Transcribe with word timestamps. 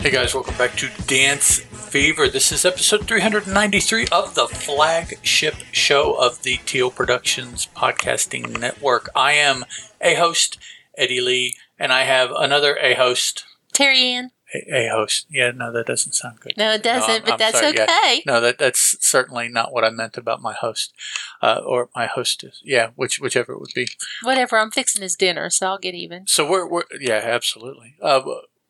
Hey 0.00 0.10
guys, 0.10 0.34
welcome 0.34 0.56
back 0.56 0.76
to 0.76 0.88
Dance 1.06 1.58
Fever. 1.58 2.26
This 2.28 2.52
is 2.52 2.64
episode 2.64 3.06
393 3.06 4.06
of 4.10 4.34
the 4.34 4.46
flagship 4.48 5.54
show 5.72 6.14
of 6.14 6.42
the 6.42 6.56
Teal 6.64 6.90
Productions 6.90 7.68
Podcasting 7.76 8.58
Network. 8.58 9.10
I 9.14 9.32
am 9.32 9.64
a 10.00 10.14
host, 10.14 10.58
Eddie 10.96 11.20
Lee, 11.20 11.56
and 11.78 11.92
I 11.92 12.04
have 12.04 12.30
another 12.30 12.76
a 12.78 12.94
host. 12.94 13.44
Teri 13.74 14.00
Anne. 14.00 14.30
A, 14.54 14.86
a 14.86 14.90
host. 14.90 15.26
Yeah, 15.28 15.50
no, 15.50 15.70
that 15.72 15.86
doesn't 15.86 16.12
sound 16.14 16.40
good. 16.40 16.54
No, 16.56 16.72
it 16.72 16.82
doesn't, 16.82 17.10
I'm- 17.10 17.22
but 17.22 17.32
I'm 17.32 17.38
that's 17.38 17.60
sorry, 17.60 17.74
yeah. 17.76 17.82
okay. 17.84 18.22
No, 18.26 18.40
that 18.40 18.56
that's 18.58 18.96
certainly 19.06 19.48
not 19.48 19.72
what 19.72 19.84
I 19.84 19.90
meant 19.90 20.16
about 20.16 20.40
my 20.40 20.54
host, 20.54 20.94
uh, 21.42 21.60
or 21.64 21.90
my 21.94 22.06
hostess. 22.06 22.60
Yeah, 22.64 22.90
which 22.96 23.20
whichever 23.20 23.52
it 23.52 23.60
would 23.60 23.74
be. 23.74 23.88
Whatever, 24.22 24.56
I'm 24.58 24.70
fixing 24.70 25.02
his 25.02 25.14
dinner, 25.14 25.50
so 25.50 25.66
I'll 25.66 25.78
get 25.78 25.94
even. 25.94 26.26
So 26.26 26.48
we're, 26.50 26.66
we're 26.66 26.84
yeah, 26.98 27.20
absolutely. 27.22 27.96
Uh, 28.02 28.22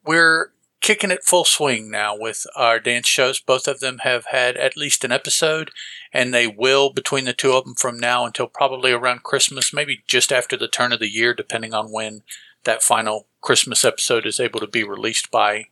we're 0.04 0.50
kicking 0.80 1.10
it 1.10 1.24
full 1.24 1.44
swing 1.44 1.90
now 1.90 2.16
with 2.16 2.46
our 2.56 2.80
dance 2.80 3.06
shows. 3.06 3.40
Both 3.40 3.68
of 3.68 3.80
them 3.80 3.98
have 3.98 4.26
had 4.26 4.56
at 4.56 4.76
least 4.76 5.04
an 5.04 5.12
episode, 5.12 5.70
and 6.12 6.32
they 6.32 6.46
will 6.46 6.90
between 6.92 7.24
the 7.24 7.32
two 7.32 7.52
of 7.52 7.64
them 7.64 7.74
from 7.74 7.98
now 7.98 8.24
until 8.24 8.46
probably 8.46 8.92
around 8.92 9.22
Christmas, 9.22 9.72
maybe 9.72 10.02
just 10.06 10.32
after 10.32 10.56
the 10.56 10.68
turn 10.68 10.92
of 10.92 11.00
the 11.00 11.10
year, 11.10 11.34
depending 11.34 11.74
on 11.74 11.92
when 11.92 12.22
that 12.64 12.82
final 12.82 13.26
Christmas 13.40 13.84
episode 13.84 14.26
is 14.26 14.40
able 14.40 14.60
to 14.60 14.66
be 14.66 14.84
released 14.84 15.30
by 15.30 15.66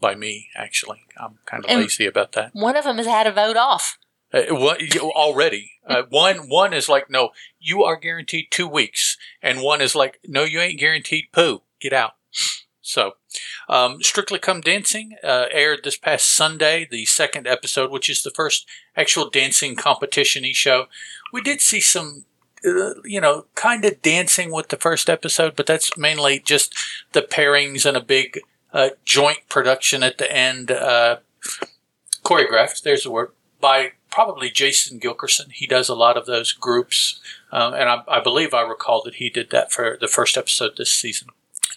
by 0.00 0.14
me. 0.14 0.48
Actually, 0.56 1.02
I'm 1.18 1.38
kind 1.44 1.64
of 1.64 1.70
And- 1.70 1.80
lazy 1.80 2.06
about 2.06 2.32
that. 2.32 2.54
One 2.54 2.76
of 2.76 2.84
them 2.84 2.98
has 2.98 3.06
had 3.06 3.26
a 3.26 3.32
vote 3.32 3.56
off. 3.56 3.98
Uh, 4.32 4.44
what, 4.48 4.80
already, 5.00 5.72
uh, 5.86 6.04
one 6.08 6.48
one 6.48 6.72
is 6.72 6.88
like, 6.88 7.10
no, 7.10 7.30
you 7.60 7.82
are 7.84 7.96
guaranteed 7.96 8.46
two 8.50 8.66
weeks, 8.66 9.18
and 9.42 9.60
one 9.60 9.82
is 9.82 9.94
like, 9.94 10.20
no, 10.26 10.44
you 10.44 10.58
ain't 10.60 10.80
guaranteed 10.80 11.26
poo. 11.32 11.62
Get 11.80 11.92
out. 11.92 12.12
So, 12.82 13.12
um, 13.68 14.02
Strictly 14.02 14.40
Come 14.40 14.60
Dancing 14.60 15.16
uh, 15.22 15.46
aired 15.52 15.80
this 15.84 15.96
past 15.96 16.28
Sunday, 16.28 16.86
the 16.90 17.06
second 17.06 17.46
episode, 17.46 17.92
which 17.92 18.10
is 18.10 18.22
the 18.22 18.30
first 18.30 18.66
actual 18.96 19.30
dancing 19.30 19.76
competition 19.76 20.44
show. 20.52 20.86
We 21.32 21.40
did 21.40 21.60
see 21.60 21.80
some, 21.80 22.24
uh, 22.66 22.94
you 23.04 23.20
know, 23.20 23.46
kind 23.54 23.84
of 23.84 24.02
dancing 24.02 24.50
with 24.50 24.68
the 24.68 24.76
first 24.76 25.08
episode, 25.08 25.54
but 25.54 25.66
that's 25.66 25.96
mainly 25.96 26.40
just 26.40 26.74
the 27.12 27.22
pairings 27.22 27.86
and 27.86 27.96
a 27.96 28.02
big 28.02 28.40
uh, 28.72 28.90
joint 29.04 29.48
production 29.48 30.02
at 30.02 30.18
the 30.18 30.30
end. 30.30 30.72
Uh, 30.72 31.18
choreographed, 32.24 32.82
there's 32.82 33.04
the 33.04 33.10
word, 33.12 33.30
by 33.60 33.92
probably 34.10 34.50
Jason 34.50 34.98
Gilkison. 34.98 35.52
He 35.52 35.68
does 35.68 35.88
a 35.88 35.94
lot 35.94 36.16
of 36.16 36.26
those 36.26 36.50
groups, 36.50 37.20
um, 37.52 37.74
and 37.74 37.88
I, 37.88 38.02
I 38.08 38.20
believe 38.20 38.52
I 38.52 38.62
recall 38.62 39.02
that 39.04 39.14
he 39.14 39.30
did 39.30 39.50
that 39.50 39.70
for 39.70 39.96
the 40.00 40.08
first 40.08 40.36
episode 40.36 40.76
this 40.76 40.92
season. 40.92 41.28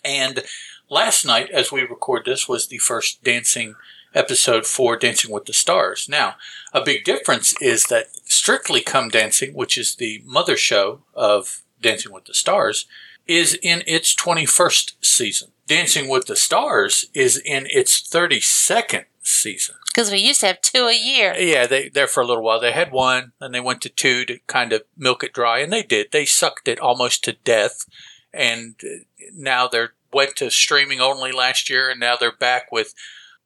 And 0.03 0.44
last 0.89 1.25
night, 1.25 1.50
as 1.52 1.72
we 1.72 1.81
record 1.81 2.23
this, 2.25 2.47
was 2.47 2.67
the 2.67 2.78
first 2.78 3.23
dancing 3.23 3.75
episode 4.14 4.66
for 4.66 4.95
Dancing 4.95 5.31
with 5.31 5.45
the 5.45 5.53
Stars. 5.53 6.08
Now, 6.09 6.36
a 6.73 6.81
big 6.81 7.03
difference 7.03 7.53
is 7.62 7.85
that 7.85 8.07
Strictly 8.25 8.81
Come 8.81 9.09
Dancing, 9.09 9.53
which 9.53 9.78
is 9.78 9.95
the 9.95 10.24
mother 10.25 10.56
show 10.56 11.01
of 11.13 11.62
Dancing 11.81 12.13
with 12.13 12.25
the 12.25 12.34
Stars, 12.34 12.85
is 13.28 13.57
in 13.62 13.84
its 13.85 14.16
21st 14.16 14.94
season. 15.01 15.50
Dancing 15.68 16.07
with 16.07 16.28
the 16.28 16.35
Stars 16.35 17.06
is 17.13 17.38
in 17.38 17.68
its 17.69 18.01
32nd 18.01 19.06
season. 19.22 19.75
Because 19.88 20.12
we 20.12 20.19
used 20.19 20.41
to 20.41 20.47
have 20.47 20.62
two 20.62 20.88
a 20.88 20.97
year. 20.97 21.34
Yeah, 21.38 21.66
they 21.68 21.90
there 21.90 22.07
for 22.07 22.22
a 22.22 22.28
little 22.28 22.44
while. 22.44 22.59
They 22.59 22.74
had 22.74 22.91
one, 22.91 23.31
and 23.40 23.53
they 23.53 23.62
went 23.62 23.81
to 23.81 23.90
two 23.90 24.25
to 24.25 24.40
kind 24.45 24.74
of 24.74 24.84
milk 24.97 25.24
it 25.24 25.34
dry, 25.34 25.59
and 25.59 25.72
they 25.72 25.84
did. 25.84 26.12
They 26.12 26.25
sucked 26.25 26.68
it 26.68 26.79
almost 26.79 27.24
to 27.24 27.34
death, 27.34 27.85
and 28.34 28.75
uh, 28.84 29.06
now 29.34 29.68
they're 29.68 29.94
went 30.16 30.36
to 30.38 30.50
streaming 30.50 31.02
only 31.02 31.31
last 31.31 31.70
year, 31.70 31.90
and 31.90 32.00
now 32.00 32.16
they're 32.16 32.31
back 32.31 32.72
with 32.72 32.96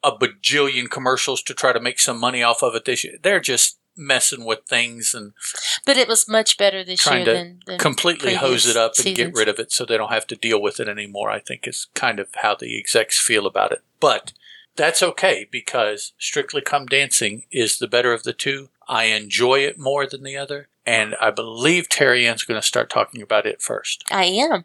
a 0.04 0.12
bajillion 0.12 0.90
commercials 0.90 1.42
to 1.44 1.54
try 1.54 1.74
to 1.74 1.80
make 1.80 2.00
some 2.00 2.20
money 2.20 2.44
off 2.44 2.62
of 2.62 2.76
it 2.76 2.86
this 2.86 3.04
year. 3.04 3.18
They're 3.22 3.42
just 3.42 3.80
messing 3.98 4.46
with 4.46 4.60
things 4.66 5.14
and 5.14 5.34
But 5.86 5.98
it 5.98 6.08
was 6.08 6.30
much 6.30 6.58
better 6.58 6.86
this 6.86 7.06
year 7.06 7.26
than, 7.26 7.60
than 7.66 7.80
completely 7.80 8.36
hose 8.36 8.66
it 8.66 8.78
up 8.78 8.94
and 9.04 9.14
get 9.16 9.34
rid 9.34 9.50
of 9.50 9.60
it 9.60 9.74
so 9.74 9.84
they 9.84 9.98
don't 9.98 10.14
have 10.14 10.28
to 10.28 10.38
deal 10.38 10.62
with 10.62 10.80
it 10.80 10.88
anymore. 10.88 11.30
I 11.30 11.40
think 11.40 11.68
is 11.68 11.88
kind 11.96 12.20
of 12.20 12.30
how 12.36 12.56
the 12.56 12.78
execs 12.80 13.20
feel 13.20 13.46
about 13.46 13.74
it. 13.74 13.82
But 14.00 14.32
that's 14.78 15.04
okay 15.04 15.48
because 15.52 16.14
Strictly 16.18 16.62
Come 16.62 16.86
Dancing 16.86 17.44
is 17.52 17.80
the 17.80 17.88
better 17.88 18.14
of 18.14 18.24
the 18.24 18.32
two. 18.32 18.70
I 18.88 19.06
enjoy 19.06 19.60
it 19.60 19.78
more 19.78 20.08
than 20.08 20.24
the 20.24 20.38
other, 20.38 20.70
and 20.86 21.16
I 21.20 21.32
believe 21.32 21.90
Teri 21.90 22.24
Anne's 22.24 22.44
going 22.44 22.60
to 22.62 22.66
start 22.66 22.90
talking 22.90 23.22
about 23.22 23.46
it 23.46 23.62
first. 23.62 24.06
I 24.10 24.26
am. 24.26 24.64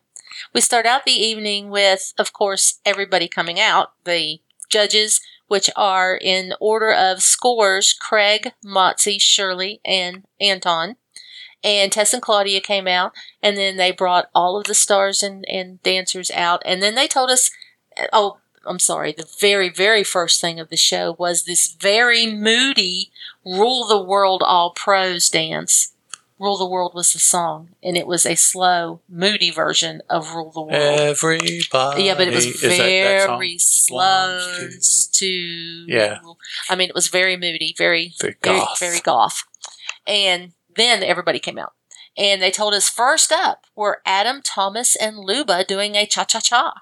We 0.52 0.60
start 0.60 0.86
out 0.86 1.04
the 1.04 1.12
evening 1.12 1.70
with, 1.70 2.12
of 2.18 2.32
course, 2.32 2.80
everybody 2.84 3.28
coming 3.28 3.60
out, 3.60 3.92
the 4.04 4.40
judges, 4.68 5.20
which 5.46 5.70
are 5.76 6.16
in 6.16 6.54
order 6.60 6.92
of 6.92 7.22
scores 7.22 7.92
Craig, 7.92 8.52
Motsi, 8.64 9.20
Shirley, 9.20 9.80
and 9.84 10.24
Anton. 10.40 10.96
And 11.62 11.90
Tess 11.90 12.12
and 12.12 12.22
Claudia 12.22 12.60
came 12.60 12.86
out, 12.86 13.12
and 13.42 13.56
then 13.56 13.76
they 13.76 13.90
brought 13.90 14.28
all 14.34 14.58
of 14.58 14.64
the 14.64 14.74
stars 14.74 15.22
and, 15.22 15.46
and 15.48 15.82
dancers 15.82 16.30
out. 16.30 16.62
And 16.66 16.82
then 16.82 16.94
they 16.94 17.08
told 17.08 17.30
us, 17.30 17.50
oh, 18.12 18.38
I'm 18.66 18.78
sorry, 18.78 19.12
the 19.12 19.28
very, 19.40 19.70
very 19.70 20.04
first 20.04 20.40
thing 20.40 20.60
of 20.60 20.68
the 20.68 20.76
show 20.76 21.16
was 21.18 21.44
this 21.44 21.72
very 21.72 22.26
moody 22.26 23.10
Rule 23.44 23.86
the 23.86 24.02
World 24.02 24.42
All 24.44 24.70
Pros 24.70 25.28
dance. 25.28 25.94
Rule 26.38 26.56
the 26.56 26.66
World 26.68 26.92
was 26.94 27.12
the 27.12 27.20
song, 27.20 27.70
and 27.82 27.96
it 27.96 28.06
was 28.06 28.26
a 28.26 28.34
slow, 28.34 29.00
moody 29.08 29.50
version 29.50 30.02
of 30.10 30.34
Rule 30.34 30.50
the 30.50 30.62
World. 30.62 30.72
Everybody, 30.72 32.04
yeah, 32.04 32.14
but 32.16 32.26
it 32.26 32.34
was 32.34 32.46
Is 32.46 32.60
that 32.60 32.68
that 32.70 33.26
very 33.28 33.56
slow 33.58 34.68
to. 35.12 35.26
Yeah. 35.86 36.18
I 36.68 36.74
mean, 36.74 36.88
it 36.88 36.94
was 36.94 37.08
very 37.08 37.36
moody, 37.36 37.74
very, 37.78 38.14
Very 38.20 38.36
very, 38.42 38.58
goth. 38.58 38.80
very 38.80 39.00
goth. 39.00 39.44
And 40.06 40.52
then 40.76 41.02
everybody 41.02 41.38
came 41.38 41.58
out. 41.58 41.72
And 42.16 42.40
they 42.42 42.50
told 42.50 42.74
us 42.74 42.88
first 42.88 43.32
up 43.32 43.66
were 43.74 44.00
Adam, 44.06 44.40
Thomas, 44.42 44.94
and 44.96 45.18
Luba 45.18 45.64
doing 45.64 45.94
a 45.96 46.06
cha 46.06 46.24
cha 46.24 46.40
cha. 46.40 46.74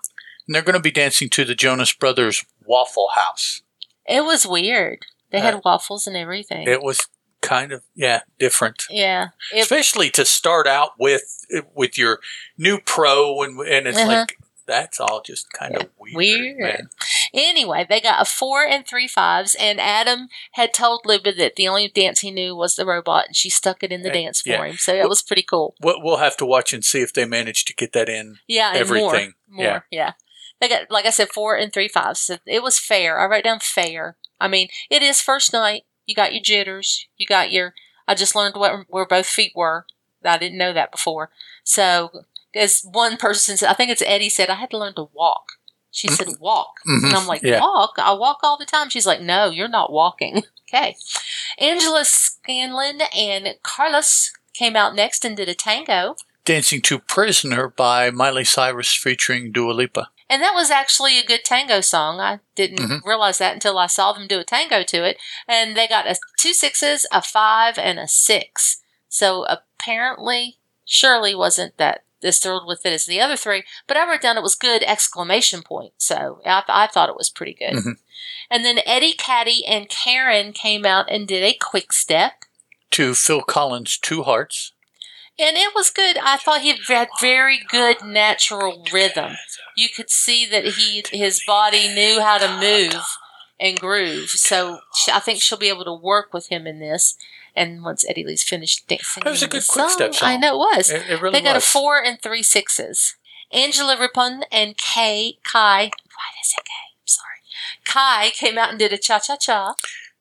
And 0.46 0.54
they're 0.54 0.62
going 0.62 0.74
to 0.74 0.80
be 0.80 0.90
dancing 0.90 1.28
to 1.30 1.44
the 1.44 1.54
Jonas 1.54 1.92
Brothers 1.92 2.44
Waffle 2.64 3.10
House. 3.14 3.62
It 4.06 4.24
was 4.24 4.46
weird. 4.46 5.06
They 5.30 5.38
Uh, 5.38 5.42
had 5.42 5.60
waffles 5.64 6.06
and 6.06 6.16
everything. 6.16 6.66
It 6.68 6.82
was 6.82 7.06
kind 7.42 7.72
of 7.72 7.82
yeah 7.94 8.20
different. 8.38 8.84
yeah. 8.88 9.28
It, 9.52 9.60
especially 9.62 10.08
to 10.10 10.24
start 10.24 10.66
out 10.66 10.92
with 10.98 11.44
with 11.74 11.98
your 11.98 12.20
new 12.56 12.78
pro 12.80 13.42
and 13.42 13.60
and 13.60 13.86
it's 13.86 13.98
Uh-huh. 13.98 14.08
like 14.08 14.38
that's 14.64 15.00
all 15.00 15.20
just 15.22 15.52
kind 15.52 15.76
of 15.76 15.88
weird, 15.98 16.16
Weird. 16.16 16.58
man. 16.60 16.88
Anyway, 17.34 17.84
they 17.88 18.00
got 18.00 18.22
a 18.22 18.24
four 18.24 18.64
and 18.64 18.86
three 18.86 19.08
fives, 19.08 19.56
and 19.58 19.80
Adam 19.80 20.28
had 20.52 20.72
told 20.72 21.00
Luba 21.04 21.32
that 21.32 21.56
the 21.56 21.66
only 21.66 21.88
dance 21.88 22.20
he 22.20 22.30
knew 22.30 22.54
was 22.54 22.76
the 22.76 22.86
robot, 22.86 23.26
and 23.26 23.36
she 23.36 23.50
stuck 23.50 23.82
it 23.82 23.90
in 23.90 24.02
the 24.02 24.10
Uh, 24.10 24.14
dance 24.14 24.40
for 24.42 24.50
yeah. 24.50 24.64
him. 24.64 24.76
So 24.76 24.92
that 24.94 25.08
was 25.08 25.20
pretty 25.20 25.42
cool. 25.42 25.74
We'll, 25.80 26.00
we'll 26.00 26.18
have 26.18 26.36
to 26.36 26.46
watch 26.46 26.72
and 26.72 26.84
see 26.84 27.00
if 27.02 27.12
they 27.12 27.24
manage 27.24 27.64
to 27.66 27.74
get 27.74 27.92
that 27.94 28.08
in. 28.08 28.38
Yeah, 28.46 28.68
and 28.68 28.78
Everything. 28.78 29.34
more, 29.48 29.64
Yeah. 29.64 29.80
yeah. 29.90 30.12
They 30.60 30.68
got, 30.68 30.90
like 30.92 31.06
I 31.06 31.10
said, 31.10 31.30
four 31.30 31.56
and 31.56 31.72
three 31.72 31.88
fives. 31.88 32.20
So 32.20 32.38
it 32.46 32.62
was 32.62 32.78
fair. 32.78 33.18
I 33.18 33.24
wrote 33.26 33.44
down 33.44 33.58
fair. 33.60 34.16
I 34.40 34.46
mean, 34.46 34.68
it 34.88 35.02
is 35.02 35.20
first 35.20 35.52
night. 35.52 35.82
You 36.06 36.14
got 36.14 36.32
your 36.32 36.42
jitters. 36.42 37.06
You 37.16 37.26
got 37.26 37.52
your. 37.52 37.74
I 38.08 38.14
just 38.14 38.34
learned 38.34 38.56
what 38.56 38.86
where 38.88 39.06
both 39.06 39.26
feet 39.26 39.52
were. 39.54 39.86
I 40.24 40.38
didn't 40.38 40.58
know 40.58 40.72
that 40.72 40.92
before. 40.92 41.30
So, 41.64 42.10
as 42.54 42.80
one 42.84 43.16
person 43.16 43.56
said, 43.56 43.68
I 43.70 43.74
think 43.74 43.90
it's 43.90 44.02
Eddie 44.04 44.28
said, 44.28 44.48
I 44.50 44.54
had 44.54 44.70
to 44.70 44.78
learn 44.78 44.94
to 44.94 45.08
walk. 45.12 45.52
She 45.90 46.08
said, 46.08 46.28
walk. 46.40 46.76
Mhm. 46.86 47.04
And 47.06 47.14
I'm 47.14 47.26
like, 47.26 47.42
Yeah. 47.42 47.60
walk? 47.60 47.94
I 47.98 48.12
walk 48.12 48.38
all 48.42 48.56
the 48.56 48.64
time. 48.64 48.88
She's 48.88 49.06
like, 49.06 49.20
no, 49.20 49.50
you're 49.50 49.68
not 49.68 49.92
walking. 49.92 50.42
okay. 50.68 50.96
Angela 51.58 52.04
Scanlon 52.04 53.02
and 53.16 53.56
Carlos 53.62 54.32
came 54.54 54.76
out 54.76 54.94
next 54.94 55.24
and 55.24 55.36
did 55.36 55.48
a 55.48 55.54
tango. 55.54 56.16
Dancing 56.44 56.80
to 56.82 56.98
Prisoner 56.98 57.68
by 57.68 58.10
Miley 58.10 58.44
Cyrus 58.44 58.94
featuring 58.94 59.52
Dua 59.52 59.72
Lipa. 59.72 60.10
And 60.32 60.40
that 60.40 60.54
was 60.54 60.70
actually 60.70 61.18
a 61.18 61.24
good 61.26 61.44
tango 61.44 61.82
song. 61.82 62.18
I 62.18 62.40
didn't 62.54 62.78
Mhm. 62.78 63.04
realize 63.04 63.36
that 63.36 63.52
until 63.52 63.76
I 63.76 63.86
saw 63.86 64.14
them 64.14 64.26
do 64.26 64.40
a 64.40 64.44
tango 64.44 64.82
to 64.82 65.04
it. 65.04 65.18
And 65.46 65.76
they 65.76 65.86
got 65.86 66.06
a 66.06 66.16
two 66.38 66.54
sixes, 66.54 67.04
a 67.12 67.20
five, 67.20 67.76
and 67.78 67.98
a 67.98 68.08
six. 68.08 68.78
So 69.10 69.44
apparently, 69.44 70.58
Shirley 70.86 71.34
wasn't 71.34 71.76
that 71.76 72.04
as 72.22 72.38
thrilled 72.38 72.66
with 72.66 72.86
it 72.86 72.94
as 72.94 73.04
the 73.04 73.20
other 73.20 73.36
three. 73.36 73.64
But 73.86 73.98
I 73.98 74.08
wrote 74.08 74.22
down 74.22 74.38
it 74.38 74.42
was 74.42 74.54
good 74.54 74.82
exclamation 74.84 75.62
point. 75.62 75.92
So 75.98 76.40
I, 76.46 76.62
I 76.66 76.86
thought 76.86 77.10
it 77.10 77.16
was 77.16 77.28
pretty 77.28 77.52
good. 77.52 77.74
Mhm. 77.74 77.96
And 78.48 78.64
then 78.64 78.80
Eddie, 78.86 79.12
Kadi, 79.12 79.66
and 79.66 79.86
Karen 79.90 80.54
came 80.54 80.86
out 80.86 81.10
and 81.10 81.28
did 81.28 81.42
a 81.42 81.52
quick 81.52 81.92
step. 81.92 82.44
To 82.92 83.14
Phil 83.14 83.42
Collins' 83.42 83.98
Two 83.98 84.22
Hearts. 84.22 84.72
And 85.42 85.56
it 85.56 85.74
was 85.74 85.90
good. 85.90 86.16
I 86.18 86.36
thought 86.36 86.60
he 86.60 86.68
had 86.68 87.08
very 87.20 87.60
good 87.68 87.96
natural 88.04 88.84
rhythm. 88.92 89.32
You 89.76 89.88
could 89.88 90.08
see 90.08 90.46
that 90.46 90.64
he 90.64 91.02
his 91.10 91.42
body 91.44 91.92
knew 91.92 92.20
how 92.20 92.38
to 92.38 92.60
move 92.60 93.02
and 93.58 93.78
groove. 93.78 94.30
So 94.30 94.78
I 95.12 95.18
think 95.18 95.42
she'll 95.42 95.58
be 95.58 95.68
able 95.68 95.84
to 95.84 95.94
work 95.94 96.32
with 96.32 96.48
him 96.48 96.66
in 96.66 96.78
this. 96.78 97.16
And 97.56 97.82
once 97.82 98.04
Eddie 98.08 98.24
Lee's 98.24 98.42
finished 98.42 98.86
dancing, 98.88 99.24
That 99.24 99.30
was 99.30 99.42
a 99.42 99.48
good 99.48 99.66
quick 99.66 99.90
step 99.90 100.14
song. 100.14 100.28
I 100.28 100.36
know 100.36 100.54
it 100.54 100.76
was. 100.76 100.90
It, 100.90 101.02
it 101.10 101.20
really 101.20 101.38
they 101.38 101.42
got 101.44 101.56
was. 101.56 101.64
a 101.64 101.66
four 101.66 102.02
and 102.02 102.22
three 102.22 102.42
sixes. 102.42 103.16
Angela 103.50 103.98
Rippon 103.98 104.44
and 104.50 104.76
Kay 104.78 105.38
Kai. 105.44 105.82
Why 105.82 105.88
did 105.88 106.40
I 106.40 106.44
say 106.44 106.62
Kay? 106.64 106.92
I'm 106.94 107.06
sorry. 107.06 107.38
Kai 107.84 108.30
came 108.30 108.56
out 108.56 108.70
and 108.70 108.78
did 108.78 108.92
a 108.92 108.98
cha 108.98 109.18
cha 109.18 109.36
cha. 109.36 109.74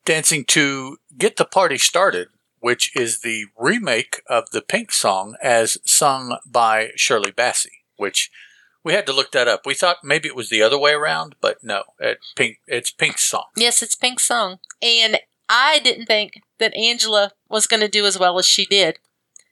Dancing 0.04 0.44
to 0.46 0.98
Get 1.18 1.38
the 1.38 1.46
Party 1.46 1.78
Started, 1.78 2.28
which 2.62 2.96
is 2.96 3.20
the 3.20 3.48
remake 3.58 4.22
of 4.28 4.52
the 4.52 4.62
Pink 4.62 4.92
song 4.94 5.36
as 5.42 5.78
sung 5.84 6.38
by 6.46 6.92
Shirley 6.96 7.32
Bassey, 7.32 7.84
which 7.98 8.32
we 8.84 8.94
had 8.94 9.06
to 9.08 9.14
look 9.14 9.32
that 9.32 9.48
up. 9.48 9.66
We 9.66 9.74
thought 9.74 9.98
maybe 10.04 10.28
it 10.28 10.36
was 10.36 10.50
the 10.50 10.62
other 10.62 10.80
way 10.80 10.94
around, 10.94 11.36
but 11.42 11.58
no, 11.64 11.84
it, 12.00 12.20
Pink, 12.36 12.60
it's 12.68 12.92
Pink's 12.92 13.24
song. 13.24 13.46
Yes, 13.58 13.82
it's 13.82 13.96
Pink's 13.96 14.24
song. 14.24 14.60
And 14.82 15.20
I 15.50 15.80
didn't 15.80 16.06
think 16.06 16.42
that 16.60 16.76
Angela 16.76 17.32
was 17.50 17.68
going 17.68 17.82
to 17.82 17.90
do 17.90 18.06
as 18.06 18.18
well 18.18 18.40
as 18.40 18.48
she 18.48 18.66
did. 18.66 19.00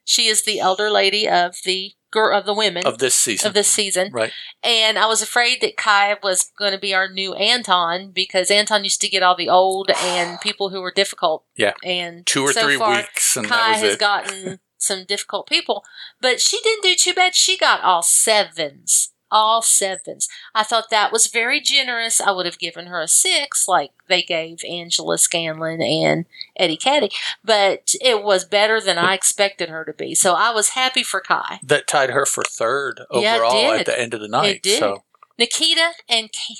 She 0.04 0.26
is 0.26 0.44
the 0.44 0.60
elder 0.60 0.90
lady 0.90 1.28
of 1.28 1.56
the 1.64 1.92
girl 2.10 2.36
of 2.36 2.44
the 2.46 2.54
women 2.54 2.86
Of 2.86 2.98
this 2.98 3.14
season. 3.14 3.48
of 3.48 3.54
this 3.54 3.68
season. 3.68 4.10
right. 4.12 4.32
And 4.62 4.98
I 4.98 5.06
was 5.06 5.22
afraid 5.22 5.60
that 5.60 5.76
Kai 5.76 6.16
was 6.22 6.50
going 6.58 6.72
to 6.72 6.78
be 6.78 6.94
our 6.94 7.08
new 7.08 7.34
Anton 7.34 8.10
because 8.10 8.50
Anton 8.50 8.84
used 8.84 9.00
to 9.02 9.08
get 9.08 9.22
all 9.22 9.36
the 9.36 9.48
old 9.48 9.90
and 9.90 10.40
people 10.42 10.70
who 10.70 10.80
were 10.80 10.92
difficult. 10.92 11.44
Yeah. 11.56 11.72
And 11.84 12.26
Two 12.26 12.42
or 12.42 12.52
so 12.52 12.62
three 12.62 12.76
far, 12.76 12.96
weeks, 12.96 13.36
and 13.36 13.46
Kai 13.46 13.74
has 13.74 13.94
it. 13.94 14.00
gotten 14.00 14.60
some 14.78 15.04
difficult 15.04 15.46
people, 15.46 15.84
but 16.20 16.40
she 16.40 16.58
didn't 16.62 16.82
do 16.82 16.94
too 16.94 17.12
bad. 17.14 17.34
She 17.34 17.56
got 17.58 17.82
all 17.82 18.02
sevens, 18.02 19.12
all 19.30 19.62
sevens. 19.62 20.28
I 20.54 20.62
thought 20.62 20.90
that 20.90 21.12
was 21.12 21.26
very 21.26 21.60
generous. 21.60 22.20
I 22.20 22.30
would 22.32 22.46
have 22.46 22.58
given 22.58 22.86
her 22.86 23.00
a 23.00 23.08
six, 23.08 23.66
like 23.68 23.90
they 24.08 24.22
gave 24.22 24.58
Angela 24.68 25.18
Scanlon 25.18 25.80
and 25.82 26.26
Eddie 26.56 26.76
Kadi, 26.76 27.10
but 27.44 27.94
it 28.00 28.22
was 28.22 28.44
better 28.44 28.80
than 28.80 28.98
I 28.98 29.14
expected 29.14 29.68
her 29.68 29.84
to 29.84 29.92
be. 29.92 30.14
So 30.14 30.34
I 30.34 30.50
was 30.52 30.70
happy 30.70 31.02
for 31.02 31.20
Kai. 31.20 31.60
that 31.62 31.86
tied 31.86 32.10
her 32.10 32.26
for 32.26 32.42
third 32.44 33.00
Yeah, 33.12 33.36
overall 33.36 33.52
did. 33.72 33.80
at 33.80 33.86
the 33.86 34.00
end 34.00 34.14
of 34.14 34.20
the 34.20 34.28
night. 34.28 34.56
It 34.56 34.62
did. 34.62 34.78
So 34.80 35.04
Nikita 35.38 35.92
and 36.08 36.30
Can- 36.32 36.56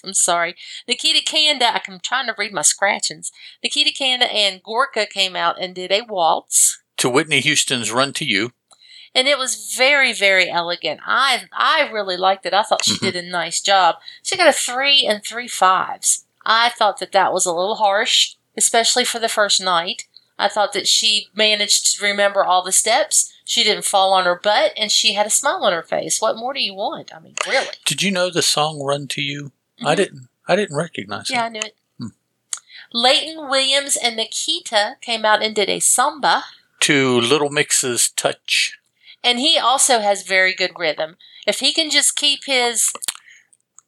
I'm 0.04 0.14
sorry, 0.14 0.54
Nikita 0.86 1.20
Kanda. 1.24 1.80
I'm 1.88 1.98
trying 2.00 2.26
to 2.26 2.34
read 2.38 2.52
my 2.52 2.62
scratchings. 2.62 3.32
Nikita 3.62 3.90
Kanda 3.92 4.32
and 4.32 4.62
Gorka 4.62 5.04
came 5.06 5.34
out 5.34 5.60
and 5.60 5.74
did 5.74 5.90
a 5.90 6.02
waltz. 6.08 6.80
to 6.98 7.10
Whitney 7.10 7.40
Houston's 7.40 7.90
Run 7.90 8.12
to 8.12 8.24
You, 8.24 8.52
and 9.14 9.26
it 9.28 9.38
was 9.38 9.74
very 9.76 10.12
very 10.12 10.50
elegant 10.50 11.00
i 11.06 11.44
i 11.52 11.88
really 11.92 12.16
liked 12.16 12.46
it 12.46 12.54
i 12.54 12.62
thought 12.62 12.84
she 12.84 12.94
Mhm. 12.94 13.00
did 13.00 13.16
a 13.16 13.22
nice 13.22 13.60
job 13.60 13.96
she 14.22 14.36
got 14.36 14.48
a 14.48 14.52
three 14.52 15.04
and 15.06 15.24
three 15.24 15.48
fives 15.48 16.24
i 16.46 16.68
thought 16.68 16.98
that 17.00 17.12
that 17.12 17.32
was 17.32 17.46
a 17.46 17.52
little 17.52 17.76
harsh 17.76 18.34
especially 18.56 19.04
for 19.04 19.18
the 19.18 19.28
first 19.28 19.60
night 19.60 20.06
i 20.38 20.48
thought 20.48 20.72
that 20.72 20.86
she 20.88 21.28
managed 21.34 21.96
to 21.96 22.04
remember 22.04 22.44
all 22.44 22.62
the 22.62 22.72
steps 22.72 23.32
she 23.44 23.64
didn't 23.64 23.84
fall 23.84 24.12
on 24.12 24.24
her 24.24 24.38
butt 24.40 24.72
and 24.76 24.92
she 24.92 25.14
had 25.14 25.26
a 25.26 25.30
smile 25.30 25.64
on 25.64 25.72
her 25.72 25.82
face 25.82 26.20
what 26.20 26.36
more 26.36 26.54
do 26.54 26.60
you 26.62 26.74
want 26.74 27.12
i 27.14 27.18
mean 27.18 27.34
really 27.48 27.66
did 27.84 28.02
you 28.02 28.10
know 28.10 28.30
the 28.30 28.42
song 28.42 28.80
Run 28.82 29.06
to 29.08 29.20
You? 29.22 29.52
I 29.82 29.94
Mhm. 29.94 29.96
didn't. 29.96 30.28
I 30.46 30.56
didn't 30.56 30.76
recognize 30.76 31.30
it. 31.30 31.34
yeah 31.34 31.44
i 31.44 31.48
knew 31.48 31.60
it 31.60 31.74
Hmm. 31.98 32.08
Layton 32.92 33.48
Williams 33.48 33.96
and 33.96 34.16
Nikita 34.16 34.96
came 35.00 35.24
out 35.24 35.42
and 35.42 35.54
did 35.54 35.68
a 35.68 35.78
samba. 35.80 36.44
To 36.80 37.20
Little 37.20 37.50
Mix's 37.50 38.08
Touch. 38.10 38.79
And 39.22 39.38
he 39.38 39.58
also 39.58 40.00
has 40.00 40.22
very 40.22 40.54
good 40.54 40.72
rhythm. 40.78 41.16
If 41.46 41.60
he 41.60 41.72
can 41.72 41.90
just 41.90 42.16
keep 42.16 42.40
his, 42.46 42.90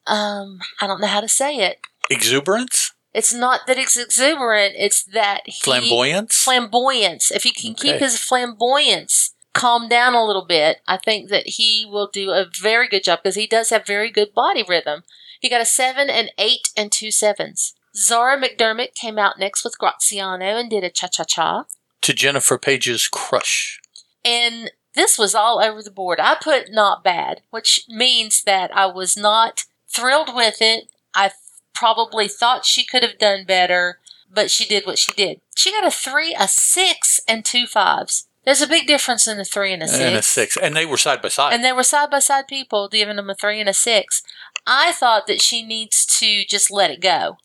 um, 0.05 0.59
I 0.81 0.87
don't 0.87 1.01
know 1.01 1.07
how 1.07 1.21
to 1.21 1.27
say 1.29 1.57
it. 1.57 1.79
Exuberance? 2.09 2.93
It's 3.13 3.33
not 3.33 3.61
that 3.67 3.77
it's 3.77 3.95
exuberant; 3.95 4.73
it's 4.75 5.03
that 5.03 5.41
he, 5.45 5.61
Flamboyance? 5.61 6.35
flamboyance. 6.35 7.29
If 7.29 7.43
he 7.43 7.51
can 7.51 7.75
keep 7.75 7.97
his 7.97 8.17
flamboyance 8.17 9.35
calm 9.53 9.87
down 9.87 10.15
a 10.15 10.25
little 10.25 10.45
bit, 10.45 10.77
I 10.87 10.97
think 10.97 11.29
that 11.29 11.45
he 11.45 11.85
will 11.87 12.09
do 12.11 12.31
a 12.31 12.47
very 12.59 12.87
good 12.87 13.03
job 13.03 13.19
because 13.21 13.35
he 13.35 13.45
does 13.45 13.69
have 13.69 13.85
very 13.85 14.09
good 14.09 14.33
body 14.33 14.63
rhythm. 14.67 15.03
He 15.39 15.49
got 15.49 15.61
a 15.61 15.65
seven, 15.65 16.09
and 16.09 16.31
eight, 16.39 16.69
and 16.75 16.91
two 16.91 17.11
sevens. 17.11 17.75
Zara 17.95 18.35
McDermott 18.41 18.95
came 18.95 19.19
out 19.19 19.37
next 19.37 19.63
with 19.63 19.77
Graziano 19.77 20.57
and 20.57 20.69
did 20.69 20.83
a 20.83 20.89
cha 20.89 21.07
cha 21.07 21.23
cha. 21.23 21.65
to 22.01 22.13
Jennifer 22.13 22.57
Paige's 22.57 23.07
Crush. 23.07 23.79
and 24.25 24.71
this 24.95 25.17
was 25.17 25.33
all 25.33 25.59
over 25.59 25.81
the 25.81 25.91
board. 25.91 26.19
I 26.19 26.35
put 26.41 26.71
not 26.71 27.03
bad, 27.03 27.41
which 27.49 27.85
means 27.89 28.43
that 28.43 28.75
I 28.75 28.85
was 28.85 29.17
not 29.17 29.65
thrilled 29.87 30.35
with 30.35 30.61
it. 30.61 30.85
I 31.13 31.31
probably 31.73 32.27
thought 32.27 32.65
she 32.65 32.85
could 32.85 33.03
have 33.03 33.17
done 33.17 33.45
better, 33.45 33.99
but 34.31 34.51
she 34.51 34.65
did 34.65 34.85
what 34.85 34.99
she 34.99 35.11
did. 35.13 35.41
She 35.55 35.71
got 35.71 35.85
a 35.85 35.91
three, 35.91 36.35
a 36.37 36.47
six, 36.47 37.19
and 37.27 37.43
two 37.43 37.65
fives. 37.65 38.27
There's 38.45 38.61
a 38.61 38.67
big 38.67 38.87
difference 38.87 39.27
in 39.27 39.39
a 39.39 39.45
three 39.45 39.73
and 39.73 39.81
a 39.81 39.87
six. 39.87 40.01
And 40.01 40.15
a 40.15 40.21
six. 40.21 40.57
And 40.57 40.75
they 40.75 40.85
were 40.85 40.97
side 40.97 41.21
by 41.21 41.29
side. 41.29 41.53
And 41.53 41.63
they 41.63 41.71
were 41.71 41.83
side 41.83 42.11
by 42.11 42.19
side 42.19 42.47
people 42.47 42.89
giving 42.89 43.15
them 43.15 43.29
a 43.29 43.35
three 43.35 43.59
and 43.59 43.69
a 43.69 43.73
six. 43.73 44.21
I 44.67 44.91
thought 44.91 45.27
that 45.27 45.41
she 45.41 45.65
needs 45.65 46.05
to 46.19 46.43
just 46.45 46.69
let 46.69 46.91
it 46.91 47.01
go. 47.01 47.37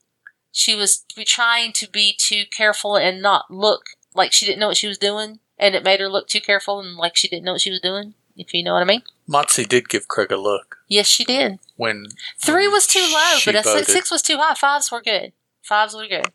She 0.51 0.75
was 0.75 1.05
trying 1.19 1.73
to 1.75 1.89
be 1.89 2.17
too 2.19 2.45
careful 2.51 2.97
and 2.97 3.23
not 3.23 3.51
look 3.51 3.91
like 4.15 4.33
she 4.33 4.45
didn't 4.45 4.59
know 4.59 4.69
what 4.69 4.77
she 4.77 4.89
was 4.89 4.99
doing, 4.99 5.39
and 5.59 5.75
it 5.75 5.85
made 5.85 6.01
her 6.01 6.09
look 6.09 6.29
too 6.29 6.41
careful 6.41 6.81
and 6.81 6.97
like 6.97 7.17
she 7.17 7.29
didn't 7.29 7.45
know 7.45 7.53
what 7.53 7.61
she 7.61 7.71
was 7.71 7.81
doing, 7.81 8.15
if 8.37 8.53
you 8.55 8.63
know 8.63 8.75
what 8.75 8.83
I 8.83 8.87
mean. 8.87 9.03
Motsi 9.29 9.67
did 9.69 9.89
give 9.89 10.09
Craig 10.09 10.33
a 10.33 10.37
look 10.37 10.79
Yes, 10.89 11.07
she 11.07 11.25
did. 11.25 11.59
when 11.77 12.07
Three 12.39 12.67
was 12.69 12.87
too 12.87 13.01
low, 13.13 13.37
but 13.45 13.55
a 13.55 13.63
voted. 13.63 13.87
six, 13.87 13.93
six 13.93 14.11
was 14.11 14.23
too 14.23 14.37
high. 14.39 14.55
Fives 14.55 14.91
were 14.91 15.03
good. 15.03 15.33
Fives 15.63 15.95
were 15.95 16.07
good. 16.07 16.33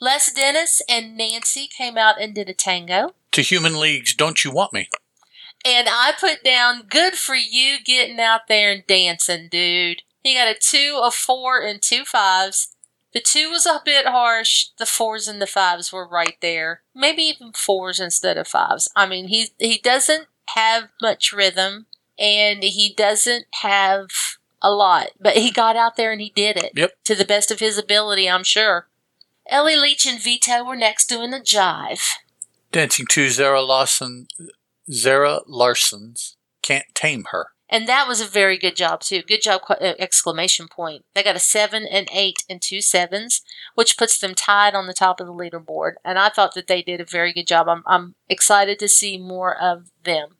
Les 0.00 0.32
Dennis 0.32 0.80
and 0.88 1.16
Nancy 1.16 1.66
came 1.66 1.98
out 1.98 2.20
and 2.20 2.34
did 2.34 2.48
a 2.48 2.54
tango. 2.54 3.14
to 3.32 3.42
Human 3.42 3.78
League's 3.78 4.14
Don't 4.14 4.42
You 4.44 4.50
Want 4.50 4.72
Me? 4.72 4.88
And 5.64 5.88
I 5.90 6.12
put 6.18 6.42
down, 6.42 6.84
good 6.88 7.14
for 7.14 7.34
you 7.34 7.76
getting 7.84 8.18
out 8.18 8.48
there 8.48 8.72
and 8.72 8.86
dancing, 8.86 9.48
dude. 9.50 10.02
He 10.22 10.34
got 10.34 10.48
a 10.48 10.54
two, 10.58 10.98
a 11.02 11.10
four, 11.10 11.60
and 11.60 11.82
two 11.82 12.04
fives. 12.04 12.74
The 13.12 13.20
two 13.20 13.50
was 13.50 13.66
a 13.66 13.82
bit 13.84 14.06
harsh. 14.06 14.66
The 14.78 14.86
fours 14.86 15.26
and 15.26 15.42
the 15.42 15.46
fives 15.46 15.92
were 15.92 16.06
right 16.06 16.36
there. 16.40 16.82
Maybe 16.94 17.22
even 17.22 17.52
fours 17.52 17.98
instead 17.98 18.36
of 18.36 18.46
fives. 18.46 18.88
I 18.94 19.06
mean, 19.06 19.28
he 19.28 19.48
he 19.58 19.78
doesn't 19.78 20.26
have 20.54 20.90
much 21.02 21.32
rhythm, 21.32 21.86
and 22.18 22.62
he 22.62 22.94
doesn't 22.96 23.46
have 23.62 24.08
a 24.62 24.70
lot, 24.70 25.10
but 25.18 25.36
he 25.36 25.50
got 25.50 25.76
out 25.76 25.96
there 25.96 26.12
and 26.12 26.20
he 26.20 26.32
did 26.34 26.56
it. 26.56 26.72
Yep. 26.74 26.92
To 27.04 27.14
the 27.14 27.24
best 27.24 27.50
of 27.50 27.60
his 27.60 27.78
ability, 27.78 28.28
I'm 28.28 28.44
sure. 28.44 28.86
Ellie 29.48 29.76
Leach 29.76 30.06
and 30.06 30.22
Vito 30.22 30.64
were 30.64 30.76
next 30.76 31.08
doing 31.08 31.34
a 31.34 31.38
jive. 31.38 32.06
Dancing 32.70 33.06
to 33.10 33.28
Zara 33.30 33.62
Larsson, 33.62 34.28
Zara 34.90 35.40
Larsson's 35.46 36.36
Can't 36.62 36.84
Tame 36.94 37.24
Her. 37.30 37.48
And 37.72 37.86
that 37.86 38.08
was 38.08 38.20
a 38.20 38.26
very 38.26 38.58
good 38.58 38.74
job 38.74 39.00
too. 39.00 39.22
Good 39.22 39.42
job! 39.42 39.62
uh, 39.70 39.94
Exclamation 39.98 40.66
point. 40.66 41.04
They 41.14 41.22
got 41.22 41.36
a 41.36 41.40
seven, 41.40 41.86
and 41.86 42.08
eight, 42.12 42.42
and 42.50 42.60
two 42.60 42.80
sevens, 42.80 43.42
which 43.76 43.96
puts 43.96 44.18
them 44.18 44.34
tied 44.34 44.74
on 44.74 44.88
the 44.88 44.92
top 44.92 45.20
of 45.20 45.28
the 45.28 45.32
leaderboard. 45.32 45.92
And 46.04 46.18
I 46.18 46.28
thought 46.30 46.54
that 46.54 46.66
they 46.66 46.82
did 46.82 47.00
a 47.00 47.04
very 47.04 47.32
good 47.32 47.46
job. 47.46 47.68
I'm, 47.68 47.84
I'm 47.86 48.16
excited 48.28 48.80
to 48.80 48.88
see 48.88 49.16
more 49.16 49.56
of 49.56 49.90
them. 50.02 50.36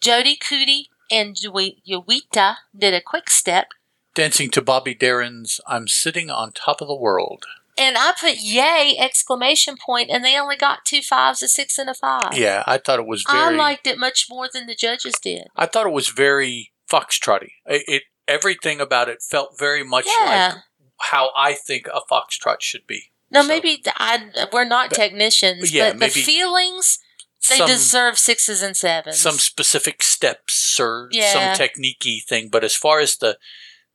Jody 0.00 0.36
Cundy 0.36 0.84
and 1.10 1.36
Yui- 1.42 1.82
Jowita 1.86 2.56
did 2.76 2.94
a 2.94 3.00
quick 3.00 3.28
step, 3.28 3.68
Dancing 4.14 4.50
to 4.50 4.60
Bobby 4.60 4.94
Darin's 4.94 5.60
I'm 5.66 5.88
Sitting 5.88 6.30
on 6.30 6.52
Top 6.52 6.80
of 6.80 6.88
the 6.88 6.94
World. 6.94 7.46
And 7.82 7.96
I 7.98 8.12
put 8.18 8.36
yay! 8.40 8.96
Exclamation 8.98 9.76
point, 9.76 10.10
and 10.10 10.24
they 10.24 10.38
only 10.38 10.56
got 10.56 10.84
two 10.84 11.02
fives, 11.02 11.42
a 11.42 11.48
six, 11.48 11.78
and 11.78 11.88
a 11.90 11.94
five. 11.94 12.36
Yeah, 12.36 12.62
I 12.66 12.78
thought 12.78 12.98
it 12.98 13.06
was 13.06 13.24
I 13.26 13.50
liked 13.50 13.86
it 13.86 13.98
much 13.98 14.26
more 14.30 14.48
than 14.52 14.66
the 14.66 14.74
judges 14.74 15.14
did. 15.22 15.48
I 15.56 15.66
thought 15.66 15.86
it 15.86 15.92
was 15.92 16.08
very 16.08 16.72
foxtrotty. 16.90 17.52
It, 17.66 17.82
it 17.86 18.02
everything 18.28 18.80
about 18.80 19.08
it 19.08 19.22
felt 19.22 19.58
very 19.58 19.82
much 19.84 20.06
Yeah. 20.06 20.52
like 20.54 20.62
how 21.00 21.30
I 21.36 21.54
think 21.54 21.86
a 21.88 22.00
foxtrot 22.10 22.60
should 22.60 22.86
be. 22.86 23.10
Now 23.30 23.42
So- 23.42 23.48
maybe 23.48 23.82
I, 23.96 24.26
we're 24.52 24.64
not 24.64 24.90
But- 24.90 24.96
technicians, 24.96 25.72
yeah, 25.72 25.90
but 25.90 25.98
maybe 25.98 26.12
the 26.14 26.22
feelings 26.22 26.98
they 27.48 27.56
some 27.56 27.66
deserve 27.66 28.18
sixes 28.18 28.62
and 28.62 28.76
sevens. 28.76 29.18
some 29.18 29.38
specific 29.38 30.02
steps 30.02 30.78
or 30.78 31.08
Yeah. 31.10 31.32
some 31.56 31.66
techniquey 31.66 32.22
thing, 32.24 32.48
but 32.50 32.62
as 32.62 32.74
far 32.76 33.00
as 33.00 33.16
the 33.16 33.36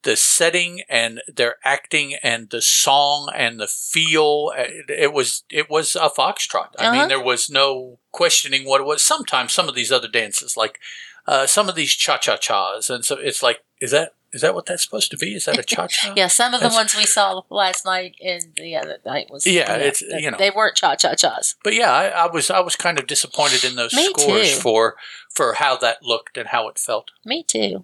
the 0.08 0.16
setting 0.16 0.82
and 0.90 1.22
their 1.40 1.54
acting 1.64 2.16
and 2.24 2.50
the 2.50 2.62
song 2.62 3.30
and 3.36 3.60
the 3.60 3.68
feel, 3.68 4.52
it, 4.56 5.12
was 5.14 5.44
it 5.50 5.70
was 5.70 5.96
a 5.96 6.10
foxtrot. 6.10 6.70
I 6.80 6.86
Uh-huh. 6.86 6.92
mean, 6.94 7.08
there 7.10 7.24
was 7.34 7.50
no 7.50 8.00
questioning 8.12 8.64
what 8.66 8.82
it 8.82 8.88
was. 8.88 9.02
Sometimes 9.04 9.54
some 9.54 9.68
of 9.70 9.76
these 9.76 9.92
other 9.92 10.08
dances, 10.08 10.56
like 10.64 10.80
uh, 11.28 11.46
some 11.46 11.68
of 11.70 11.76
these 11.76 11.92
cha 11.94 12.18
cha 12.18 12.38
chas, 12.38 12.90
and 12.90 13.04
so 13.04 13.18
it's 13.20 13.44
like, 13.44 13.60
is 13.82 13.92
that 13.92 14.14
is 14.34 14.42
that 14.42 14.54
what 14.56 14.66
that's 14.66 14.84
supposed 14.84 15.10
to 15.12 15.18
be? 15.18 15.30
Is 15.36 15.46
that 15.46 15.58
a 15.60 15.64
cha 15.74 15.88
cha? 15.88 16.14
yeah, 16.16 16.28
some 16.28 16.54
of 16.54 16.60
the 16.60 16.70
That's- 16.70 16.80
ones 16.82 16.96
we 16.96 17.06
saw 17.06 17.42
last 17.50 17.86
night 17.86 18.16
and 18.24 18.44
the 18.56 18.76
other 18.76 18.98
night 19.06 19.28
was 19.30 19.46
Yeah, 19.48 19.76
it's, 19.90 20.02
you 20.02 20.30
know. 20.32 20.38
they 20.38 20.52
weren't 20.52 20.76
cha 20.82 20.96
cha 20.96 21.16
chas. 21.16 21.56
But 21.66 21.74
yeah, 21.74 21.92
I, 21.92 22.06
I 22.24 22.28
was 22.36 22.50
I 22.50 22.62
was 22.68 22.76
kind 22.76 22.98
of 23.00 23.08
disappointed 23.08 23.64
in 23.64 23.76
those 23.76 23.92
scores 23.92 24.54
too. 24.56 24.60
for 24.66 24.96
for 25.38 25.54
how 25.64 25.74
that 25.86 25.98
looked 26.04 26.38
and 26.38 26.48
how 26.56 26.68
it 26.70 26.78
felt. 26.80 27.12
Me 27.26 27.44
too. 27.44 27.84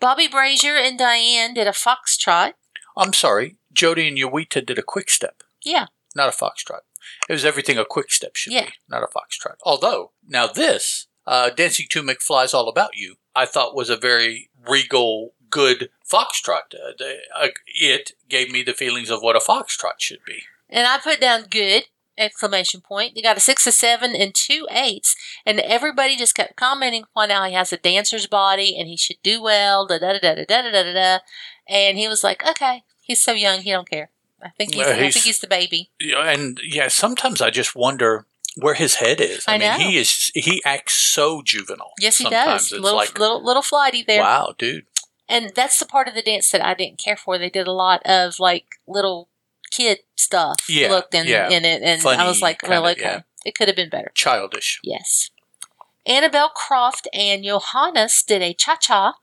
Bobby 0.00 0.28
Brazier 0.28 0.76
and 0.76 0.98
Dianne 0.98 1.54
did 1.54 1.66
a 1.66 1.72
foxtrot. 1.72 2.52
I'm 2.96 3.12
sorry, 3.12 3.56
Jody 3.72 4.08
and 4.08 4.16
Jowita 4.18 4.64
did 4.64 4.78
a 4.78 4.82
quick 4.82 5.10
step. 5.10 5.42
Yeah. 5.64 5.86
not 6.14 6.28
a 6.28 6.32
foxtrot. 6.36 6.80
It 7.28 7.32
was 7.32 7.44
everything 7.44 7.76
a 7.76 7.84
quick 7.84 8.10
step 8.10 8.36
should 8.36 8.52
Yeah. 8.52 8.66
be, 8.66 8.72
not 8.88 9.02
a 9.02 9.06
foxtrot. 9.06 9.56
Although 9.64 10.12
now 10.26 10.46
this 10.46 11.06
uh, 11.26 11.50
Dancing 11.50 11.86
to 11.90 12.02
McFly's 12.02 12.54
All 12.54 12.68
About 12.68 12.96
You, 12.96 13.16
I 13.34 13.44
thought 13.46 13.74
was 13.74 13.90
a 13.90 13.96
very 13.96 14.48
regal 14.66 15.34
good 15.50 15.90
foxtrot. 16.10 16.74
Uh, 16.74 16.92
the, 16.98 17.18
uh, 17.34 17.48
it 17.66 18.12
gave 18.28 18.50
me 18.50 18.62
the 18.62 18.72
feelings 18.72 19.10
of 19.10 19.20
what 19.22 19.36
a 19.36 19.40
foxtrot 19.40 19.98
should 19.98 20.24
be. 20.24 20.42
And 20.70 20.86
I 20.86 20.98
put 20.98 21.20
down 21.20 21.44
good 21.50 21.84
exclamation 22.18 22.80
point. 22.80 23.16
You 23.16 23.22
got 23.22 23.36
a 23.36 23.40
six, 23.40 23.66
a 23.66 23.72
seven, 23.72 24.14
and 24.16 24.34
two 24.34 24.66
eights, 24.70 25.14
and 25.44 25.60
everybody 25.60 26.16
just 26.16 26.34
kept 26.34 26.56
commenting 26.56 27.04
on 27.14 27.30
how 27.30 27.44
he 27.44 27.54
has 27.54 27.72
a 27.72 27.76
dancer's 27.76 28.26
body 28.26 28.76
and 28.78 28.88
he 28.88 28.96
should 28.96 29.16
do 29.22 29.42
well. 29.42 29.86
Da 29.86 29.98
da 29.98 30.12
da 30.18 30.34
da 30.34 30.34
da 30.34 30.44
da 30.62 30.70
da 30.70 30.82
da. 30.82 30.92
da. 30.92 31.18
And 31.68 31.98
he 31.98 32.08
was 32.08 32.22
like, 32.24 32.46
"Okay, 32.48 32.84
he's 33.00 33.20
so 33.20 33.32
young, 33.32 33.60
he 33.60 33.70
don't 33.72 33.88
care." 33.88 34.10
I 34.42 34.50
think 34.50 34.74
he's, 34.74 34.86
I 34.86 34.94
he's- 34.94 35.14
think 35.14 35.24
he's 35.24 35.40
the 35.40 35.46
baby. 35.46 35.90
And 36.16 36.60
yeah, 36.62 36.88
sometimes 36.88 37.40
I 37.40 37.50
just 37.50 37.74
wonder 37.74 38.26
where 38.58 38.74
his 38.74 38.94
head 38.96 39.20
is. 39.20 39.44
I, 39.48 39.54
I 39.54 39.58
mean, 39.58 39.68
know. 39.72 39.78
he 39.78 39.96
is 39.98 40.30
he 40.34 40.62
acts 40.64 40.94
so 40.94 41.42
juvenile. 41.42 41.92
Yes, 42.00 42.18
he 42.18 42.24
sometimes 42.24 42.62
does. 42.62 42.72
It's 42.72 42.80
Little 42.82 42.96
like, 42.98 43.18
little 43.18 43.42
little 43.44 43.62
flighty 43.62 44.02
there. 44.02 44.20
wow, 44.22 44.54
dude. 44.56 44.86
And 45.28 45.50
that's 45.56 45.78
the 45.80 45.86
part 45.86 46.06
of 46.06 46.14
the 46.14 46.22
dance 46.22 46.50
that 46.52 46.64
I 46.64 46.74
didn't 46.74 47.00
care 47.00 47.16
for. 47.16 47.36
They 47.36 47.50
did 47.50 47.66
a 47.66 47.72
lot 47.72 48.00
of 48.04 48.38
like 48.38 48.66
little 48.86 49.28
kid 49.76 49.98
stuff 50.16 50.56
Yeah, 50.68 50.88
looked 50.88 51.14
in, 51.14 51.26
yeah. 51.26 51.48
in 51.48 51.64
it, 51.64 51.82
and 51.82 52.06
I 52.06 52.26
was 52.26 52.42
like, 52.42 52.62
well, 52.62 52.82
kinda, 52.82 52.90
okay, 52.92 53.00
yeah. 53.00 53.20
Oh, 53.20 53.40
it 53.44 53.54
could 53.54 53.68
have 53.68 53.76
been 53.76 53.90
better. 53.90 54.10
Childish. 54.14 54.80
Yes. 54.82 55.30
Annabel 56.06 56.48
Croft 56.48 57.08
and 57.12 57.44
Johannes 57.44 58.22
did 58.22 58.42
a 58.42 58.54
cha 58.54 58.76
cha. 58.76 59.14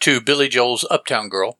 To 0.00 0.20
Billy 0.20 0.48
Joel's 0.48 0.86
Uptown 0.90 1.28
Girl. 1.28 1.58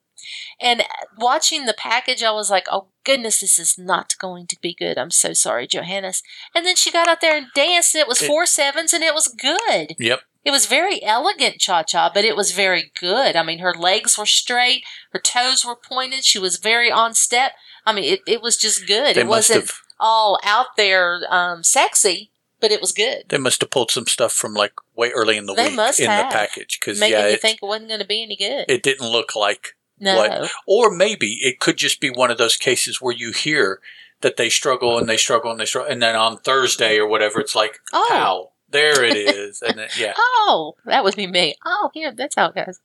And 0.61 0.85
watching 1.19 1.67
the 1.67 1.75
package, 1.75 2.23
I 2.23 2.31
was 2.31 2.51
like, 2.51 2.67
oh 2.71 2.89
goodness, 3.05 3.41
this 3.41 3.59
is 3.59 3.77
not 3.77 4.15
going 4.19 4.47
to 4.49 4.57
be 4.61 4.75
good. 4.75 4.99
I'm 4.99 5.11
so 5.11 5.33
sorry, 5.33 5.67
Johannes. 5.67 6.23
And 6.55 6.65
then 6.65 6.77
she 6.77 6.93
got 6.93 7.09
out 7.09 7.21
there 7.21 7.37
and 7.37 7.47
danced, 7.55 7.95
and 7.95 8.03
it 8.03 8.09
was 8.09 8.21
four 8.21 8.47
sevens, 8.47 8.93
and 8.93 9.03
it 9.03 9.15
was 9.15 9.29
good. 9.29 9.97
Yep. 9.99 10.21
It 10.45 10.51
was 10.51 10.67
very 10.67 11.03
elegant 11.05 11.59
cha 11.59 11.83
cha, 11.83 12.11
but 12.13 12.25
it 12.25 12.37
was 12.37 12.53
very 12.53 12.93
good. 12.99 13.37
I 13.37 13.43
mean, 13.43 13.61
her 13.61 13.75
legs 13.75 14.19
were 14.19 14.27
straight, 14.27 14.85
her 15.13 15.21
toes 15.21 15.65
were 15.65 15.77
pointed, 15.77 16.25
she 16.25 16.39
was 16.39 16.57
very 16.57 16.91
on 16.91 17.15
step. 17.15 17.53
I 17.87 17.93
mean, 17.93 18.05
it, 18.05 18.21
it 18.27 18.43
was 18.43 18.57
just 18.57 18.87
good. 18.87 19.17
They 19.17 19.21
it 19.23 19.27
wasn't 19.27 19.61
have 19.63 19.73
all 19.99 20.39
out 20.45 20.77
there 20.77 21.21
um, 21.31 21.63
sexy, 21.65 22.31
but 22.61 22.71
it 22.73 22.81
was 22.81 22.93
good. 22.93 23.25
they 23.29 23.39
must 23.39 23.61
have 23.61 23.71
pulled 23.71 23.91
some 23.91 24.07
stuff 24.07 24.33
from 24.33 24.55
like 24.55 24.73
way 24.97 25.11
early 25.11 25.37
in 25.37 25.47
the 25.47 25.55
They 25.55 25.69
week 25.69 25.77
must 25.77 26.01
in 26.01 26.07
have. 26.07 26.31
the 26.31 26.35
package 26.37 26.79
because 26.81 27.01
yeah, 27.01 27.27
you 27.29 27.35
it, 27.35 27.41
think 27.43 27.59
it 27.63 27.67
wasn't 27.67 27.89
going 27.89 28.01
to 28.01 28.07
be 28.07 28.23
any 28.23 28.37
good. 28.37 28.67
it 28.69 28.83
didn't 28.83 29.11
look 29.11 29.35
like 29.37 29.77
no. 30.01 30.17
what- 30.17 30.51
Or 30.67 30.91
maybe 30.95 31.39
it 31.43 31.61
could 31.61 31.77
just 31.77 32.01
be 32.01 32.11
one 32.11 32.31
of 32.31 32.39
those 32.39 32.57
cases 32.57 33.01
where 33.01 33.15
you 33.15 33.33
hear 33.33 33.81
that 34.21 34.37
they 34.37 34.49
struggle 34.49 34.99
and 34.99 35.09
they 35.09 35.17
struggle 35.17 35.51
and 35.51 35.59
they 35.59 35.65
struggle, 35.67 35.91
and 35.91 36.01
then 36.03 36.15
on 36.15 36.39
Thursday 36.39 36.97
or 36.99 37.07
whatever, 37.09 37.41
it's 37.41 37.57
like, 37.57 37.81
Oh. 37.93 38.07
pow, 38.09 38.51
there 38.71 39.03
it 39.05 39.17
is. 39.17 39.61
and 39.63 39.77
then, 39.79 39.89
yeah, 39.99 40.15
Oh, 40.19 40.77
that 40.87 41.03
would 41.05 41.17
be 41.17 41.27
me. 41.27 41.57
Oh, 41.67 41.91
here, 41.93 42.13
that's 42.13 42.37
how 42.37 42.47
it 42.47 42.55
goes. 42.55 42.79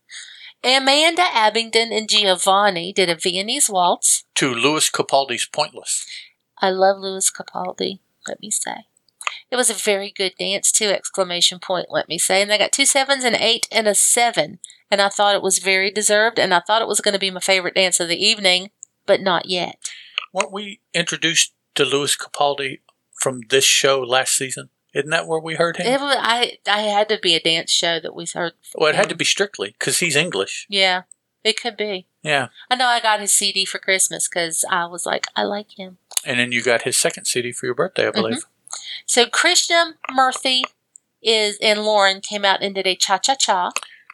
Amanda 0.63 1.21
Abbington 1.33 1.91
and 1.91 2.09
Giovanni 2.09 2.91
did 2.91 3.09
a 3.09 3.15
Viennese 3.15 3.69
waltz. 3.69 4.23
to 4.35 4.53
Lewis 4.53 4.89
Capaldi's 4.89 5.45
Pointless. 5.45 6.05
I 6.59 6.69
love 6.69 6.97
Lewis 6.99 7.31
Capaldi, 7.31 7.99
let 8.27 8.41
me 8.41 8.49
say. 8.49 8.85
It 9.51 9.55
was 9.55 9.69
a 9.69 9.73
very 9.73 10.11
good 10.11 10.33
dance 10.39 10.71
too, 10.71 10.87
exclamation 10.87 11.59
point, 11.59 11.87
let 11.89 12.09
me 12.09 12.17
say. 12.17 12.41
And 12.41 12.49
they 12.49 12.57
got 12.57 12.71
two 12.71 12.85
sevens, 12.85 13.23
an 13.23 13.35
eight, 13.35 13.67
and 13.71 13.87
a 13.87 13.95
seven. 13.95 14.59
And 14.89 15.01
I 15.01 15.09
thought 15.09 15.35
it 15.35 15.41
was 15.41 15.59
very 15.59 15.91
deserved, 15.91 16.39
and 16.39 16.53
I 16.53 16.61
thought 16.61 16.81
it 16.81 16.87
was 16.87 17.01
going 17.01 17.13
to 17.13 17.19
be 17.19 17.31
my 17.31 17.39
favorite 17.39 17.75
dance 17.75 17.99
of 17.99 18.07
the 18.07 18.23
evening, 18.23 18.71
but 19.05 19.21
not 19.21 19.47
yet. 19.47 19.91
Weren't 20.33 20.51
we 20.51 20.79
introduced 20.93 21.53
to 21.75 21.85
Lewis 21.85 22.17
Capaldi 22.17 22.79
from 23.21 23.41
this 23.49 23.65
show 23.65 23.99
last 23.99 24.35
season? 24.35 24.69
Isn't 24.93 25.09
that 25.09 25.27
where 25.27 25.39
we 25.39 25.55
heard 25.55 25.77
him? 25.77 25.85
It 25.85 25.99
was, 25.99 26.15
I, 26.19 26.57
I 26.67 26.81
had 26.81 27.09
to 27.09 27.19
be 27.21 27.35
a 27.35 27.39
dance 27.39 27.71
show 27.71 27.99
that 27.99 28.15
we 28.15 28.25
heard. 28.33 28.53
well, 28.75 28.89
it 28.89 28.95
had 28.95 29.09
to 29.09 29.15
be 29.15 29.25
Strictly 29.25 29.75
because 29.77 29.99
he's 29.99 30.15
English. 30.15 30.65
Yeah, 30.69 31.03
it 31.43 31.61
could 31.61 31.77
be. 31.77 32.07
Yeah. 32.23 32.47
I 32.69 32.75
know 32.75 32.87
I 32.87 32.99
got 32.99 33.19
his 33.19 33.33
CD 33.33 33.65
for 33.65 33.79
Christmas 33.79 34.27
because 34.27 34.65
I 34.69 34.85
was 34.85 35.05
like, 35.05 35.27
I 35.35 35.43
like 35.43 35.77
him. 35.77 35.97
And 36.25 36.39
then 36.39 36.51
you 36.51 36.63
got 36.63 36.83
his 36.83 36.97
second 36.97 37.25
CD 37.25 37.51
for 37.51 37.65
your 37.65 37.75
birthday, 37.75 38.07
I 38.07 38.11
mm-hmm. 38.11 38.21
believe. 38.21 38.45
So 39.05 39.25
Krishna 39.27 39.93
Murthy 40.11 40.63
is 41.21 41.57
and 41.61 41.83
Lauren 41.83 42.21
came 42.21 42.45
out 42.45 42.61
and 42.61 42.75
did 42.75 42.87
a 42.87 42.95
cha 42.95 43.17
cha 43.17 43.35
cha. 43.35 43.71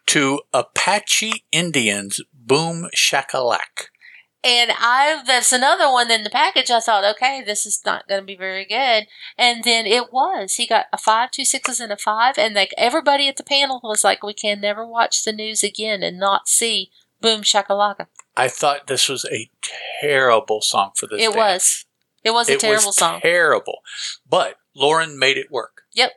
To 0.08 0.42
Apache 0.54 1.46
Indians, 1.52 2.20
Boom 2.34 2.90
Shakalak. 2.96 3.88
And 4.44 4.72
I 4.78 5.24
that's 5.26 5.54
another 5.54 5.90
one 5.90 6.12
in 6.12 6.24
the 6.24 6.30
package. 6.30 6.70
I 6.70 6.82
thought, 6.82 7.06
okay, 7.16 7.42
this 7.46 7.66
is 7.66 7.82
not 7.86 8.08
going 8.10 8.22
to 8.22 8.26
be 8.26 8.36
very 8.36 8.66
good. 8.66 9.08
And 9.38 9.64
then 9.64 9.86
it 9.86 10.12
was. 10.12 10.56
He 10.56 10.68
got 10.68 10.88
a 10.92 10.98
five, 10.98 11.32
two 11.32 11.46
sixes, 11.46 11.80
and 11.80 11.92
a 11.94 11.98
five. 11.98 12.38
And 12.38 12.54
like 12.54 12.74
everybody 12.78 13.30
at 13.30 13.38
the 13.38 13.44
panel 13.44 13.80
was 13.84 14.04
like, 14.04 14.22
we 14.22 14.34
can 14.34 14.60
never 14.60 14.86
watch 14.86 15.24
the 15.24 15.32
news 15.32 15.64
again 15.64 16.04
and 16.04 16.20
not 16.20 16.48
see 16.50 16.92
Boom 17.22 17.42
Shakalaka. 17.42 18.08
I 18.36 18.50
thought 18.50 18.88
this 18.88 19.08
was 19.08 19.26
a 19.32 19.50
terrible 20.02 20.62
song 20.62 20.92
for 20.96 21.08
this. 21.08 21.22
It 21.22 21.34
was. 21.34 21.86
It 22.24 22.32
was 22.32 22.50
a 22.50 22.54
It 22.54 22.60
terrible 22.60 22.88
was 22.88 22.98
song. 22.98 23.22
Terrible. 23.22 23.80
But 24.30 24.58
Lauren 24.76 25.18
made 25.18 25.38
it 25.38 25.52
work. 25.52 25.84
Yep. 25.94 26.12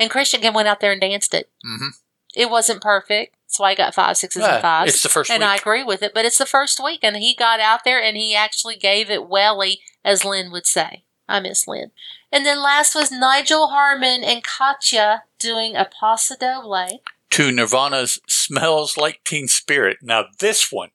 And 0.00 0.10
Christian 0.10 0.40
went 0.52 0.68
out 0.68 0.80
there 0.80 0.92
and 0.92 1.00
danced 1.00 1.32
it. 1.32 1.50
hmm 1.64 1.88
It 2.34 2.50
wasn't 2.50 2.82
perfect. 2.82 3.36
That's 3.48 3.60
why 3.60 3.70
I 3.70 3.74
got 3.74 3.94
five, 3.94 4.18
sixes, 4.18 4.44
and 4.44 4.60
fives. 4.60 4.92
it's 4.92 5.02
the 5.02 5.08
first 5.08 5.30
and 5.30 5.40
week. 5.40 5.48
I 5.48 5.56
agree 5.56 5.82
with 5.82 6.02
it, 6.02 6.12
but 6.14 6.26
it's 6.26 6.36
the 6.36 6.44
first 6.44 6.84
week, 6.84 7.00
and 7.02 7.16
he 7.16 7.34
got 7.34 7.60
out 7.60 7.80
there 7.82 8.00
and 8.00 8.14
he 8.14 8.34
actually 8.34 8.76
gave 8.76 9.08
it 9.10 9.26
welly, 9.26 9.80
as 10.04 10.22
Len 10.22 10.50
would 10.52 10.66
say. 10.66 11.04
I 11.26 11.40
miss 11.40 11.66
Len. 11.66 11.90
And 12.30 12.44
then 12.44 12.62
last 12.62 12.94
was 12.94 13.10
Nigel 13.10 13.68
Harman 13.68 14.22
and 14.22 14.44
Katya 14.44 15.24
doing 15.38 15.76
a 15.76 15.86
Paso 15.86 16.34
Doble. 16.38 17.00
to 17.30 17.50
Nirvana's 17.50 18.20
Smells 18.26 18.98
Like 18.98 19.24
Teen 19.24 19.48
Spirit. 19.48 19.98
Now, 20.02 20.26
this 20.40 20.70
one, 20.70 20.90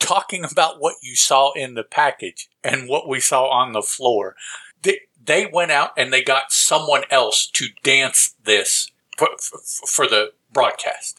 talking 0.00 0.44
about 0.44 0.80
what 0.80 0.96
you 1.00 1.14
saw 1.14 1.52
in 1.52 1.74
the 1.74 1.84
package 1.84 2.48
and 2.64 2.88
what 2.88 3.08
we 3.08 3.20
saw 3.20 3.48
on 3.50 3.72
the 3.72 3.82
floor, 3.82 4.34
they, 4.82 5.00
they 5.24 5.46
went 5.46 5.70
out 5.70 5.90
and 5.96 6.12
they 6.12 6.22
got 6.22 6.50
someone 6.52 7.02
else 7.08 7.46
to 7.52 7.68
dance 7.84 8.34
this 8.42 8.90
for, 9.16 9.28
for, 9.40 9.58
for 9.86 10.06
the 10.08 10.32
broadcast. 10.52 11.18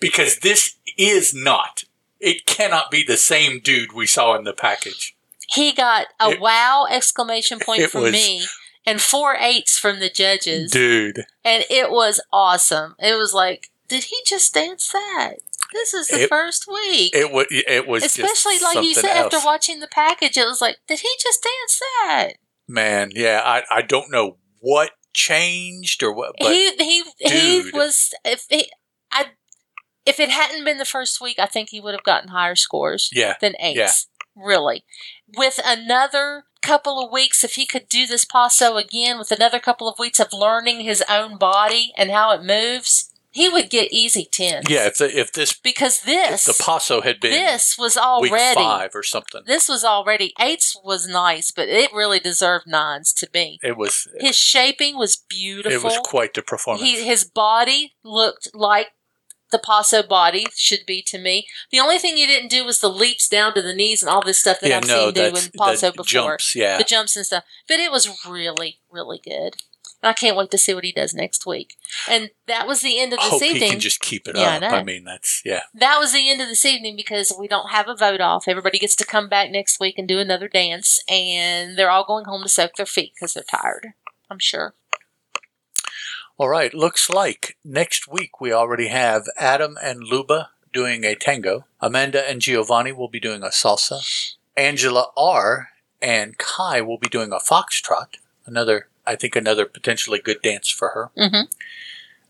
Because 0.00 0.38
this 0.40 0.76
is 0.98 1.34
not, 1.34 1.84
it 2.20 2.46
cannot 2.46 2.90
be 2.90 3.02
the 3.02 3.16
same 3.16 3.60
dude 3.60 3.92
we 3.92 4.06
saw 4.06 4.34
in 4.36 4.44
the 4.44 4.52
package. 4.52 5.16
He 5.48 5.72
got 5.72 6.08
a 6.20 6.30
It- 6.30 6.40
wow 6.40 6.86
exclamation 6.90 7.58
point 7.60 7.90
from 7.90 8.02
was- 8.02 8.12
me 8.12 8.46
and 8.84 9.00
four 9.00 9.36
eights 9.38 9.78
from 9.78 10.00
the 10.00 10.10
judges. 10.10 10.70
Dude, 10.70 11.24
And 11.44 11.64
it 11.70 11.90
was 11.90 12.20
awesome. 12.32 12.94
It 12.98 13.14
was 13.16 13.32
like, 13.34 13.70
did 13.88 14.04
he 14.04 14.16
just 14.26 14.52
dance 14.54 14.88
that? 14.92 15.34
This 15.72 15.94
is 15.94 16.08
the 16.08 16.22
It- 16.22 16.28
first 16.28 16.66
week. 16.68 17.14
it 17.14 17.30
was, 17.32 17.46
it 17.50 17.86
was 17.86 18.04
Especially 18.04 18.58
like 18.60 18.84
you 18.84 18.94
said 18.94 19.04
after 19.16 19.40
watching 19.44 19.80
the 19.80 19.88
package, 19.88 20.36
it 20.36 20.46
was 20.46 20.60
like, 20.60 20.78
did 20.86 21.00
he 21.00 21.08
just 21.22 21.42
dance 21.42 21.80
that? 22.04 22.32
Man, 22.68 23.10
yeah, 23.14 23.42
I, 23.44 23.62
I 23.70 23.82
don't 23.82 24.10
know 24.10 24.38
what 24.60 24.92
changed 25.12 26.02
or 26.02 26.12
what, 26.12 26.34
but 26.38 26.52
he 26.52 26.74
he 26.76 27.02
he 27.20 27.70
was 27.72 28.12
if 28.24 28.44
he, 28.50 28.70
I 29.10 29.26
if 30.06 30.20
it 30.20 30.30
hadn't 30.30 30.64
been 30.64 30.78
the 30.78 30.84
first 30.84 31.20
week, 31.20 31.38
I 31.38 31.46
think 31.46 31.70
he 31.70 31.80
would 31.80 31.94
have 31.94 32.04
gotten 32.04 32.28
higher 32.28 32.54
scores 32.54 33.10
yeah, 33.12 33.34
than 33.40 33.54
eights. 33.60 34.08
Really, 34.34 34.84
with 35.36 35.58
another 35.64 36.44
couple 36.62 37.02
of 37.02 37.10
weeks, 37.10 37.42
if 37.42 37.54
he 37.54 37.64
could 37.64 37.88
do 37.88 38.06
this 38.06 38.24
paso 38.24 38.76
again, 38.76 39.18
with 39.18 39.30
another 39.30 39.58
couple 39.58 39.88
of 39.88 39.98
weeks 39.98 40.20
of 40.20 40.32
learning 40.32 40.80
his 40.80 41.02
own 41.08 41.38
body 41.38 41.92
and 41.96 42.10
how 42.10 42.32
it 42.32 42.42
moves, 42.42 43.12
he 43.36 43.50
would 43.50 43.68
get 43.68 43.92
easy 43.92 44.26
tens. 44.30 44.64
yeah. 44.68 44.86
If 44.86 44.96
the, 44.96 45.18
if 45.18 45.32
this 45.32 45.52
because 45.52 45.98
if 45.98 46.04
this 46.04 46.44
the 46.44 46.62
paso 46.62 47.02
had 47.02 47.20
been 47.20 47.32
this 47.32 47.76
was 47.78 47.96
already 47.96 48.54
five 48.54 48.92
or 48.94 49.02
something. 49.02 49.42
this 49.46 49.68
was 49.68 49.84
already 49.84 50.32
eights 50.40 50.76
was 50.82 51.06
nice, 51.06 51.50
but 51.50 51.68
it 51.68 51.92
really 51.92 52.18
deserved 52.18 52.66
nines 52.66 53.12
to 53.12 53.28
me. 53.34 53.58
It 53.62 53.76
was 53.76 54.08
His 54.18 54.36
shaping 54.36 54.96
was 54.96 55.16
beautiful. 55.16 55.78
it 55.78 55.84
was 55.84 55.98
quite 56.02 56.32
the 56.32 56.42
performance. 56.42 56.88
He 56.88 57.04
his 57.04 57.24
body 57.24 57.94
looked 58.02 58.48
like 58.54 58.88
the 59.52 59.58
Paso 59.58 60.02
body 60.02 60.46
should 60.56 60.84
be 60.86 61.02
to 61.02 61.18
me. 61.18 61.46
The 61.70 61.80
only 61.80 61.98
thing 61.98 62.16
you 62.18 62.26
didn't 62.26 62.50
do 62.50 62.64
was 62.64 62.80
the 62.80 62.88
leaps 62.90 63.28
down 63.28 63.54
to 63.54 63.62
the 63.62 63.74
knees 63.74 64.02
and 64.02 64.10
all 64.10 64.22
this 64.22 64.38
stuff 64.40 64.60
that 64.60 64.68
yeah, 64.68 64.78
I've 64.78 64.86
no, 64.88 65.06
seen 65.06 65.14
do 65.14 65.24
in 65.26 65.32
Paso 65.56 65.86
the 65.88 65.92
before. 65.92 66.04
jumps. 66.04 66.54
Yeah, 66.56 66.78
The 66.78 66.84
jumps 66.84 67.16
and 67.16 67.24
stuff. 67.26 67.44
But 67.68 67.78
it 67.78 67.90
was 67.92 68.08
really, 68.26 68.80
really 68.90 69.20
good. 69.22 69.56
And 70.02 70.10
I 70.10 70.12
can't 70.12 70.36
wait 70.36 70.50
to 70.50 70.58
see 70.58 70.74
what 70.74 70.84
he 70.84 70.92
does 70.92 71.14
next 71.14 71.46
week. 71.46 71.74
And 72.08 72.30
that 72.46 72.66
was 72.66 72.82
the 72.82 72.98
end 73.00 73.12
of 73.14 73.18
I 73.18 73.22
this 73.22 73.30
hope 73.30 73.42
he 73.42 73.48
evening. 73.54 73.70
can 73.70 73.80
just 73.80 74.00
keep 74.00 74.28
it 74.28 74.36
Yeah, 74.36 74.42
I 74.50 74.54
up. 74.56 74.60
know. 74.62 74.68
I 74.68 74.82
mean, 74.82 75.04
that's 75.04 75.40
yeah. 75.44 75.62
that 75.74 75.98
was 75.98 76.12
the 76.12 76.28
end 76.28 76.42
of 76.42 76.48
this 76.48 76.66
evening 76.66 76.96
because 76.96 77.32
we 77.38 77.48
don't 77.48 77.70
have 77.70 77.88
a 77.88 77.96
vote 77.96 78.20
off. 78.20 78.46
Everybody 78.46 78.78
gets 78.78 78.94
to 78.96 79.06
come 79.06 79.28
back 79.28 79.50
next 79.50 79.80
week 79.80 79.94
and 79.96 80.06
do 80.06 80.18
another 80.18 80.48
dance, 80.48 81.00
and 81.08 81.78
they're 81.78 81.90
all 81.90 82.04
going 82.04 82.26
home 82.26 82.42
to 82.42 82.48
soak 82.48 82.74
their 82.76 82.84
feet 82.84 83.12
because 83.14 83.32
they're 83.32 83.42
tired. 83.44 83.94
I'm 84.30 84.38
sure. 84.38 84.74
All 86.38 86.50
right, 86.50 86.74
looks 86.74 87.08
like 87.08 87.56
next 87.64 88.06
week 88.08 88.42
we 88.42 88.52
already 88.52 88.88
have 88.88 89.24
Adam 89.38 89.78
and 89.82 90.04
Luba 90.04 90.50
doing 90.70 91.02
a 91.02 91.14
tango. 91.14 91.64
Amanda 91.80 92.28
and 92.28 92.42
Giovanni 92.42 92.92
will 92.92 93.08
be 93.08 93.18
doing 93.18 93.42
a 93.42 93.46
salsa. 93.46 94.36
Angela 94.54 95.06
R 95.16 95.70
and 96.02 96.36
Kai 96.36 96.82
will 96.82 96.98
be 96.98 97.08
doing 97.08 97.32
a 97.32 97.36
foxtrot. 97.36 98.16
Another, 98.44 98.88
I 99.06 99.16
think, 99.16 99.34
another 99.34 99.64
potentially 99.64 100.18
good 100.18 100.42
dance 100.42 100.68
for 100.68 100.88
her. 100.90 101.10
Mm-hmm. 101.16 101.48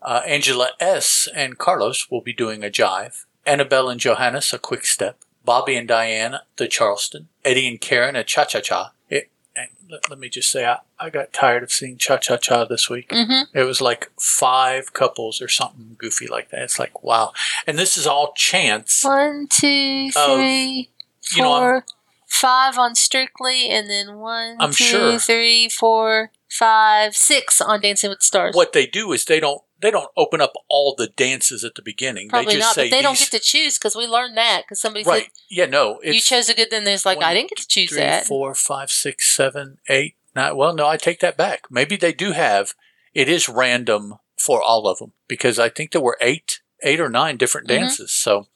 Uh, 0.01 0.21
Angela 0.25 0.69
S 0.79 1.27
and 1.35 1.57
Carlos 1.57 2.09
will 2.09 2.21
be 2.21 2.31
doing 2.31 2.63
a 2.63 2.69
jive, 2.69 3.25
Annabel 3.45 3.89
and 3.89 3.99
Johannes, 3.99 4.53
a 4.53 4.59
quick 4.59 4.85
step. 4.85 5.17
Bobby 5.43 5.75
and 5.75 5.89
Dianne, 5.89 6.39
the 6.55 6.69
Charleston. 6.69 7.27
Eddie 7.43 7.67
and 7.67 7.81
Karen, 7.81 8.15
a 8.15 8.23
cha 8.23 8.45
cha 8.45 8.61
cha. 8.61 8.93
Let, 9.89 10.09
let 10.09 10.19
me 10.19 10.29
just 10.29 10.51
say, 10.51 10.65
I, 10.65 10.79
I 10.99 11.09
got 11.09 11.33
tired 11.33 11.63
of 11.63 11.71
seeing 11.71 11.97
cha 11.97 12.17
cha 12.17 12.37
cha 12.37 12.65
this 12.65 12.89
week. 12.89 13.09
Mm-hmm. 13.09 13.57
It 13.57 13.63
was 13.63 13.81
like 13.81 14.11
five 14.19 14.93
couples 14.93 15.41
or 15.41 15.47
something 15.47 15.95
goofy 15.97 16.27
like 16.27 16.49
that. 16.49 16.61
It's 16.63 16.79
like, 16.79 17.03
wow. 17.03 17.33
And 17.65 17.77
this 17.77 17.97
is 17.97 18.05
all 18.05 18.33
chance. 18.35 19.03
One, 19.03 19.47
two, 19.49 20.09
Oh, 20.15 20.35
three, 20.35 20.89
you 21.35 21.43
know, 21.43 21.81
five 22.27 22.77
on 22.77 22.95
Strictly, 22.95 23.69
and 23.69 23.89
then 23.89 24.17
one, 24.17 24.57
I'm 24.59 24.71
two, 24.71 24.83
sure. 24.83 25.19
three, 25.19 25.69
four, 25.69 26.31
five, 26.49 27.15
six 27.15 27.61
on 27.61 27.81
Dancing 27.81 28.09
with 28.09 28.19
the 28.19 28.25
Stars. 28.25 28.55
What 28.55 28.73
they 28.73 28.85
do 28.85 29.11
is 29.13 29.25
they 29.25 29.39
don't 29.39 29.61
they 29.79 29.91
don't 29.91 30.09
open 30.17 30.41
up 30.41 30.53
all 30.69 30.95
the 30.97 31.07
dances 31.07 31.63
at 31.63 31.75
the 31.75 31.81
beginning. 31.81 32.29
Probably 32.29 32.53
they 32.53 32.59
just 32.59 32.69
not, 32.69 32.75
say 32.75 32.89
but 32.89 32.95
they 32.95 33.01
don't 33.01 33.17
get 33.17 33.31
to 33.31 33.39
choose 33.39 33.77
because 33.77 33.95
we 33.95 34.07
learned 34.07 34.35
that 34.37 34.63
because 34.63 34.79
somebody 34.81 35.03
right. 35.05 35.23
said 35.23 35.31
Yeah, 35.49 35.65
no. 35.67 35.99
you 36.03 36.19
chose 36.19 36.49
a 36.49 36.53
good. 36.53 36.69
Then 36.71 36.83
there's 36.83 37.05
like 37.05 37.17
one, 37.17 37.25
I 37.27 37.33
didn't 37.33 37.49
get 37.49 37.59
to 37.59 37.67
choose 37.67 37.89
three, 37.89 37.99
that. 37.99 38.25
four, 38.25 38.53
five, 38.55 38.89
six, 38.91 39.27
seven, 39.27 39.77
eight, 39.89 40.15
nine. 40.35 40.55
Well, 40.55 40.73
no, 40.73 40.87
I 40.87 40.97
take 40.97 41.19
that 41.19 41.37
back. 41.37 41.65
Maybe 41.69 41.95
they 41.95 42.13
do 42.13 42.31
have. 42.31 42.73
It 43.13 43.29
is 43.29 43.47
random 43.49 44.15
for 44.37 44.61
all 44.61 44.87
of 44.87 44.99
them 44.99 45.13
because 45.27 45.57
I 45.59 45.69
think 45.69 45.91
there 45.91 46.01
were 46.01 46.17
eight, 46.21 46.61
eight 46.83 46.99
or 46.99 47.09
nine 47.09 47.37
different 47.37 47.67
Mhm. 47.67 47.79
dances. 47.79 48.11
So, 48.11 48.47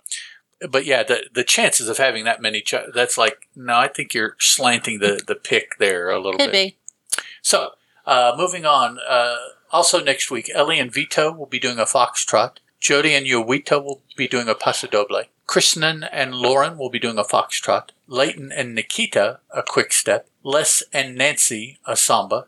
but 0.70 0.86
yeah, 0.86 1.02
the 1.04 1.24
the 1.34 1.44
chances 1.44 1.88
of 1.90 1.98
having 1.98 2.24
that 2.26 2.42
many, 2.42 2.62
ch- 2.62 2.76
that's 2.94 3.18
like 3.18 3.48
no. 3.56 3.76
I 3.76 3.88
think 3.88 4.14
you're 4.14 4.36
slanting 4.40 5.00
the 5.00 5.22
the 5.26 5.36
pick 5.36 5.78
there 5.80 6.10
a 6.10 6.18
little 6.18 6.38
Could 6.40 6.52
bit. 6.52 6.76
be. 7.14 7.22
So, 7.42 7.72
uh, 8.06 8.34
moving 8.38 8.66
on. 8.66 9.00
Uh, 9.08 9.38
also 9.72 10.04
next 10.04 10.30
week, 10.32 10.50
Ellie 10.54 10.80
and 10.80 10.92
Vito 10.92 11.32
will 11.32 11.46
be 11.46 11.60
doing 11.60 11.80
a 11.80 11.86
foxtrot. 11.86 12.58
Jody 12.80 13.14
and 13.14 13.26
Jowita 13.26 13.84
will 13.84 14.02
be 14.18 14.28
doing 14.28 14.48
a 14.48 14.56
paso 14.56 14.88
doble. 14.88 15.24
Krishnan 15.48 16.08
and 16.12 16.34
Lauren 16.34 16.78
will 16.78 16.90
be 16.90 17.00
doing 17.00 17.18
a 17.18 17.24
foxtrot. 17.24 17.90
Layton 18.08 18.52
and 18.52 18.74
Nikita 18.74 19.40
a 19.54 19.64
quick 19.64 19.94
step. 19.94 20.28
Les 20.44 20.82
and 20.94 21.16
Nancy 21.16 21.78
a 21.86 21.96
samba. 21.96 22.48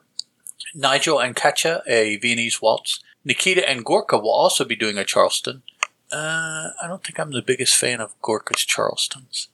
Nigel 0.74 1.20
and 1.20 1.36
Katya 1.36 1.84
a 1.86 2.18
Viennese 2.18 2.62
waltz. 2.62 3.00
Nikita 3.26 3.70
and 3.70 3.86
Gorka 3.86 4.18
will 4.18 4.32
also 4.32 4.66
be 4.66 4.76
doing 4.76 4.98
a 4.98 5.06
Charleston. 5.06 5.64
Uh, 6.12 6.70
I 6.82 6.88
don't 6.88 7.04
think 7.04 7.20
I'm 7.20 7.32
the 7.32 7.42
biggest 7.42 7.76
fan 7.76 8.00
of 8.00 8.20
Gorka's 8.22 8.66
Charlestons. 8.66 9.48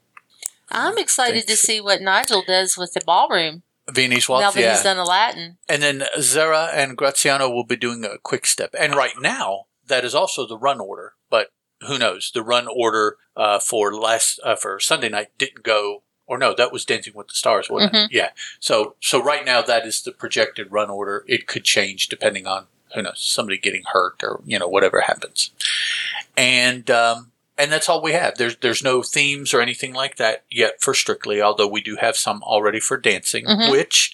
I'm 0.72 0.98
excited 0.98 1.48
to 1.48 1.56
see 1.56 1.82
what 1.82 2.02
Nigel 2.02 2.44
does 2.46 2.78
with 2.78 2.94
the 2.94 3.02
ballroom 3.06 3.64
Viennese 3.92 4.30
now 4.30 4.36
waltz, 4.36 4.56
that 4.56 4.62
yeah. 4.62 4.72
he's 4.74 4.84
done 4.84 4.98
a 4.98 5.04
Latin. 5.04 5.58
And 5.68 5.82
then 5.82 6.04
Zara 6.20 6.70
and 6.74 6.98
Graziano 6.98 7.50
will 7.50 7.64
be 7.64 7.76
doing 7.76 8.04
a 8.04 8.18
quick 8.18 8.46
step. 8.46 8.74
And 8.78 8.96
right 8.96 9.14
now, 9.20 9.66
that 9.88 10.06
is 10.06 10.16
also 10.16 10.46
the 10.46 10.58
run 10.58 10.80
order. 10.80 11.14
But 11.30 11.52
who 11.88 11.98
knows? 11.98 12.32
The 12.34 12.44
run 12.44 12.68
order 12.68 13.18
uh, 13.36 13.60
for 13.60 13.94
last 13.94 14.40
uh, 14.44 14.56
for 14.56 14.80
Sunday 14.80 15.10
night 15.10 15.30
didn't 15.38 15.64
go. 15.64 16.04
Or 16.28 16.38
no, 16.38 16.54
that 16.54 16.72
was 16.72 16.86
Dancing 16.86 17.14
with 17.16 17.30
the 17.30 17.34
Stars, 17.34 17.72
wasn't 17.72 17.96
it? 17.96 18.12
Yeah. 18.12 18.30
So 18.60 18.96
so 19.00 19.22
right 19.22 19.44
now 19.44 19.64
that 19.64 19.86
is 19.86 20.04
the 20.04 20.12
projected 20.12 20.72
run 20.72 20.90
order. 20.90 21.24
It 21.28 21.48
could 21.48 21.64
change 21.64 22.08
depending 22.08 22.46
on 22.46 22.68
who 22.94 23.02
knows 23.02 23.20
somebody 23.20 23.58
getting 23.58 23.84
hurt 23.94 24.22
or 24.22 24.42
you 24.46 24.60
know 24.60 24.68
whatever 24.68 25.02
happens. 25.02 25.52
And 26.38 26.90
um, 26.92 27.32
and 27.60 27.72
that's 27.72 27.90
all 27.90 28.02
we 28.02 28.14
have. 28.14 28.38
There's 28.38 28.56
there's 28.58 28.84
no 28.84 29.04
themes 29.04 29.54
or 29.54 29.62
anything 29.62 29.94
like 29.94 30.16
that 30.16 30.44
yet 30.50 30.82
for 30.82 30.94
Strictly. 30.94 31.42
Although 31.42 31.68
we 31.68 31.82
do 31.82 31.98
have 31.98 32.16
some 32.18 32.42
already 32.44 32.80
for 32.80 32.98
dancing, 32.98 33.46
Mhm. 33.46 33.70
which 33.72 34.12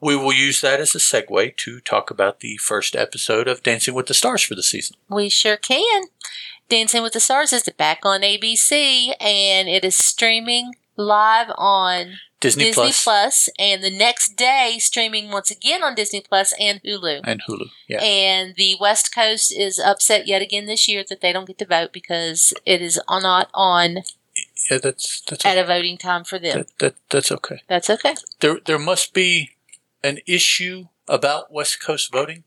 we 0.00 0.16
will 0.16 0.32
use 0.32 0.60
that 0.62 0.80
as 0.80 0.94
a 0.94 0.98
segue 0.98 1.56
to 1.56 1.80
talk 1.80 2.10
about 2.10 2.40
the 2.40 2.56
first 2.56 2.96
episode 2.96 3.46
of 3.48 3.62
Dancing 3.62 3.94
with 3.94 4.06
the 4.06 4.14
Stars 4.14 4.42
for 4.42 4.54
the 4.54 4.62
season. 4.62 4.96
We 5.08 5.28
sure 5.28 5.56
can. 5.56 6.04
Dancing 6.68 7.02
with 7.02 7.12
the 7.12 7.20
Stars 7.20 7.52
is 7.52 7.62
back 7.76 8.00
on 8.04 8.22
ABC 8.24 9.14
and 9.20 9.68
it 9.68 9.84
is 9.84 9.96
streaming 9.96 10.74
live 10.96 11.50
on 11.56 12.14
Disney, 12.40 12.64
Disney 12.64 12.72
Plus 12.82 13.04
Plus, 13.04 13.48
and 13.58 13.82
the 13.82 13.90
next 13.90 14.36
day 14.36 14.76
streaming 14.78 15.30
once 15.30 15.50
again 15.50 15.82
on 15.82 15.94
Disney 15.94 16.20
Plus 16.20 16.52
and 16.60 16.80
Hulu. 16.82 17.20
and 17.24 17.42
Hulu. 17.48 17.68
Yeah. 17.88 18.02
And 18.02 18.54
the 18.56 18.76
West 18.80 19.14
Coast 19.14 19.54
is 19.56 19.78
upset 19.78 20.26
yet 20.26 20.42
again 20.42 20.66
this 20.66 20.88
year 20.88 21.04
that 21.08 21.20
they 21.20 21.32
don't 21.32 21.46
get 21.46 21.58
to 21.58 21.66
vote 21.66 21.92
because 21.92 22.52
it 22.64 22.82
is 22.82 23.00
not 23.08 23.48
on 23.54 23.98
yeah, 24.70 24.78
that's 24.78 25.22
that's 25.22 25.44
at 25.44 25.58
a 25.58 25.64
voting 25.64 25.96
time 25.96 26.24
for 26.24 26.38
them. 26.38 26.58
that, 26.58 26.78
that, 26.78 26.94
that's 27.10 27.32
okay. 27.32 27.62
That's 27.68 27.88
okay. 27.88 28.16
There 28.40 28.58
there 28.64 28.78
must 28.78 29.14
be 29.14 29.50
an 30.02 30.18
issue 30.26 30.86
about 31.08 31.52
West 31.52 31.80
Coast 31.80 32.12
voting, 32.12 32.44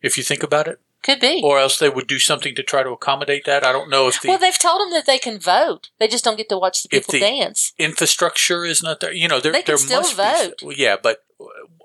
if 0.00 0.16
you 0.16 0.22
think 0.22 0.42
about 0.42 0.68
it, 0.68 0.80
Could 1.02 1.20
be. 1.20 1.40
or 1.42 1.58
else 1.58 1.78
they 1.78 1.88
would 1.88 2.06
do 2.06 2.18
something 2.18 2.54
to 2.54 2.62
try 2.62 2.82
to 2.82 2.90
accommodate 2.90 3.44
that. 3.46 3.64
I 3.64 3.72
don't 3.72 3.90
know 3.90 4.06
if 4.08 4.20
the 4.20 4.28
well, 4.28 4.38
they've 4.38 4.58
told 4.58 4.80
them 4.80 4.90
that 4.92 5.04
they 5.06 5.18
can 5.18 5.38
vote. 5.38 5.90
They 5.98 6.06
just 6.08 6.24
don't 6.24 6.36
get 6.36 6.48
to 6.50 6.58
watch 6.58 6.82
the 6.82 6.88
people 6.88 7.12
the- 7.12 7.18
dance. 7.20 7.72
infrastructure 7.78 8.64
is 8.64 8.82
not 8.82 9.00
there. 9.00 9.12
You 9.12 9.26
know, 9.28 9.40
there 9.40 9.52
They 9.52 9.62
can 9.62 9.66
there 9.72 9.78
still 9.78 10.00
must 10.02 10.16
vote. 10.16 10.58
be. 10.60 10.74
Yeah, 10.76 10.96
but 11.02 11.24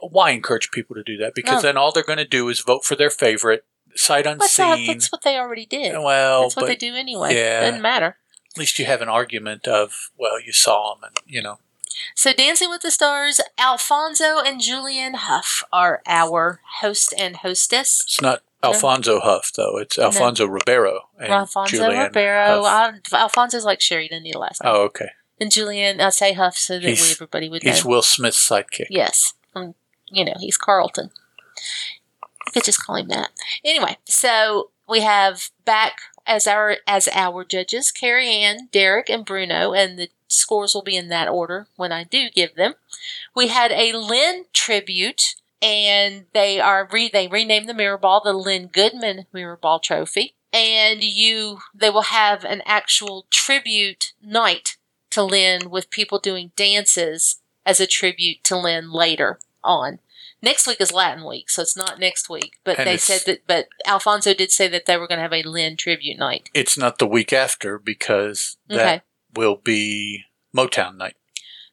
why 0.02 0.32
encourage 0.32 0.70
people 0.72 0.96
to 0.96 1.04
do 1.04 1.18
that? 1.18 1.34
Because 1.34 1.64
No. 1.64 1.70
then 1.70 1.78
all 1.78 1.92
they're 1.92 2.04
going 2.04 2.18
to 2.20 2.26
do 2.26 2.48
is 2.50 2.60
vote 2.60 2.86
for 2.86 2.96
their 2.96 3.10
favorite, 3.10 3.66
sight 3.96 4.26
That's, 4.26 4.60
not, 4.60 4.80
that's 4.86 5.12
what 5.12 5.24
they 5.24 5.38
already 5.38 5.66
did. 5.66 5.94
well, 5.98 6.44
that's 6.44 6.56
what 6.56 6.64
but 6.64 6.68
they 6.68 6.76
do 6.76 6.94
anyway. 6.96 7.36
yeah. 7.36 7.62
Doesn't 7.62 7.82
matter. 7.82 8.18
at 8.54 8.58
least 8.60 8.78
you 8.78 8.86
have 8.86 9.02
an 9.02 9.10
argument 9.10 9.68
of 9.68 10.12
well, 10.18 10.40
you 10.40 10.52
saw 10.54 10.94
them, 10.94 11.06
and 11.06 11.18
you 11.26 11.42
know. 11.42 11.58
So, 12.14 12.32
Dancing 12.32 12.70
with 12.70 12.82
the 12.84 12.92
Stars, 12.92 13.42
Alfonso 13.58 14.40
and 14.40 14.62
Julianne 14.62 15.16
Hough 15.16 15.64
are 15.74 16.04
our 16.06 16.62
host 16.82 17.12
and 17.18 17.38
hostess. 17.38 18.02
It's 18.06 18.22
not 18.22 18.44
Alfonso 18.64 19.20
Hough 19.20 19.52
though; 19.56 19.78
it's 19.78 20.00
Alfonso 20.00 20.46
Ribeiro 20.46 21.10
and 21.20 21.32
Alfonso 21.32 21.78
Julianne 21.78 22.06
Ribeiro. 22.08 22.64
I, 22.64 22.94
Alfonso's 23.14 23.66
like 23.66 23.82
Cher, 23.82 24.02
didn't 24.02 24.24
need 24.24 24.36
a 24.36 24.40
last 24.40 24.64
name. 24.64 24.74
Oh, 24.74 24.82
okay. 24.86 25.10
And 25.40 25.52
Julianne, 25.52 26.00
I 26.02 26.10
say 26.10 26.34
Hough 26.34 26.58
so 26.58 26.76
that 26.76 26.84
we, 26.84 26.90
He's- 26.92 27.12
everybody 27.12 27.50
would 27.50 27.62
He's 27.64 27.84
know. 27.86 27.92
Will 27.92 28.02
Smith's 28.02 28.48
sidekick. 28.50 28.88
Yes. 28.90 29.34
Um, 29.56 29.76
you 30.08 30.26
know, 30.26 30.34
he's 30.40 30.58
Carlton. 30.58 31.12
You 32.48 32.52
could 32.54 32.64
just 32.64 32.84
call 32.84 32.96
him 32.96 33.10
that. 33.10 33.30
Anyway, 33.64 33.98
so 34.06 34.72
we 34.88 35.02
have 35.02 35.50
back 35.66 35.98
as 36.26 36.48
our 36.48 36.78
as 36.88 37.08
our 37.12 37.44
judges, 37.44 37.92
Carrie 37.92 38.30
Ann, 38.30 38.70
Derek, 38.72 39.10
and 39.10 39.26
Bruno, 39.26 39.74
and 39.74 40.00
the 40.00 40.10
scores 40.28 40.74
will 40.74 40.82
be 40.84 40.96
in 40.96 41.10
that 41.10 41.28
order 41.28 41.68
when 41.76 41.92
I 41.92 42.04
do 42.04 42.30
give 42.34 42.56
them. 42.56 42.74
We 43.36 43.48
had 43.50 43.72
a 43.72 43.94
Len 43.94 44.46
tribute, 44.54 45.36
and 45.62 46.26
they 46.34 46.60
are 46.60 46.88
re 46.92 47.10
they 47.12 47.28
renamed 47.28 47.68
the 47.68 47.74
mirror 47.74 47.98
ball 47.98 48.22
the 48.24 48.34
Len 48.34 48.68
Goodman 48.68 49.26
Mirror 49.34 49.58
Ball 49.58 49.80
Trophy. 49.80 50.36
And 50.54 51.04
you 51.04 51.60
they 51.74 51.90
will 51.90 52.04
have 52.04 52.44
an 52.44 52.62
actual 52.66 53.28
tribute 53.30 54.14
night 54.22 54.78
to 55.12 55.24
Len 55.24 55.70
with 55.70 55.90
people 55.90 56.20
doing 56.20 56.52
dances 56.56 57.42
as 57.66 57.80
a 57.80 57.88
tribute 57.88 58.44
to 58.46 58.58
Len 58.58 58.92
later 58.92 59.40
on. 59.64 60.00
Next 60.42 60.68
week 60.68 60.80
is 60.80 60.92
Latin 60.94 61.26
week, 61.26 61.50
so 61.50 61.64
it's 61.64 61.76
not 61.76 62.00
next 62.00 62.30
week. 62.30 62.60
But 62.64 62.78
And 62.78 62.88
they 62.88 62.98
said 62.98 63.22
that, 63.26 63.48
but 63.48 63.68
Alfonso 63.88 64.34
did 64.36 64.52
say 64.52 64.68
that 64.68 64.86
they 64.86 64.96
were 64.96 65.08
going 65.08 65.18
to 65.18 65.24
have 65.24 65.34
a 65.34 65.42
Len 65.42 65.76
tribute 65.76 66.18
night. 66.20 66.50
It's 66.54 66.78
not 66.78 67.00
the 67.00 67.08
week 67.08 67.34
after 67.34 67.80
because 67.80 68.58
that 68.68 68.80
Okay. 68.80 69.02
will 69.34 69.56
be 69.56 70.26
Motown 70.56 70.96
night. 70.96 71.16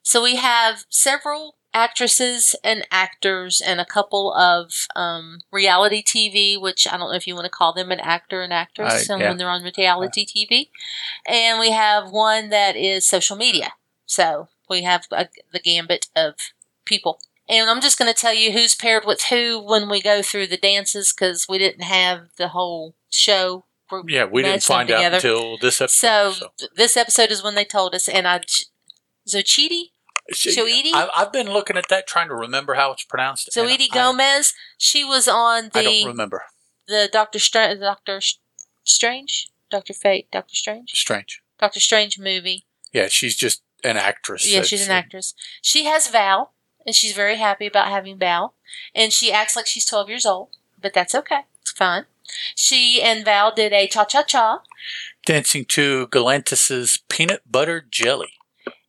So 0.03 0.23
we 0.23 0.37
have 0.37 0.85
several 0.88 1.57
actresses 1.74 2.54
and 2.62 2.87
actors 2.90 3.60
and 3.60 3.80
a 3.80 3.84
couple 3.84 4.32
of 4.32 4.87
um, 4.94 5.40
reality 5.52 6.02
TV, 6.02 6.58
which 6.58 6.87
I 6.87 6.96
don't 6.96 7.10
know 7.10 7.16
if 7.16 7.26
you 7.26 7.34
want 7.34 7.46
to 7.46 7.50
call 7.50 7.74
them 7.74 7.90
an 7.90 8.00
actor 8.00 8.40
and 8.40 8.52
actress 8.52 9.10
um, 9.10 9.20
yeah. 9.20 9.28
when 9.28 9.37
they're 9.37 9.48
on 9.48 9.64
reality 9.76 10.24
TV. 10.24 10.70
And 11.28 11.58
we 11.58 11.72
have 11.72 12.10
one 12.10 12.50
that 12.50 12.76
is 12.76 13.06
social 13.06 13.37
media. 13.37 13.72
So 14.06 14.48
we 14.70 14.84
have 14.84 15.06
a, 15.10 15.28
the 15.52 15.58
gambit 15.58 16.06
of 16.14 16.34
people. 16.84 17.18
And 17.48 17.68
I'm 17.68 17.80
just 17.80 17.98
going 17.98 18.12
to 18.12 18.18
tell 18.18 18.32
you 18.32 18.52
who's 18.52 18.74
paired 18.74 19.04
with 19.04 19.24
who 19.24 19.60
when 19.62 19.90
we 19.90 20.00
go 20.00 20.22
through 20.22 20.46
the 20.46 20.56
dances 20.56 21.12
because 21.12 21.46
we 21.48 21.58
didn't 21.58 21.82
have 21.82 22.28
the 22.38 22.48
whole 22.48 22.94
show. 23.10 23.64
group 23.88 24.08
Yeah, 24.08 24.24
we 24.24 24.42
didn't 24.42 24.62
find 24.62 24.90
out 24.90 25.12
until 25.12 25.58
this 25.58 25.80
episode. 25.80 26.32
So, 26.32 26.48
so. 26.56 26.66
this 26.76 26.96
episode 26.96 27.30
is 27.30 27.42
when 27.42 27.54
they 27.54 27.64
told 27.64 27.94
us, 27.94 28.08
and 28.08 28.26
I, 28.26 28.40
Zochiti, 29.28 29.90
Zoidi? 30.32 30.90
I, 30.94 31.08
I've 31.14 31.32
been 31.32 31.50
looking 31.50 31.76
at 31.76 31.88
that, 31.88 32.06
trying 32.06 32.28
to 32.28 32.34
remember 32.34 32.74
how 32.74 32.92
it's 32.92 33.04
pronounced. 33.04 33.50
Zoidi 33.54 33.90
Gomez, 33.90 34.54
she 34.78 35.04
was 35.04 35.28
on 35.28 35.70
the. 35.72 35.80
I 35.80 35.82
don't 35.82 36.06
remember. 36.06 36.44
the 36.88 37.08
Doctor 37.12 37.38
Str- 37.38 37.74
Doctor 37.78 38.20
Strange, 38.84 39.48
Doctor 39.70 39.92
Fate, 39.92 40.28
Doctor 40.32 40.54
Strange, 40.54 40.90
Strange. 40.92 41.42
Doctor 41.58 41.80
Strange 41.80 42.18
movie. 42.18 42.64
Yeah, 42.92 43.08
she's 43.08 43.37
just 43.37 43.62
an 43.82 43.96
actress. 43.96 44.50
Yeah, 44.50 44.62
she's 44.62 44.87
an 44.87 44.92
actress. 44.92 45.34
She 45.60 45.84
has 45.84 46.08
Val, 46.08 46.52
and 46.87 46.94
she's 46.94 47.12
very 47.12 47.37
happy 47.37 47.66
about 47.66 47.88
having 47.88 48.18
Val, 48.18 48.54
and 48.94 49.12
she 49.12 49.32
acts 49.32 49.56
like 49.56 49.66
she's 49.66 49.84
twelve 49.84 50.08
years 50.08 50.24
old, 50.24 50.50
but 50.80 50.94
that's 50.94 51.14
okay. 51.14 51.40
It's 51.60 51.72
fine. 51.72 52.04
She 52.54 53.02
and 53.02 53.24
Val 53.24 53.54
did 53.54 53.72
a 53.74 53.87
cha 53.87 54.04
cha 54.04 54.22
cha, 54.22 54.62
Dancing 55.26 55.64
to 55.66 56.06
Galantis's 56.08 56.98
peanut 57.08 57.42
butter 57.50 57.84
jelly. 57.90 58.32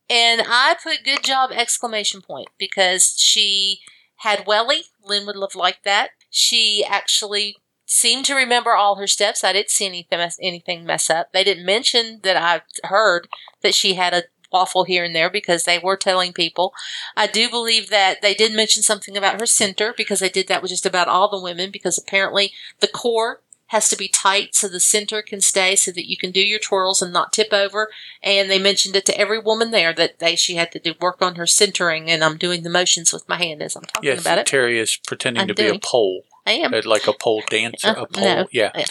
And 0.09 0.41
I 0.47 0.75
put 0.81 1.03
good 1.03 1.23
job 1.23 1.51
exclamation 1.51 2.21
point 2.21 2.49
because 2.57 3.15
she 3.17 3.79
had 4.17 4.45
Welly. 4.45 4.83
Len 5.03 5.25
would 5.25 5.35
have 5.35 5.55
liked 5.55 5.83
that. 5.83 6.11
She 6.29 6.85
actually 6.87 7.57
seemed 7.85 8.25
to 8.25 8.35
remember 8.35 8.73
all 8.73 8.95
her 8.95 9.07
steps. 9.07 9.43
I 9.43 9.53
didn't 9.53 9.69
see 9.69 9.85
anything 9.85 10.19
anything 10.41 10.85
mess 10.85 11.09
up. 11.09 11.31
They 11.31 11.43
didn't 11.43 11.65
mention 11.65 12.19
that 12.23 12.37
I 12.37 12.61
heard 12.87 13.27
that 13.61 13.75
she 13.75 13.93
had 13.93 14.13
a 14.13 14.23
waffle 14.51 14.85
here 14.85 15.03
and 15.03 15.15
there 15.15 15.29
because 15.29 15.63
they 15.63 15.79
were 15.79 15.97
telling 15.97 16.33
people. 16.33 16.73
I 17.15 17.27
do 17.27 17.49
believe 17.49 17.89
that 17.89 18.21
they 18.21 18.33
did 18.33 18.53
mention 18.53 18.83
something 18.83 19.17
about 19.17 19.39
her 19.39 19.45
center 19.45 19.93
because 19.95 20.19
they 20.19 20.29
did 20.29 20.47
that 20.47 20.61
with 20.61 20.69
just 20.69 20.85
about 20.85 21.07
all 21.07 21.29
the 21.29 21.41
women 21.41 21.71
because 21.71 21.97
apparently 21.97 22.53
the 22.79 22.87
core 22.87 23.41
has 23.67 23.89
to 23.89 23.95
be 23.97 24.07
tight 24.07 24.53
so 24.53 24.67
the 24.67 24.79
center 24.79 25.21
can 25.21 25.41
stay 25.41 25.75
so 25.75 25.91
that 25.91 26.07
you 26.09 26.15
can 26.17 26.31
do 26.31 26.39
your 26.39 26.59
twirls 26.59 27.01
and 27.01 27.11
not 27.11 27.33
tip 27.33 27.51
over. 27.51 27.89
And 28.21 28.49
they 28.49 28.59
mentioned 28.59 28.95
it 28.95 29.05
to 29.05 29.17
every 29.17 29.39
woman 29.39 29.71
there 29.71 29.91
that 29.93 30.19
they 30.19 30.35
she 30.35 30.55
had 30.55 30.71
to 30.73 30.79
do 30.79 30.93
work 31.01 31.21
on 31.21 31.35
her 31.35 31.47
centering 31.47 32.09
and 32.11 32.23
I'm 32.23 32.37
doing 32.37 32.63
the 32.63 32.69
motions 32.69 33.11
with 33.11 33.27
my 33.27 33.37
hand 33.37 33.61
as 33.63 33.75
I'm 33.75 33.83
talking 33.83 34.07
Yes, 34.09 34.21
about 34.21 34.37
it. 34.37 34.47
Teri 34.47 34.77
is 34.77 34.97
pretending 34.97 35.41
I'm 35.41 35.47
to 35.47 35.53
be 35.55 35.67
a 35.67 35.79
pole, 35.79 36.23
I 36.45 36.51
am. 36.53 36.73
uh, 36.73 36.81
like 36.85 37.07
a 37.07 37.13
pole 37.13 37.41
dancer. 37.49 37.87
Uh, 37.87 38.03
a 38.03 38.07
pole, 38.07 38.23
no. 38.23 38.47
yeah. 38.51 38.71
Yeah. 38.75 38.85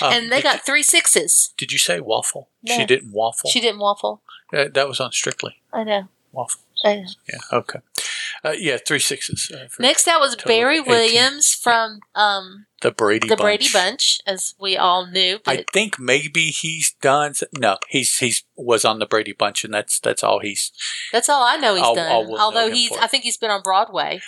Um, 0.00 0.12
and 0.12 0.32
they 0.32 0.40
got 0.40 0.64
three 0.64 0.82
sixes. 0.84 1.52
Did 1.56 1.72
you 1.72 1.78
say 1.78 1.98
waffle? 2.00 2.48
No. 2.62 2.76
She 2.76 2.84
didn't 2.86 3.12
waffle. 3.12 3.50
She 3.50 3.60
didn't 3.60 3.80
waffle. 3.80 4.22
Uh, 4.52 4.66
that 4.72 4.86
was 4.88 5.00
on 5.00 5.10
Strictly 5.12 5.60
I 5.72 5.82
know. 5.84 6.08
waffle. 6.32 6.60
I 6.84 6.96
know. 6.96 7.06
Yeah. 7.28 7.38
Okay. 7.52 7.80
Uh, 8.44 8.52
yeah, 8.58 8.78
three 8.86 8.98
sixes. 8.98 9.50
Uh, 9.54 9.66
Next 9.78 10.08
out 10.08 10.20
was 10.20 10.34
Barry 10.36 10.78
18. 10.78 10.86
Williams 10.88 11.52
from 11.52 12.00
um, 12.14 12.66
the 12.80 12.90
Brady. 12.90 13.28
the 13.28 13.36
Bunch. 13.36 13.42
Brady 13.42 13.66
Bunch, 13.72 14.18
as 14.26 14.54
we 14.58 14.76
all 14.76 15.06
knew. 15.06 15.38
But 15.44 15.58
I 15.58 15.64
think 15.72 15.98
maybe 15.98 16.46
he's 16.46 16.94
done. 17.02 17.34
No, 17.58 17.76
he's 17.88 18.16
he's 18.18 18.44
was 18.56 18.84
on 18.84 18.98
the 18.98 19.06
Brady 19.06 19.32
Bunch, 19.32 19.64
and 19.64 19.74
that's 19.74 20.00
that's 20.00 20.24
all 20.24 20.40
he's. 20.40 20.72
that's 21.12 21.28
all 21.28 21.42
I 21.42 21.56
know 21.56 21.74
he's 21.74 21.84
I'll- 21.84 21.94
done. 21.94 22.10
I 22.10 22.16
will 22.18 22.28
know 22.30 22.38
Although 22.38 22.70
he's. 22.70 22.92
I 22.92 23.06
think 23.06 23.24
he's 23.24 23.36
been 23.36 23.50
on 23.50 23.62
Broadway. 23.62 24.20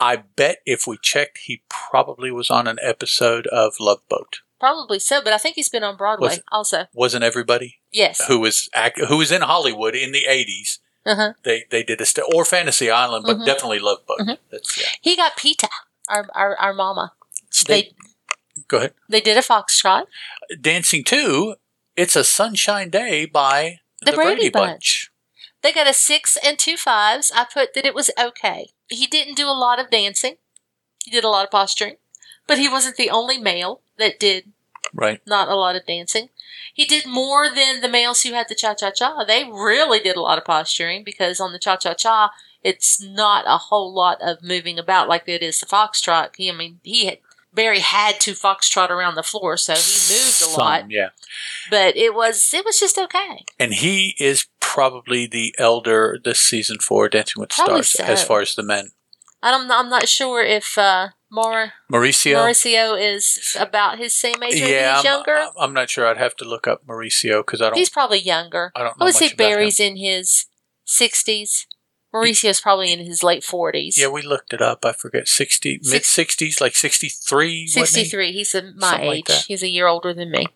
I 0.00 0.16
bet 0.16 0.58
if 0.64 0.86
we 0.86 0.96
checked, 1.00 1.40
he 1.44 1.62
probably 1.68 2.30
was 2.30 2.48
on 2.50 2.66
an 2.66 2.78
episode 2.82 3.46
of 3.48 3.74
Love 3.78 4.00
Boat. 4.08 4.38
Probably 4.58 4.98
so, 4.98 5.22
but 5.22 5.32
I 5.32 5.38
think 5.38 5.54
he's 5.56 5.68
been 5.68 5.84
on 5.84 5.96
Broadway 5.96 6.28
Was- 6.28 6.40
also. 6.50 6.86
Wasn't 6.92 7.22
everybody 7.24 7.78
Yes. 7.92 8.24
who 8.26 8.40
was 8.40 8.68
act, 8.74 8.98
who 9.00 9.18
was 9.18 9.30
in 9.30 9.42
Hollywood 9.42 9.94
in 9.94 10.12
the 10.12 10.24
eighties? 10.26 10.80
Uh-huh. 11.06 11.32
They 11.44 11.64
they 11.70 11.82
did 11.82 12.00
a 12.00 12.06
st- 12.06 12.26
or 12.34 12.44
Fantasy 12.44 12.90
Island, 12.90 13.24
but 13.26 13.38
Mhm. 13.38 13.46
definitely 13.46 13.78
Love 13.78 14.04
Boat. 14.06 14.20
Mhm. 14.20 14.38
That's 14.50 14.76
yeah. 14.78 14.88
He 15.00 15.16
got 15.16 15.36
Peta, 15.36 15.68
our, 16.08 16.28
our, 16.34 16.56
our 16.56 16.74
mama. 16.74 17.12
They- 17.66 17.82
They, 17.82 17.94
Go 18.68 18.76
ahead. 18.78 18.94
they 19.08 19.20
did 19.20 19.36
a 19.36 19.40
foxtrot. 19.42 20.04
Dancing 20.60 21.02
too. 21.04 21.56
It's 21.96 22.16
a 22.16 22.24
sunshine 22.24 22.90
day 22.90 23.24
by 23.26 23.80
The 24.02 24.12
Brady 24.12 24.48
Bunch. 24.50 25.10
They 25.62 25.72
got 25.72 25.88
a 25.88 25.92
six 25.94 26.36
and 26.42 26.58
two 26.58 26.76
fives. 26.76 27.30
I 27.34 27.44
put 27.52 27.74
that 27.74 27.84
it 27.84 27.94
was 27.94 28.10
okay. 28.18 28.70
He 28.88 29.06
didn't 29.06 29.34
do 29.36 29.46
a 29.48 29.52
lot 29.52 29.78
of 29.78 29.90
dancing. 29.90 30.36
He 31.04 31.10
did 31.10 31.24
a 31.24 31.28
lot 31.28 31.44
of 31.44 31.50
posturing, 31.50 31.96
but 32.46 32.58
he 32.58 32.68
wasn't 32.68 32.96
the 32.96 33.10
only 33.10 33.38
male 33.38 33.82
that 33.98 34.18
did 34.20 34.52
Right. 34.92 35.20
not 35.26 35.48
a 35.48 35.54
lot 35.54 35.76
of 35.76 35.86
dancing. 35.86 36.28
He 36.74 36.84
did 36.84 37.06
more 37.06 37.48
than 37.48 37.80
the 37.80 37.88
males 37.88 38.22
who 38.22 38.32
had 38.32 38.48
the 38.48 38.54
cha 38.54 38.74
cha 38.74 38.90
cha. 38.90 39.24
They 39.24 39.44
really 39.44 40.00
did 40.00 40.16
a 40.16 40.20
lot 40.20 40.38
of 40.38 40.44
posturing 40.44 41.04
because 41.04 41.40
on 41.40 41.52
the 41.52 41.58
cha 41.58 41.76
cha 41.76 41.94
cha, 41.94 42.32
it's 42.62 43.02
not 43.02 43.44
a 43.46 43.58
whole 43.58 43.92
lot 43.92 44.20
of 44.20 44.42
moving 44.42 44.78
about 44.78 45.08
like 45.08 45.24
it 45.26 45.42
is 45.42 45.60
the 45.60 45.66
foxtrot. 45.66 46.30
He, 46.36 46.50
I 46.50 46.54
mean, 46.54 46.80
he 46.82 47.06
had 47.06 47.18
Barry 47.52 47.80
had 47.80 48.20
to 48.20 48.32
foxtrot 48.32 48.90
around 48.90 49.16
the 49.16 49.22
floor, 49.22 49.56
so 49.56 49.72
he 49.72 49.78
moved 49.78 50.40
a 50.40 50.44
Some, 50.44 50.60
lot. 50.60 50.90
Yeah. 50.90 51.08
But 51.70 51.96
it 51.96 52.14
was 52.14 52.52
it 52.54 52.64
was 52.64 52.78
just 52.78 52.98
okay. 52.98 53.44
And 53.58 53.74
he 53.74 54.14
is 54.20 54.46
probably 54.60 55.26
the 55.26 55.54
elder 55.58 56.18
this 56.22 56.38
season 56.38 56.78
for 56.78 57.08
Dancing 57.08 57.40
with 57.40 57.50
Probably 57.50 57.82
Stars 57.82 58.08
as 58.08 58.24
far 58.24 58.40
as 58.40 58.54
the 58.54 58.62
men. 58.62 58.90
I'm 59.42 59.66
not, 59.66 59.84
I'm 59.84 59.90
not 59.90 60.08
sure 60.08 60.42
if 60.42 60.76
uh, 60.78 61.08
Maura, 61.30 61.72
Mauricio. 61.90 62.36
Mauricio 62.36 63.00
is 63.00 63.56
about 63.58 63.98
his 63.98 64.12
same 64.14 64.42
age 64.42 64.60
or 64.60 64.66
yeah, 64.66 64.96
he's 64.96 65.04
I'm, 65.06 65.12
younger. 65.14 65.46
I'm 65.58 65.72
not 65.72 65.88
sure. 65.90 66.06
I'd 66.06 66.16
have 66.18 66.34
to 66.36 66.44
look 66.44 66.66
up 66.66 66.84
Mauricio 66.86 67.44
because 67.46 67.60
I 67.60 67.66
don't. 67.70 67.76
He's 67.78 67.88
probably 67.88 68.18
younger. 68.18 68.72
I 68.74 68.80
don't 68.80 68.88
I 68.88 68.94
know 69.00 69.04
would 69.06 69.14
say 69.14 69.32
Barry's 69.32 69.78
him. 69.78 69.92
in 69.92 69.96
his 69.98 70.46
60s. 70.86 71.66
Mauricio's 72.12 72.60
probably 72.60 72.92
in 72.92 72.98
his 72.98 73.22
late 73.22 73.44
40s. 73.44 73.96
Yeah, 73.96 74.08
we 74.08 74.22
looked 74.22 74.52
it 74.52 74.60
up. 74.60 74.84
I 74.84 74.90
forget 74.92 75.28
sixty, 75.28 75.78
mid 75.84 76.04
sixties, 76.04 76.60
like 76.60 76.74
sixty 76.74 77.08
three. 77.08 77.68
63. 77.68 78.32
He's 78.32 78.52
a, 78.56 78.62
my 78.74 78.90
Something 78.90 79.12
age. 79.12 79.24
that. 79.26 79.44
He's 79.46 79.62
a 79.62 79.68
year 79.68 79.86
older 79.86 80.12
than 80.12 80.32
me. 80.32 80.46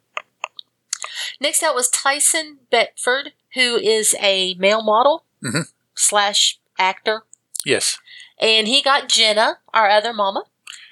Next 1.40 1.62
out 1.62 1.76
was 1.76 1.88
Tyson 1.88 2.58
Beckford, 2.72 3.32
who 3.54 3.76
is 3.76 4.16
a 4.20 4.54
male 4.54 4.82
model 4.82 5.24
Mhm. 5.44 5.68
slash 5.94 6.58
actor. 6.78 7.22
Yes, 7.64 7.98
And 8.38 8.66
he 8.66 8.82
got 8.82 9.08
Jenna, 9.08 9.58
our 9.72 9.88
other 9.88 10.12
mama, 10.12 10.42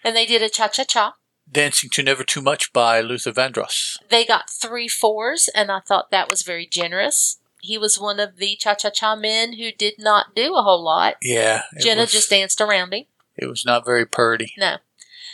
and 0.05 0.15
they 0.17 0.27
did 0.27 0.43
a 0.43 0.49
cha 0.49 0.69
cha 0.69 0.85
cha. 0.85 1.17
Dancing 1.51 1.91
to 1.91 2.03
Never 2.03 2.25
Too 2.25 2.41
Much 2.41 2.73
by 2.73 3.01
Luther 3.01 3.33
Vandross. 3.33 3.99
They 4.09 4.25
got 4.25 4.49
three 4.49 4.89
fours, 4.89 5.51
and 5.55 5.71
I 5.71 5.81
thought 5.81 6.11
that 6.11 6.31
was 6.31 6.43
very 6.43 6.67
generous. 6.67 7.39
He 7.61 7.77
was 7.79 7.99
one 7.99 8.19
of 8.19 8.37
the 8.37 8.57
cha 8.57 8.75
cha 8.75 8.91
cha 8.91 9.15
men 9.15 9.55
who 9.55 9.71
did 9.71 9.95
not 9.99 10.35
do 10.35 10.55
a 10.55 10.63
whole 10.63 10.83
lot. 10.83 11.17
Yeah, 11.23 11.63
Jenna 11.81 12.03
was, 12.03 12.13
just 12.13 12.31
danced 12.31 12.61
around 12.61 12.93
him. 12.93 13.05
It 13.37 13.47
was 13.47 13.65
not 13.65 13.85
very 13.85 14.07
purdy. 14.07 14.55
No. 14.59 14.77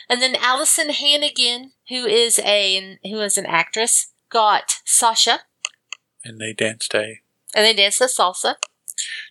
And 0.09 0.23
then 0.23 0.35
Alyson 0.37 0.91
Hannigan, 0.91 1.73
who 1.89 2.07
is 2.07 2.39
a 2.41 2.99
who 3.05 3.21
is 3.21 3.39
an 3.39 3.47
actress, 3.47 4.09
got 4.31 4.81
Sasha, 4.85 5.41
and 6.25 6.41
they 6.41 6.53
danced 6.53 6.95
a 6.95 7.21
and 7.55 7.65
they 7.65 7.75
danced 7.75 8.01
a 8.01 8.05
salsa. 8.05 8.57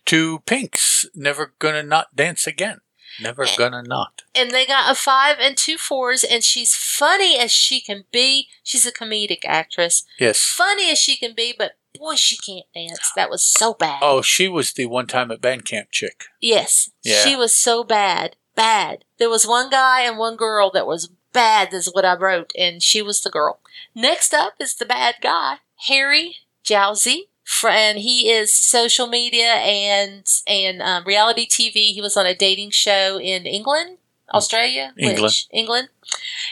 to 0.06 0.40
Pink's 0.40 1.06
Never 1.14 1.54
Gonna 1.58 1.82
Not 1.82 2.14
Dance 2.16 2.46
Again. 2.46 2.78
Never 3.20 3.44
Eh. 3.44 3.54
Gonna 3.56 3.82
Not. 3.82 4.22
And 4.34 4.50
they 4.50 4.66
got 4.66 4.90
a 4.90 4.94
five 4.94 5.36
and 5.40 5.56
two 5.56 5.76
fours, 5.76 6.24
and 6.24 6.42
she's 6.44 6.74
funny 6.74 7.38
as 7.38 7.50
she 7.52 7.80
can 7.80 8.04
be. 8.12 8.48
She's 8.62 8.86
a 8.86 8.92
comedic 8.92 9.44
actress. 9.44 10.04
Yes. 10.18 10.44
Funny 10.44 10.90
as 10.90 10.98
she 10.98 11.16
can 11.16 11.34
be, 11.34 11.54
but 11.56 11.72
boy, 11.98 12.14
she 12.14 12.36
can't 12.36 12.66
dance. 12.74 13.12
That 13.16 13.30
was 13.30 13.42
so 13.42 13.74
bad. 13.74 14.00
Oh, 14.02 14.22
she 14.22 14.48
was 14.48 14.72
the 14.72 14.86
one 14.86 15.06
time 15.06 15.30
at 15.30 15.40
band 15.40 15.64
camp 15.64 15.88
chick. 15.90 16.24
Yes. 16.40 16.90
Yeah. 17.02 17.24
She 17.24 17.34
was 17.34 17.54
so 17.54 17.84
bad. 17.84 18.36
Bad. 18.54 19.04
There 19.18 19.30
was 19.30 19.46
one 19.46 19.70
guy 19.70 20.02
and 20.02 20.18
one 20.18 20.36
girl 20.36 20.70
that 20.72 20.86
was 20.86 21.10
bad, 21.32 21.72
is 21.72 21.90
what 21.92 22.04
I 22.04 22.16
wrote, 22.16 22.52
and 22.58 22.82
she 22.82 23.02
was 23.02 23.20
the 23.22 23.30
girl. 23.30 23.60
Next 23.94 24.32
up 24.34 24.54
is 24.60 24.74
the 24.74 24.86
bad 24.86 25.16
guy, 25.20 25.58
Harry 25.86 26.36
Jowsey. 26.64 27.27
And 27.66 27.98
he 27.98 28.30
is 28.30 28.54
social 28.54 29.06
media 29.06 29.54
and 29.54 30.24
and 30.46 30.82
um, 30.82 31.04
reality 31.04 31.46
TV. 31.46 31.92
He 31.92 32.00
was 32.00 32.16
on 32.16 32.26
a 32.26 32.34
dating 32.34 32.70
show 32.70 33.18
in 33.18 33.46
England, 33.46 33.98
Australia, 34.32 34.92
England. 34.98 35.22
Which, 35.22 35.46
England. 35.52 35.88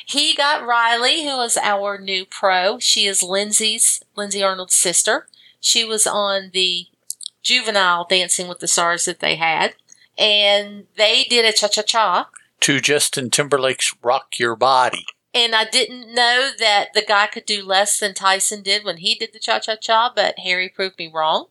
He 0.06 0.34
got 0.34 0.62
Rylee, 0.62 1.24
who 1.24 1.40
is 1.42 1.56
our 1.56 1.98
new 1.98 2.24
pro. 2.24 2.78
She 2.78 3.06
is 3.06 3.22
Lindsay's 3.22 4.02
Lindsay 4.16 4.42
Arnold's 4.42 4.74
sister. 4.74 5.26
She 5.60 5.84
was 5.84 6.06
on 6.06 6.50
the 6.52 6.86
juvenile 7.42 8.06
Dancing 8.08 8.48
with 8.48 8.60
the 8.60 8.68
Stars 8.68 9.04
that 9.04 9.20
they 9.20 9.36
had, 9.36 9.74
and 10.18 10.86
they 10.96 11.24
did 11.24 11.44
a 11.44 11.52
cha 11.52 11.68
cha 11.68 11.82
cha. 11.82 12.30
To 12.60 12.80
Justin 12.80 13.30
Timberlake's 13.30 13.94
Rock 14.02 14.38
Your 14.38 14.56
Body. 14.56 15.06
And 15.36 15.54
I 15.54 15.66
didn't 15.66 16.14
know 16.14 16.48
that 16.58 16.94
the 16.94 17.04
guy 17.06 17.26
could 17.26 17.44
do 17.44 17.62
less 17.62 18.00
than 18.00 18.14
Tyson 18.14 18.62
did 18.62 18.84
when 18.84 18.96
he 18.96 19.14
did 19.14 19.34
the 19.34 19.38
cha 19.38 19.58
cha 19.58 19.76
cha, 19.76 20.10
but 20.16 20.38
Harry 20.38 20.70
proved 20.70 20.98
me 20.98 21.10
wrong. 21.12 21.48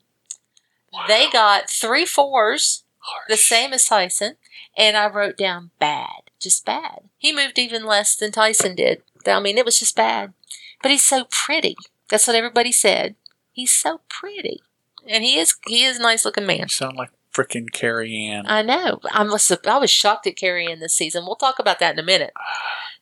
They 1.08 1.30
got 1.30 1.69
three 1.69 2.06
fours, 2.06 2.84
the 3.30 3.38
same 3.38 3.74
as 3.74 3.86
Tyson, 3.86 4.38
and 4.76 4.98
I 4.98 5.08
wrote 5.08 5.38
down 5.38 5.69
bad, 5.80 6.32
just 6.39 6.65
bad. 6.65 7.02
He 7.15 7.32
moved 7.32 7.60
even 7.60 7.86
less 7.86 8.15
than 8.15 8.32
Tyson 8.32 8.76
did. 8.76 9.04
I 9.28 9.39
mean, 9.39 9.58
it 9.58 9.65
was 9.65 9.78
just 9.78 9.95
bad. 9.95 10.34
But 10.82 10.89
he's 10.89 11.04
so 11.04 11.28
pretty. 11.30 11.76
That's 12.10 12.26
what 12.26 12.36
everybody 12.36 12.71
said. 12.71 13.15
He's 13.52 13.71
so 13.71 14.02
pretty, 14.10 14.62
and 15.08 15.24
he 15.24 15.38
is. 15.38 15.56
He 15.67 15.84
is 15.84 16.00
a 16.00 16.02
nice 16.02 16.26
looking 16.26 16.48
man. 16.48 16.60
You 16.60 16.67
sound 16.69 16.98
like 16.98 17.12
freaking 17.32 17.71
Carrie 17.71 18.26
Ann. 18.26 18.45
I 18.48 18.63
know. 18.63 19.00
I 19.12 19.24
was 19.24 19.52
I 19.67 19.78
was 19.78 19.91
shocked 19.91 20.26
at 20.26 20.38
Carrie 20.38 20.71
Ann 20.71 20.80
this 20.80 20.95
season. 20.95 21.26
We'll 21.26 21.36
talk 21.36 21.60
about 21.60 21.78
that 21.80 21.93
in 21.93 22.00
a 22.00 22.04
minute. 22.04 22.34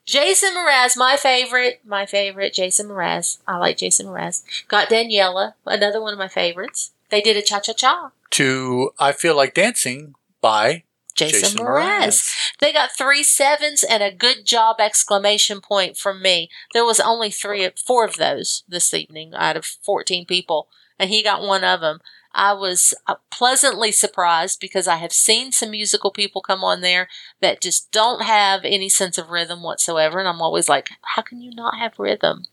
Jason 0.06 0.54
Mraz, 0.54 0.98
my 0.98 1.16
favorite, 1.16 1.82
my 1.86 2.06
favorite, 2.06 2.54
Jason 2.54 2.88
Mraz. 2.88 3.38
I 3.48 3.58
like 3.58 3.78
Jason 3.78 4.08
Mraz. 4.08 4.44
Got 4.68 4.89
Daniella, 4.89 5.56
another 5.66 6.02
one 6.02 6.13
of 6.13 6.20
my 6.20 6.28
favorites. 6.28 6.92
They 7.10 7.22
did 7.22 7.38
a 7.38 7.42
cha 7.42 7.60
cha 7.60 7.74
cha. 7.74 8.12
to 8.32 8.92
I 9.00 9.12
Feel 9.12 9.36
Like 9.36 9.54
Dancing 9.54 10.16
by 10.42 10.84
Jason, 11.16 11.42
Jason 11.42 11.66
Mraz. 11.66 12.06
Mraz. 12.06 12.34
They 12.60 12.74
got 12.74 12.92
three 12.98 13.24
sevens 13.24 13.84
and 13.84 14.04
a 14.04 14.12
good 14.12 14.46
job 14.46 14.78
exclamation 14.80 15.62
point 15.62 15.96
from 15.98 16.22
me. 16.22 16.50
There 16.74 16.86
was 16.86 17.00
only 17.00 17.30
three, 17.32 17.70
four 17.86 18.04
of 18.04 18.18
those 18.18 18.63
this 18.68 18.94
evening 18.94 19.34
out 19.36 19.56
of 19.56 19.66
14 19.66 20.26
people, 20.26 20.68
and 21.00 21.10
he 21.10 21.24
got 21.24 21.42
one 21.42 21.63
of 21.63 21.82
them. 21.82 22.00
I 22.34 22.54
was 22.54 22.93
uh, 23.08 23.15
pleasantly 23.30 23.91
surprised 23.91 24.60
because 24.60 24.88
I 24.88 24.96
have 24.98 25.13
seen 25.13 25.52
some 25.52 25.72
musical 25.72 26.12
people 26.12 26.41
come 26.41 26.63
on 26.63 26.82
there 26.82 27.08
that 27.41 27.62
just 27.62 27.91
don't 27.91 28.24
have 28.24 28.62
any 28.63 28.89
sense 28.89 29.17
of 29.17 29.30
rhythm 29.30 29.62
whatsoever. 29.62 30.19
And 30.19 30.28
I'm 30.28 30.41
always 30.41 30.67
like, 30.67 30.89
how 31.02 31.22
can 31.22 31.41
you 31.41 31.54
not 31.54 31.78
have 31.78 32.00
rhythm? 32.00 32.46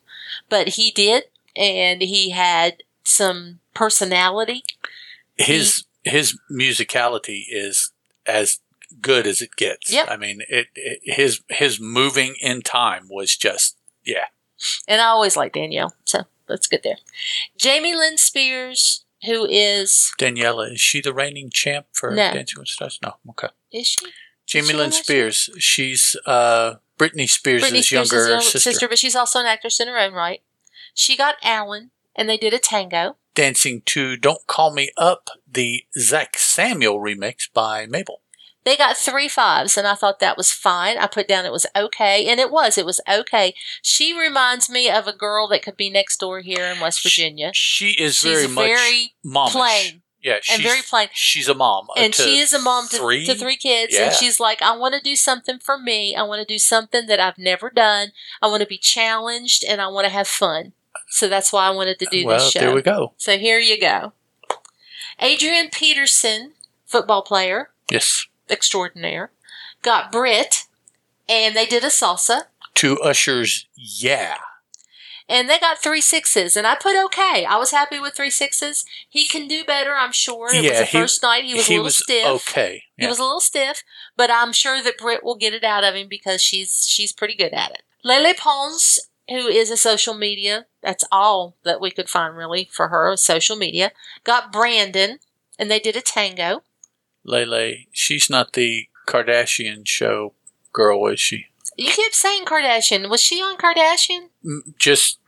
But 0.48 0.70
he 0.70 0.90
did, 0.90 1.24
and 1.56 2.02
he 2.02 2.30
had 2.30 2.82
some 3.04 3.60
personality. 3.74 4.62
his 5.36 5.84
his 6.04 6.38
musicality 6.50 7.44
is 7.48 7.92
as 8.26 8.60
good 9.00 9.26
as 9.26 9.40
it 9.40 9.56
gets. 9.56 9.92
Yep. 9.92 10.08
I 10.10 10.16
mean, 10.16 10.42
it, 10.48 10.68
it 10.74 11.00
his 11.04 11.42
his 11.48 11.80
moving 11.80 12.36
in 12.40 12.62
time 12.62 13.08
was 13.08 13.36
just 13.36 13.76
Yeah. 14.04 14.26
And 14.86 15.00
I 15.00 15.06
always 15.06 15.36
like 15.36 15.54
Danielle, 15.54 15.94
so 16.04 16.24
that's 16.46 16.66
good 16.66 16.82
there. 16.82 16.98
Jamie 17.56 17.94
Lynn 17.94 18.18
Spears, 18.18 19.04
who 19.24 19.46
is 19.46 20.12
Daniella, 20.18 20.70
is 20.72 20.80
she 20.80 21.00
the 21.00 21.12
reigning 21.12 21.50
champ 21.50 21.86
for 21.92 22.10
No. 22.10 22.32
Dancing 22.32 22.58
with 22.58 22.68
Stars? 22.68 22.98
No. 23.02 23.14
Okay. 23.30 23.48
is 23.72 23.86
she 23.88 24.06
Jamie 24.46 24.68
she 24.68 24.72
Lynn 24.72 24.84
on 24.84 24.90
that 24.90 24.96
show? 24.96 25.02
Spears. 25.02 25.50
She's 25.58 26.16
uh, 26.26 26.74
Britney 26.98 27.28
Spears' 27.28 27.62
Britney 27.62 27.82
Spears' 27.82 27.92
younger 27.92 28.28
young 28.28 28.40
sister. 28.40 28.88
but 28.88 28.98
she's 28.98 29.14
also 29.16 29.38
an 29.40 29.46
actress 29.46 29.80
in 29.80 29.88
her 29.88 29.98
own 29.98 30.12
right. 30.12 30.42
She 30.94 31.16
got 31.16 31.36
Alan, 31.42 31.90
and 32.16 32.28
they 32.28 32.36
did 32.36 32.52
a 32.52 32.58
tango. 32.58 33.16
Dancing 33.34 33.82
to 33.86 34.16
Don't 34.16 34.46
Call 34.48 34.72
Me 34.74 34.90
Up, 34.96 35.30
the 35.50 35.84
Zac 35.96 36.36
Samuel 36.36 36.98
remix 36.98 37.48
by 37.52 37.86
Mabel. 37.86 38.22
They 38.64 38.76
got 38.76 38.96
three 38.96 39.28
fives, 39.28 39.78
and 39.78 39.86
I 39.86 39.94
thought 39.94 40.20
that 40.20 40.36
was 40.36 40.52
fine. 40.52 40.98
I 40.98 41.06
put 41.06 41.26
down 41.26 41.46
it 41.46 41.52
was 41.52 41.66
okay, 41.74 42.26
and 42.26 42.38
it 42.38 42.50
was. 42.50 42.76
It 42.76 42.84
was 42.84 43.00
okay. 43.08 43.54
She 43.82 44.18
reminds 44.18 44.68
me 44.68 44.90
of 44.90 45.06
a 45.06 45.14
girl 45.14 45.48
that 45.48 45.62
could 45.62 45.76
be 45.78 45.88
next 45.88 46.18
door 46.20 46.40
here 46.40 46.66
in 46.66 46.78
West 46.80 47.02
Virginia. 47.02 47.52
She 47.54 47.90
is 47.92 48.16
She's 48.16 48.30
very 48.32 48.46
much 48.48 48.66
very 48.66 49.14
momish. 49.24 49.52
plain 49.52 50.02
Yeah, 50.22 50.38
she's 50.42 50.56
and 50.56 50.62
very 50.62 50.82
plain. 50.82 51.08
She's 51.14 51.48
a 51.48 51.54
mom, 51.54 51.86
uh, 51.90 52.00
and 52.00 52.14
she 52.14 52.38
is 52.38 52.52
a 52.52 52.58
mom 52.58 52.86
to 52.88 52.98
three. 52.98 53.24
to 53.24 53.34
three 53.34 53.56
kids 53.56 53.94
Yeah. 53.94 54.06
and 54.06 54.14
she's 54.14 54.38
like 54.38 54.60
i 54.60 54.76
want 54.76 54.94
to 54.94 55.00
do 55.00 55.16
something 55.16 55.58
for 55.58 55.78
me 55.78 56.14
i 56.14 56.22
want 56.22 56.46
to 56.46 56.54
do 56.54 56.58
something 56.58 57.06
that 57.06 57.18
i've 57.18 57.38
never 57.38 57.70
done 57.70 58.08
i 58.42 58.46
want 58.46 58.60
to 58.60 58.66
be 58.68 58.76
challenged 58.76 59.64
and 59.64 59.80
i 59.80 59.88
want 59.88 60.04
to 60.04 60.12
have 60.12 60.28
fun 60.28 60.72
so 61.08 61.26
that's 61.28 61.50
why 61.52 61.66
i 61.66 61.70
wanted 61.70 61.98
to 61.98 62.06
do 62.10 62.26
well, 62.26 62.38
this 62.38 62.50
show 62.50 62.60
there 62.60 62.74
we 62.74 62.82
go. 62.82 63.14
so 63.16 63.38
here 63.38 63.58
you 63.58 63.80
go 63.80 64.12
adrian 65.20 65.68
peterson 65.70 66.52
football 66.84 67.22
player 67.22 67.70
Yes, 67.90 68.26
extraordinaire 68.50 69.30
got 69.82 70.10
brit 70.12 70.64
and 71.28 71.56
they 71.56 71.66
did 71.66 71.84
a 71.84 71.88
salsa 71.88 72.42
To 72.74 72.98
ushers. 73.00 73.66
Yeah, 73.76 74.36
and 75.28 75.48
they 75.48 75.58
got 75.58 75.78
three 75.82 76.00
sixes 76.00 76.56
and 76.56 76.66
i 76.66 76.74
put 76.74 76.96
okay 77.04 77.44
i 77.48 77.56
was 77.56 77.70
happy 77.70 77.98
with 78.00 78.14
three 78.14 78.30
sixes 78.30 78.84
he 79.08 79.26
can 79.26 79.46
do 79.46 79.64
better 79.64 79.94
i'm 79.94 80.12
sure 80.12 80.48
it 80.52 80.62
was 80.62 80.78
the 80.80 80.84
he- 80.84 80.98
first 80.98 81.22
night 81.22 81.44
he 81.44 81.54
was 81.54 81.68
a 81.68 81.72
little 81.74 81.90
stiff 81.90 82.26
okay. 82.26 82.82
He 82.98 83.06
was 83.06 83.18
a 83.18 83.22
little 83.22 83.40
stiff, 83.40 83.82
but 84.14 84.30
I'm 84.30 84.52
sure 84.52 84.82
that 84.82 84.98
Britt 84.98 85.24
will 85.24 85.34
get 85.36 85.54
it 85.54 85.64
out 85.64 85.84
of 85.84 85.94
him 85.94 86.06
because 86.06 86.42
she's 86.42 86.84
she's 86.86 87.14
pretty 87.14 87.34
good 87.34 87.54
at 87.54 87.70
it. 87.70 87.80
Lele 88.04 88.34
Pons, 88.34 88.98
who 89.26 89.46
is 89.46 89.70
a 89.70 89.78
social 89.78 90.12
media, 90.12 90.66
that's 90.82 91.04
all 91.10 91.56
that 91.64 91.80
we 91.80 91.90
could 91.90 92.10
find 92.10 92.36
really 92.36 92.68
for 92.70 92.88
her, 92.88 93.16
social 93.16 93.56
media, 93.56 93.92
got 94.22 94.52
Brandon, 94.52 95.18
and 95.58 95.70
they 95.70 95.78
did 95.78 95.96
a 95.96 96.02
tango. 96.02 96.62
Lele, 97.24 97.84
she's 97.92 98.30
not 98.30 98.52
the 98.54 98.88
Kardashian 99.06 99.86
show 99.86 100.34
girl, 100.72 101.06
is 101.06 101.20
she? 101.20 101.46
You 101.76 101.90
kept 101.92 102.14
saying 102.14 102.44
Kardashian. 102.44 103.08
Was 103.08 103.22
she 103.22 103.40
on 103.40 103.56
Kardashian? 103.56 104.28
Just 104.78 105.18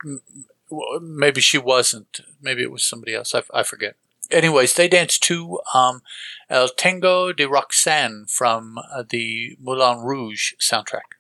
maybe 1.01 1.41
she 1.41 1.59
wasn't. 1.59 2.21
Maybe 2.41 2.63
it 2.63 2.71
was 2.71 2.85
somebody 2.85 3.15
else. 3.15 3.35
I, 3.35 3.43
I 3.53 3.63
forget. 3.63 3.97
Anyways, 4.31 4.75
they 4.75 4.89
danced 4.89 5.23
to 5.25 5.61
um, 5.75 6.03
El 6.49 6.69
Tango 6.69 7.33
de 7.33 7.47
Roxanne 7.47 8.25
from 8.29 8.79
uh, 8.79 9.03
the 9.09 9.57
Moulin 9.61 9.99
Rouge 9.99 10.55
soundtrack. 10.59 11.19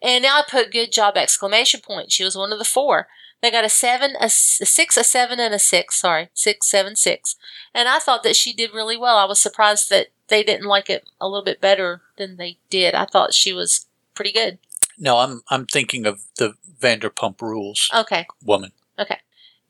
And 0.00 0.22
now 0.22 0.38
I 0.38 0.42
put 0.48 0.72
good 0.72 0.92
job 0.92 1.16
exclamation 1.16 1.80
point. 1.80 2.12
She 2.12 2.24
was 2.24 2.36
one 2.36 2.52
of 2.52 2.58
the 2.58 2.64
four. 2.64 3.08
They 3.42 3.50
got 3.50 3.64
a 3.64 3.68
seven, 3.68 4.14
a, 4.20 4.30
six, 4.30 4.96
a 4.96 5.04
seven, 5.04 5.38
and 5.38 5.52
a 5.52 5.58
six. 5.58 6.00
Sorry, 6.00 6.30
six, 6.32 6.66
seven, 6.66 6.96
six. 6.96 7.36
And 7.74 7.88
I 7.88 7.98
thought 7.98 8.22
that 8.22 8.36
she 8.36 8.54
did 8.54 8.72
really 8.72 8.96
well. 8.96 9.18
I 9.18 9.26
was 9.26 9.40
surprised 9.40 9.90
that 9.90 10.08
they 10.28 10.42
didn't 10.42 10.66
like 10.66 10.88
it 10.90 11.08
a 11.20 11.28
little 11.28 11.44
bit 11.44 11.60
better 11.60 12.02
than 12.16 12.36
they 12.36 12.58
did. 12.70 12.94
I 12.94 13.04
thought 13.06 13.34
she 13.34 13.52
was 13.52 13.86
pretty 14.14 14.32
good. 14.32 14.58
No, 14.98 15.18
I'm 15.18 15.42
I'm 15.50 15.66
thinking 15.66 16.06
of 16.06 16.22
the 16.36 16.54
Vanderpump 16.80 17.40
Rules 17.40 17.90
Okay. 17.94 18.26
woman. 18.44 18.72
Okay. 18.98 19.18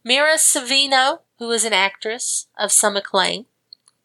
Mira 0.05 0.35
Sorvino, 0.37 1.21
who 1.39 1.51
is 1.51 1.65
an 1.65 1.73
actress 1.73 2.47
of 2.59 2.71
some 2.73 2.97
acclaim, 2.97 3.47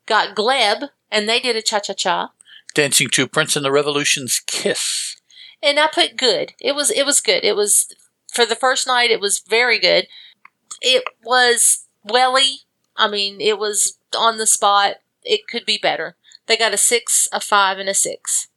got 0.06 0.36
Gleb, 0.36 0.90
and 1.12 1.28
they 1.28 1.40
did 1.40 1.56
a 1.56 1.62
cha 1.62 1.80
cha 1.80 1.94
cha. 1.94 2.32
Dancing 2.74 3.10
to 3.10 3.28
Prince 3.28 3.56
and 3.56 3.66
the 3.66 3.72
Revolution's 3.72 4.40
Kiss. 4.46 5.18
And 5.62 5.80
I 5.80 5.88
put 5.88 6.16
good. 6.16 6.54
It 6.62 6.74
was 6.74 6.90
it 6.92 7.06
was 7.06 7.20
good. 7.20 7.44
It 7.44 7.56
was 7.56 7.94
for 8.32 8.46
the 8.46 8.56
first 8.56 8.88
night. 8.88 9.12
It 9.12 9.20
was 9.20 9.40
very 9.40 9.80
good. 9.80 10.08
It 10.82 11.04
was 11.24 11.86
welly. 12.04 12.62
I 12.96 13.10
mean, 13.10 13.42
it 13.42 13.60
was 13.60 13.98
on 14.18 14.38
the 14.38 14.48
spot. 14.48 14.98
It 15.24 15.48
could 15.48 15.66
be 15.66 15.78
better. 15.78 16.16
They 16.50 16.58
got 16.58 16.74
a 16.74 16.78
six, 16.78 17.30
a 17.32 17.40
five, 17.40 17.78
and 17.78 17.88
a 17.88 17.94
six. 17.94 18.48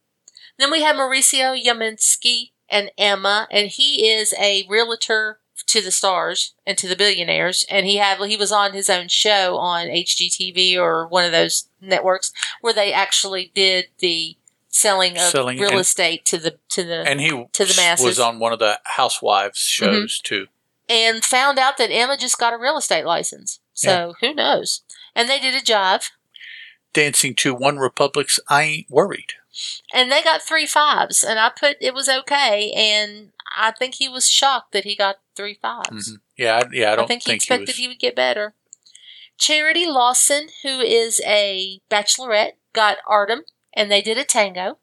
Then 0.59 0.71
we 0.71 0.83
have 0.83 0.97
Mauricio 0.97 1.55
Umansky 1.63 2.51
and 2.69 2.91
Emma, 2.97 3.47
and 3.51 3.69
he 3.69 4.09
is 4.09 4.35
a 4.41 4.65
realtor 4.69 5.39
to 5.67 5.83
the 5.83 5.91
stars 5.91 6.55
and 6.67 6.77
to 6.79 6.89
the 6.89 6.97
billionaires. 6.97 7.67
And 7.71 7.87
he 7.87 7.99
had 7.99 8.19
he 8.19 8.37
was 8.39 8.51
on 8.51 8.73
his 8.73 8.89
own 8.89 9.09
show 9.09 9.59
on 9.59 9.89
HGTV 9.89 10.77
or 10.79 11.07
one 11.07 11.25
of 11.25 11.33
those 11.33 11.69
networks 11.83 12.33
where 12.63 12.73
they 12.73 12.93
actually 12.95 13.53
did 13.55 13.87
the 13.99 14.37
selling 14.69 15.13
of 15.13 15.25
Selling 15.25 15.59
real 15.59 15.73
and- 15.73 15.81
estate 15.81 16.25
to 16.27 16.39
the 16.39 16.57
to 16.71 16.83
the 16.83 17.05
And 17.07 17.21
he 17.21 17.29
To 17.29 17.65
the 17.67 17.75
masses. 17.77 18.07
was 18.07 18.19
on 18.19 18.39
one 18.39 18.55
of 18.55 18.59
the 18.59 18.81
Housewives 18.85 19.59
mm-hmm. 19.61 19.93
shows 19.93 20.19
too. 20.19 20.47
and 20.89 21.23
found 21.23 21.59
out 21.59 21.77
that 21.77 21.91
Emma 21.93 22.17
just 22.17 22.39
got 22.39 22.55
a 22.55 22.59
real 22.59 22.79
estate 22.79 23.05
license. 23.05 23.61
So 23.75 24.15
who 24.21 24.33
knows? 24.35 24.81
And 25.15 25.29
they 25.29 25.39
did 25.39 25.55
a 25.55 25.61
jive, 25.65 26.11
Dancing 26.93 27.35
to 27.37 27.55
One 27.55 27.79
Republic's 27.79 28.39
I 28.49 28.63
Ain't 28.63 28.91
Worried. 28.91 29.33
and 29.93 30.11
they 30.11 30.23
got 30.23 30.43
three 30.43 30.67
fives. 30.67 31.23
And 31.25 31.39
I 31.39 31.51
put 31.51 31.77
it 31.81 31.95
was 31.95 32.09
okay, 32.09 32.73
and 32.73 33.33
I 33.57 33.71
think 33.73 33.95
he 33.97 34.09
was 34.09 34.29
shocked 34.29 34.73
that 34.73 34.85
he 34.85 34.97
got 34.97 35.17
three 35.37 35.59
fives. 35.61 36.13
Mhm. 36.13 36.21
Yeah, 36.37 36.57
I, 36.65 36.69
yeah, 36.73 36.93
I 36.93 36.97
don't 36.97 37.07
think 37.09 37.23
he 37.25 37.31
think, 37.33 37.43
expected 37.43 37.69
he 37.69 37.73
was. 37.73 37.77
he 37.79 37.89
would 37.89 37.99
get 37.99 38.17
better. 38.17 38.55
Charity 39.39 39.87
Lawson, 39.87 40.49
who 40.63 40.81
is 40.81 41.21
a 41.27 41.81
bachelorette, 41.91 42.53
got 42.73 42.99
Artem, 43.07 43.43
and 43.75 43.91
they 43.91 44.01
did 44.03 44.19
a 44.19 44.25
tango, 44.25 44.79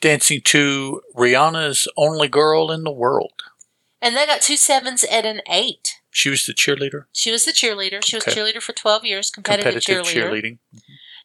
Dancing 0.00 0.40
to 0.46 1.02
Rihanna's 1.14 1.86
Only 1.96 2.28
Girl 2.28 2.70
in 2.72 2.84
the 2.84 2.90
World. 2.92 3.42
and 4.02 4.16
they 4.16 4.24
got 4.26 4.40
two 4.40 4.56
sevens 4.56 5.04
and 5.04 5.26
an 5.26 5.42
eight. 5.48 6.00
She 6.10 6.30
was 6.30 6.46
the 6.46 6.54
cheerleader. 6.54 7.04
She 7.12 7.30
was 7.30 7.44
the 7.44 7.52
cheerleader. 7.52 8.02
She 8.04 8.16
was 8.16 8.24
cheerleader 8.24 8.62
for 8.62 8.72
twelve 8.72 9.04
years, 9.04 9.28
competitive, 9.30 9.74
Competitive 9.84 10.06
cheerleader. 10.06 10.30
cheerleading. 10.30 10.58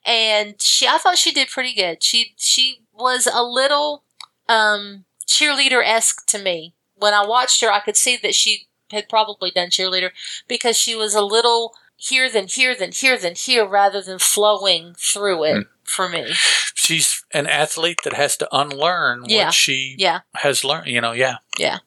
And 0.05 0.55
she 0.61 0.87
I 0.87 0.97
thought 0.97 1.17
she 1.17 1.31
did 1.31 1.49
pretty 1.49 1.73
good. 1.73 2.03
She 2.03 2.33
she 2.37 2.81
was 2.93 3.27
a 3.31 3.43
little 3.43 4.03
um 4.47 5.05
cheerleader 5.27 5.83
esque 5.85 6.25
to 6.27 6.37
me. 6.41 6.73
When 6.95 7.13
I 7.13 7.25
watched 7.25 7.61
her, 7.61 7.71
I 7.71 7.79
could 7.81 7.97
see 7.97 8.17
that 8.17 8.35
she 8.35 8.67
had 8.91 9.09
probably 9.09 9.51
done 9.51 9.69
cheerleader 9.69 10.11
because 10.47 10.77
she 10.77 10.95
was 10.95 11.13
a 11.15 11.21
little 11.21 11.73
here 11.97 12.29
than 12.29 12.47
here 12.47 12.75
than 12.75 12.91
here 12.91 13.17
than 13.17 13.35
here 13.35 13.65
rather 13.65 14.01
than 14.01 14.19
flowing 14.19 14.93
through 14.97 15.43
it 15.45 15.67
for 15.83 16.07
me. 16.09 16.25
She's 16.73 17.23
an 17.31 17.47
athlete 17.47 17.99
that 18.03 18.13
has 18.13 18.37
to 18.37 18.47
unlearn 18.51 19.23
Yeah. 19.27 19.45
what 19.45 19.53
she 19.53 19.95
Yeah. 19.97 20.19
has 20.35 20.63
learned. 20.63 20.87
You 20.87 21.01
know, 21.01 21.13
yeah, 21.13 21.37
yeah. 21.57 21.79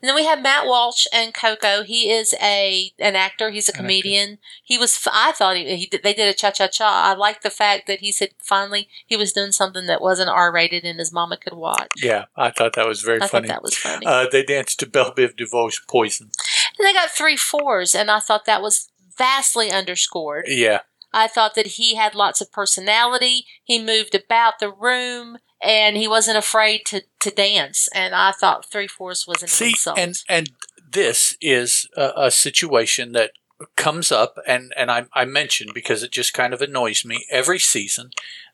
And 0.00 0.08
then 0.08 0.14
we 0.14 0.24
have 0.24 0.42
Matt 0.42 0.66
Walsh 0.66 1.06
and 1.12 1.32
Coco. 1.34 1.82
He 1.82 2.10
is 2.10 2.34
a 2.42 2.92
an 2.98 3.16
actor. 3.16 3.50
He's 3.50 3.68
a 3.68 3.72
An 3.72 3.76
actor. 3.76 3.82
comedian. 3.82 4.38
He 4.62 4.78
was. 4.78 4.98
I 5.12 5.32
thought 5.32 5.56
he, 5.56 5.76
he 5.76 5.86
did, 5.86 6.02
they 6.02 6.14
did 6.14 6.28
a 6.28 6.34
cha 6.36 6.50
cha 6.50 6.66
cha. 6.68 7.02
I 7.10 7.14
like 7.14 7.42
the 7.42 7.50
fact 7.50 7.86
that 7.86 8.00
he 8.00 8.12
said 8.12 8.30
finally 8.42 8.88
he 9.06 9.16
was 9.16 9.32
doing 9.32 9.52
something 9.52 9.86
that 9.86 10.00
wasn't 10.02 10.30
R 10.30 10.52
rated 10.52 10.84
and 10.84 10.98
his 10.98 11.12
mama 11.12 11.36
could 11.36 11.54
watch. 11.54 11.88
Yeah, 12.02 12.24
I 12.36 12.50
thought 12.50 12.74
that 12.74 12.86
was 12.86 13.02
very 13.02 13.20
I 13.20 13.26
funny. 13.26 13.48
thought 13.48 13.54
that 13.54 13.62
was 13.62 13.76
funny. 13.76 14.06
Uh, 14.06 14.26
they 14.30 14.42
danced 14.42 14.80
to 14.80 14.86
Belle 14.86 15.12
Biv 15.14 15.36
DeVoe's 15.36 15.80
Poison. 15.88 16.30
and 16.78 16.86
they 16.86 16.92
got 16.92 17.10
three 17.10 17.36
fours, 17.36 17.94
and 17.94 18.10
I 18.10 18.20
thought 18.20 18.44
that 18.46 18.62
was 18.62 18.90
vastly 19.16 19.70
underscored. 19.70 20.44
Yeah, 20.48 20.80
I 21.12 21.28
thought 21.28 21.54
that 21.54 21.66
he 21.78 21.94
had 21.94 22.14
lots 22.14 22.40
of 22.40 22.50
personality. 22.52 23.46
He 23.62 23.78
moved 23.82 24.14
about 24.14 24.58
the 24.58 24.70
room, 24.72 25.38
and 25.64 25.96
he 25.96 26.06
wasn't 26.06 26.38
afraid 26.38 26.84
to, 26.86 27.02
to 27.20 27.30
dance. 27.30 27.88
And 27.94 28.14
I 28.14 28.32
thought 28.32 28.70
three 28.70 28.86
fours 28.86 29.26
was 29.26 29.42
an 29.42 29.48
see, 29.48 29.70
insult. 29.70 29.98
and 29.98 30.22
and 30.28 30.50
this 30.88 31.36
is 31.40 31.88
a, 31.96 32.12
a 32.16 32.30
situation 32.30 33.12
that 33.12 33.32
comes 33.76 34.12
up, 34.12 34.38
and 34.46 34.72
and 34.76 34.90
I, 34.90 35.06
I 35.12 35.24
mentioned 35.24 35.70
because 35.74 36.02
it 36.02 36.10
just 36.10 36.34
kind 36.34 36.52
of 36.52 36.60
annoys 36.60 37.04
me 37.04 37.26
every 37.30 37.58
season 37.58 38.10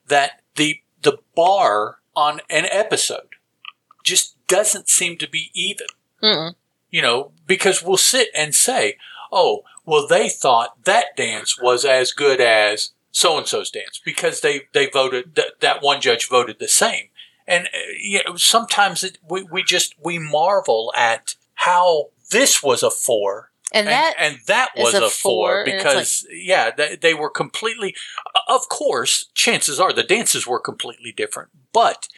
that 0.06 0.42
the 0.56 0.80
the 1.02 1.18
bar 1.34 1.98
on 2.14 2.40
an 2.48 2.66
episode 2.70 3.34
just 4.04 4.36
doesn't 4.46 4.88
seem 4.88 5.16
to 5.18 5.28
be 5.28 5.50
even. 5.54 5.86
Mm-mm. 6.22 6.54
you 6.90 7.00
know, 7.00 7.32
because 7.46 7.82
we'll 7.82 7.96
sit 7.96 8.28
and 8.36 8.54
say, 8.54 8.98
oh, 9.32 9.62
well, 9.86 10.06
they 10.06 10.28
thought 10.28 10.84
that 10.84 11.16
dance 11.16 11.58
was 11.58 11.84
as 11.84 12.12
good 12.12 12.40
as 12.40 12.90
so 13.10 13.38
and 13.38 13.46
so's 13.46 13.70
dance 13.70 14.00
because 14.04 14.40
they, 14.40 14.62
they 14.72 14.86
voted, 14.86 15.36
th- 15.36 15.52
that 15.60 15.82
one 15.82 16.00
judge 16.00 16.28
voted 16.28 16.58
the 16.58 16.68
same. 16.68 17.08
And, 17.46 17.66
uh, 17.66 17.78
you 18.00 18.20
know, 18.26 18.36
sometimes 18.36 19.02
it, 19.02 19.18
we, 19.28 19.42
we 19.42 19.62
just, 19.62 19.94
we 20.02 20.18
marvel 20.18 20.92
at 20.96 21.34
how 21.54 22.10
this 22.30 22.62
was 22.62 22.82
a 22.82 22.90
four 22.90 23.50
and 23.72 23.86
and 23.86 23.92
that 23.92 24.14
and 24.18 24.38
that 24.46 24.70
was 24.76 24.94
a 24.94 25.04
a, 25.04 25.08
four, 25.08 25.10
four, 25.10 25.64
because 25.64 26.26
yeah 26.32 26.72
they, 26.76 26.96
they 26.96 27.14
were 27.14 27.30
completely 27.30 27.94
of 28.48 28.68
course 28.68 29.30
chances 29.34 29.78
are 29.78 29.92
the 29.92 30.02
dances 30.02 30.44
were 30.44 30.58
completely 30.58 31.12
different 31.12 31.50
but 31.72 32.08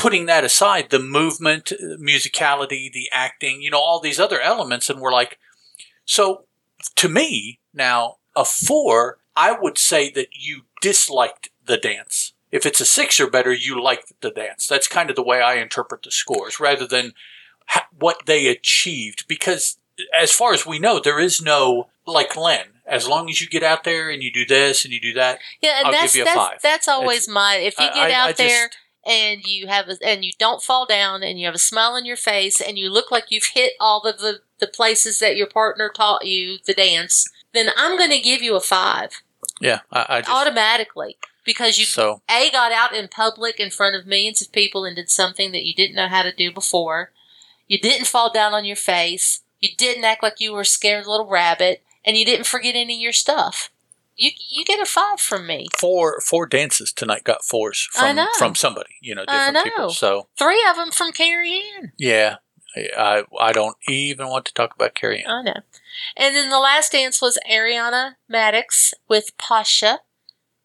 putting 0.00 0.24
that 0.24 0.44
aside, 0.44 0.88
the 0.88 0.98
movement, 0.98 1.72
musicality, 2.00 2.90
the 2.90 3.10
acting, 3.12 3.60
you 3.60 3.70
know, 3.70 3.78
all 3.78 4.00
these 4.00 4.18
other 4.18 4.40
elements, 4.40 4.88
and 4.88 4.98
we're 4.98 5.12
like, 5.12 5.38
so 6.06 6.46
to 6.96 7.08
me 7.08 7.60
now 7.74 8.16
a 8.34 8.44
four, 8.44 9.18
I 9.36 9.52
would 9.52 9.78
say 9.78 10.10
that 10.10 10.28
you 10.32 10.62
disliked 10.80 11.50
the 11.64 11.76
dance. 11.76 12.32
If 12.50 12.66
it's 12.66 12.80
a 12.80 12.84
six 12.84 13.20
or 13.20 13.30
better, 13.30 13.52
you 13.52 13.80
liked 13.82 14.12
the 14.20 14.30
dance. 14.30 14.66
That's 14.66 14.88
kind 14.88 15.08
of 15.10 15.16
the 15.16 15.22
way 15.22 15.40
I 15.40 15.54
interpret 15.54 16.02
the 16.02 16.10
scores, 16.10 16.58
rather 16.58 16.86
than 16.86 17.12
ha- 17.68 17.86
what 17.96 18.26
they 18.26 18.48
achieved. 18.48 19.26
Because 19.28 19.78
as 20.18 20.32
far 20.32 20.52
as 20.52 20.66
we 20.66 20.78
know, 20.78 20.98
there 20.98 21.20
is 21.20 21.40
no 21.40 21.88
like 22.06 22.36
Len. 22.36 22.66
As 22.86 23.06
long 23.06 23.28
as 23.30 23.40
you 23.40 23.46
get 23.48 23.62
out 23.62 23.84
there 23.84 24.10
and 24.10 24.20
you 24.20 24.32
do 24.32 24.44
this 24.44 24.84
and 24.84 24.92
you 24.92 25.00
do 25.00 25.12
that, 25.12 25.38
Yeah, 25.62 25.78
and 25.78 25.86
I'll 25.86 25.92
that's 25.92 26.12
give 26.12 26.16
you 26.18 26.22
a 26.22 26.24
that's, 26.24 26.36
five. 26.36 26.58
that's 26.62 26.88
always 26.88 27.28
my. 27.28 27.54
If 27.56 27.78
you 27.78 27.86
get 27.86 28.10
I- 28.10 28.12
out 28.12 28.28
I 28.30 28.32
there 28.32 28.66
just- 28.68 28.78
and 29.06 29.42
you 29.44 29.68
have 29.68 29.88
a, 29.88 29.96
and 30.04 30.24
you 30.24 30.32
don't 30.40 30.60
fall 30.62 30.86
down 30.86 31.22
and 31.22 31.38
you 31.38 31.46
have 31.46 31.54
a 31.54 31.58
smile 31.58 31.92
on 31.92 32.04
your 32.04 32.16
face 32.16 32.60
and 32.60 32.76
you 32.78 32.90
look 32.90 33.12
like 33.12 33.26
you've 33.30 33.50
hit 33.54 33.74
all 33.78 34.02
of 34.02 34.18
the 34.18 34.40
the 34.58 34.66
places 34.66 35.20
that 35.20 35.36
your 35.36 35.46
partner 35.46 35.88
taught 35.94 36.26
you 36.26 36.58
the 36.66 36.74
dance, 36.74 37.24
then 37.52 37.68
I'm 37.76 37.96
going 37.96 38.10
to 38.10 38.20
give 38.20 38.42
you 38.42 38.56
a 38.56 38.60
five 38.60 39.22
yeah, 39.60 39.80
I, 39.92 40.06
I 40.08 40.20
just 40.22 40.30
automatically 40.30 41.16
because 41.44 41.78
you 41.78 41.84
so 41.84 42.22
a 42.28 42.50
got 42.50 42.72
out 42.72 42.94
in 42.94 43.08
public 43.08 43.60
in 43.60 43.70
front 43.70 43.94
of 43.94 44.06
millions 44.06 44.40
of 44.40 44.52
people 44.52 44.84
and 44.84 44.96
did 44.96 45.10
something 45.10 45.52
that 45.52 45.64
you 45.64 45.74
didn't 45.74 45.96
know 45.96 46.08
how 46.08 46.22
to 46.22 46.32
do 46.32 46.50
before. 46.50 47.12
You 47.68 47.78
didn't 47.78 48.06
fall 48.06 48.32
down 48.32 48.54
on 48.54 48.64
your 48.64 48.76
face. 48.76 49.42
You 49.60 49.70
didn't 49.76 50.04
act 50.04 50.22
like 50.22 50.40
you 50.40 50.52
were 50.52 50.62
a 50.62 50.66
scared 50.66 51.06
little 51.06 51.28
rabbit, 51.28 51.82
and 52.04 52.16
you 52.16 52.24
didn't 52.24 52.46
forget 52.46 52.74
any 52.74 52.96
of 52.96 53.00
your 53.00 53.12
stuff. 53.12 53.70
You 54.16 54.30
you 54.50 54.64
get 54.64 54.80
a 54.80 54.86
five 54.86 55.20
from 55.20 55.46
me. 55.46 55.68
four 55.78 56.20
four 56.20 56.46
dances 56.46 56.92
tonight 56.92 57.24
got 57.24 57.44
fours 57.44 57.88
from 57.92 58.18
from 58.38 58.54
somebody, 58.54 58.96
you 59.00 59.14
know, 59.14 59.24
I 59.28 59.46
different 59.50 59.64
people. 59.64 59.84
know. 59.84 59.90
So 59.90 60.28
Three 60.38 60.64
of 60.68 60.76
them 60.76 60.90
from 60.90 61.12
Carrie 61.12 61.62
Ann. 61.76 61.92
yeah, 61.98 62.36
I 62.74 62.88
I 62.96 63.24
I 63.38 63.52
don't 63.52 63.76
even 63.88 64.28
want 64.28 64.46
to 64.46 64.54
talk 64.54 64.74
about 64.74 64.94
Carrie 64.94 65.22
Ann. 65.22 65.30
I 65.30 65.42
know. 65.42 65.60
And 66.16 66.34
then 66.34 66.50
the 66.50 66.58
last 66.58 66.92
dance 66.92 67.20
was 67.20 67.38
Ariana 67.50 68.14
Madix 68.30 68.92
with 69.08 69.36
Pasha, 69.38 70.00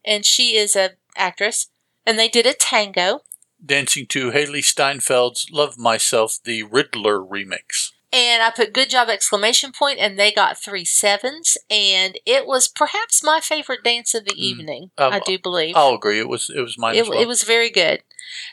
and 0.04 0.24
she 0.24 0.56
is 0.56 0.76
a 0.76 0.92
actress, 1.16 1.68
and 2.04 2.18
they 2.18 2.28
did 2.28 2.46
a 2.46 2.54
tango. 2.54 3.20
Dancing 3.64 4.06
to 4.08 4.30
Hailee 4.30 4.62
Steinfeld's 4.62 5.48
"Love 5.50 5.78
Myself," 5.78 6.38
the 6.44 6.62
Riddler 6.62 7.18
remix. 7.18 7.90
And 8.12 8.42
I 8.42 8.50
put 8.50 8.72
good 8.72 8.88
job 8.88 9.08
exclamation 9.08 9.72
point, 9.72 9.98
and 9.98 10.18
they 10.18 10.30
got 10.30 10.62
three 10.62 10.84
sevens, 10.84 11.58
and 11.68 12.18
it 12.24 12.46
was 12.46 12.68
perhaps 12.68 13.24
my 13.24 13.40
favorite 13.40 13.82
dance 13.82 14.14
of 14.14 14.24
the 14.24 14.34
Mm. 14.34 14.38
evening. 14.38 14.90
Um, 14.96 15.12
I 15.12 15.18
do 15.20 15.38
believe 15.38 15.74
I'll 15.76 15.94
agree. 15.94 16.20
It 16.20 16.28
was 16.28 16.48
it 16.54 16.60
was 16.60 16.78
mine 16.78 16.94
it, 16.94 17.00
as 17.00 17.08
well. 17.08 17.20
it 17.20 17.26
was 17.26 17.42
very 17.42 17.70
good. 17.70 18.02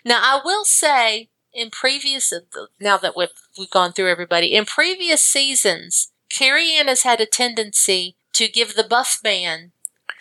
Now 0.03 0.19
I 0.21 0.41
will 0.43 0.65
say, 0.65 1.29
in 1.53 1.69
previous 1.69 2.33
now 2.79 2.97
that 2.97 3.15
we've 3.15 3.29
we've 3.57 3.69
gone 3.69 3.93
through 3.93 4.09
everybody 4.09 4.53
in 4.53 4.65
previous 4.65 5.21
seasons, 5.21 6.11
Carrie 6.33 6.73
Ann 6.73 6.87
has 6.87 7.03
had 7.03 7.21
a 7.21 7.25
tendency 7.25 8.15
to 8.33 8.47
give 8.47 8.75
the 8.75 8.83
buff 8.83 9.19
man 9.23 9.71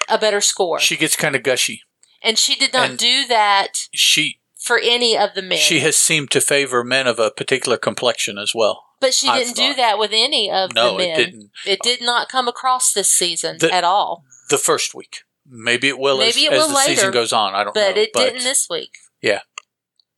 a 0.08 0.18
better 0.18 0.40
score, 0.40 0.78
she 0.78 0.96
gets 0.96 1.16
kind 1.16 1.34
of 1.34 1.42
gushy. 1.42 1.82
and 2.22 2.38
she 2.38 2.54
did 2.54 2.72
not 2.72 2.90
and- 2.90 2.98
do 2.98 3.26
that 3.26 3.88
She 3.94 4.40
for 4.58 4.78
any 4.78 5.16
of 5.16 5.34
the 5.34 5.42
men. 5.42 5.58
she 5.58 5.80
has 5.80 5.96
seemed 5.96 6.30
to 6.32 6.40
favor 6.40 6.84
men 6.84 7.06
of 7.06 7.18
a 7.18 7.30
particular 7.30 7.76
complexion 7.76 8.38
as 8.38 8.54
well. 8.54 8.84
but 9.00 9.12
she 9.14 9.26
didn't 9.32 9.56
do 9.56 9.74
that 9.74 9.98
with 9.98 10.10
any 10.12 10.48
of 10.50 10.72
No, 10.74 10.92
the 10.92 10.98
men. 10.98 11.08
No, 11.08 11.12
it 11.14 11.16
didn't. 11.24 11.50
It 11.66 11.80
did 11.82 12.00
not 12.02 12.28
come 12.28 12.46
across 12.46 12.92
this 12.92 13.12
season 13.12 13.58
The- 13.58 13.72
at 13.72 13.82
all. 13.84 14.24
The 14.50 14.58
first 14.58 14.94
week, 14.94 15.22
maybe 15.46 15.88
it 15.88 15.98
will 15.98 16.18
Maybe 16.18 16.28
as, 16.28 16.36
it 16.36 16.52
as 16.52 16.58
will 16.60 16.68
the 16.68 16.74
later, 16.74 16.94
season 16.94 17.10
goes 17.10 17.32
on. 17.32 17.54
I 17.54 17.64
don't 17.64 17.74
but 17.74 17.96
know. 17.96 18.02
it 18.02 18.12
didn't 18.12 18.44
this 18.44 18.68
week. 18.70 18.92
Yeah. 19.20 19.40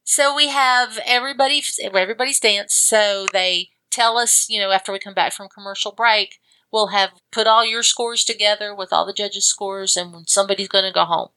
So 0.03 0.35
we 0.35 0.49
have 0.49 0.99
everybody, 1.07 1.63
everybody's 1.83 2.41
dance. 2.41 2.75
So 2.75 3.27
they 3.33 3.71
tell 3.95 4.19
us, 4.19 4.47
you 4.49 4.61
know, 4.61 4.71
after 4.71 4.93
we 4.93 4.99
come 4.99 5.15
back 5.15 5.33
from 5.33 5.49
commercial 5.49 5.93
break, 5.93 6.41
we'll 6.73 6.89
have 6.89 7.11
put 7.31 7.47
all 7.47 7.65
your 7.65 7.83
scores 7.83 8.25
together 8.25 8.75
with 8.75 8.93
all 8.93 9.07
the 9.07 9.13
judges' 9.13 9.47
scores, 9.47 9.97
and 9.97 10.29
somebody's 10.29 10.69
going 10.69 10.85
to 10.85 10.93
go 10.93 11.05
home. 11.05 11.29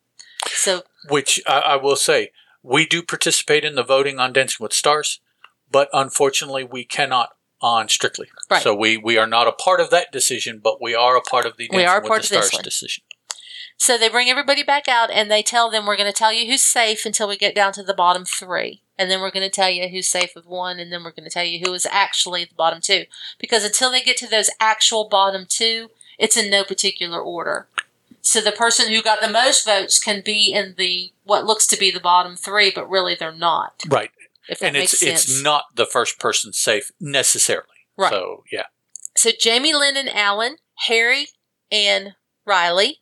So 0.47 0.83
Which 1.09 1.41
I, 1.47 1.59
I 1.59 1.75
will 1.75 1.95
say, 1.95 2.31
we 2.63 2.85
do 2.85 3.03
participate 3.03 3.63
in 3.63 3.75
the 3.75 3.83
voting 3.83 4.19
on 4.19 4.33
Dancing 4.33 4.63
with 4.63 4.73
Stars, 4.73 5.19
but 5.71 5.89
unfortunately, 5.93 6.63
we 6.63 6.83
cannot 6.83 7.29
on 7.61 7.89
Strictly. 7.89 8.27
Right. 8.49 8.61
So 8.61 8.75
we 8.75 8.97
we 8.97 9.17
are 9.17 9.27
not 9.27 9.47
a 9.47 9.51
part 9.51 9.79
of 9.79 9.89
that 9.89 10.11
decision, 10.11 10.59
but 10.63 10.81
we 10.81 10.93
are 10.93 11.15
a 11.15 11.21
part 11.21 11.45
of 11.45 11.57
the 11.57 11.67
We 11.71 11.77
Dancing 11.79 11.89
are 11.89 12.01
with 12.01 12.07
part 12.07 12.23
the 12.23 12.37
of 12.37 12.43
Stars 12.45 12.63
decision. 12.63 13.03
So 13.77 13.97
they 13.97 14.09
bring 14.09 14.29
everybody 14.29 14.63
back 14.63 14.87
out 14.87 15.11
and 15.11 15.29
they 15.29 15.43
tell 15.43 15.69
them 15.69 15.85
we're 15.85 15.97
going 15.97 16.11
to 16.11 16.17
tell 16.17 16.33
you 16.33 16.49
who's 16.49 16.63
safe 16.63 17.05
until 17.05 17.27
we 17.27 17.37
get 17.37 17.55
down 17.55 17.73
to 17.73 17.83
the 17.83 17.93
bottom 17.93 18.25
three. 18.25 18.81
And 18.97 19.11
then 19.11 19.21
we're 19.21 19.31
going 19.31 19.47
to 19.47 19.55
tell 19.55 19.69
you 19.69 19.87
who's 19.87 20.07
safe 20.07 20.31
with 20.35 20.47
one, 20.47 20.79
and 20.79 20.91
then 20.91 21.03
we're 21.03 21.11
going 21.11 21.23
to 21.23 21.29
tell 21.29 21.45
you 21.45 21.59
who 21.63 21.71
is 21.73 21.85
actually 21.85 22.45
the 22.45 22.55
bottom 22.55 22.81
two. 22.81 23.05
Because 23.37 23.63
until 23.63 23.91
they 23.91 24.01
get 24.01 24.17
to 24.17 24.27
those 24.27 24.49
actual 24.59 25.07
bottom 25.07 25.45
two, 25.47 25.91
it's 26.17 26.35
in 26.35 26.49
no 26.49 26.63
particular 26.63 27.21
order. 27.21 27.67
So 28.21 28.41
the 28.41 28.51
person 28.51 28.91
who 28.91 29.01
got 29.03 29.21
the 29.21 29.29
most 29.29 29.65
votes 29.65 29.99
can 29.99 30.21
be 30.25 30.51
in 30.51 30.75
the 30.77 31.13
what 31.23 31.45
looks 31.45 31.67
to 31.67 31.77
be 31.77 31.91
the 31.91 31.99
bottom 31.99 32.35
three, 32.35 32.71
but 32.73 32.89
really 32.89 33.15
they're 33.15 33.31
not. 33.31 33.83
Right. 33.87 34.09
If 34.49 34.59
that 34.59 34.67
and 34.67 34.77
makes 34.77 34.93
it's 34.93 35.01
sense. 35.01 35.23
it's 35.25 35.43
not 35.43 35.65
the 35.75 35.85
first 35.85 36.19
person 36.19 36.51
safe 36.51 36.91
necessarily. 36.99 37.67
Right. 37.95 38.11
So 38.11 38.43
yeah. 38.51 38.65
So 39.15 39.29
Jamie 39.39 39.73
Lynn 39.73 39.95
and 39.95 40.09
Alan, 40.09 40.57
Harry 40.87 41.27
and 41.71 42.15
Rylee, 42.47 42.95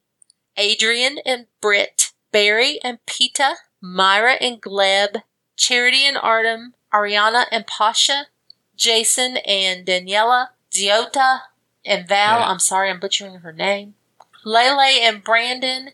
Adrian 0.57 1.19
and 1.25 1.47
Britt, 1.61 2.11
Barry 2.31 2.79
and 2.83 2.99
Peta, 3.05 3.55
Mira 3.81 4.33
and 4.35 4.61
Gleb, 4.61 5.21
Charity 5.57 6.05
and 6.05 6.17
Artem, 6.17 6.73
Ariana 6.93 7.45
and 7.51 7.67
Pasha, 7.67 8.27
Jason 8.75 9.37
and 9.37 9.85
Daniella, 9.85 10.51
Diota 10.71 11.39
and 11.85 12.07
Val. 12.07 12.39
I'm 12.43 12.59
sorry, 12.59 12.89
I'm 12.89 12.99
butchering 12.99 13.35
her 13.39 13.53
name. 13.53 13.95
Lele 14.43 14.79
and 14.79 15.23
Brandon, 15.23 15.91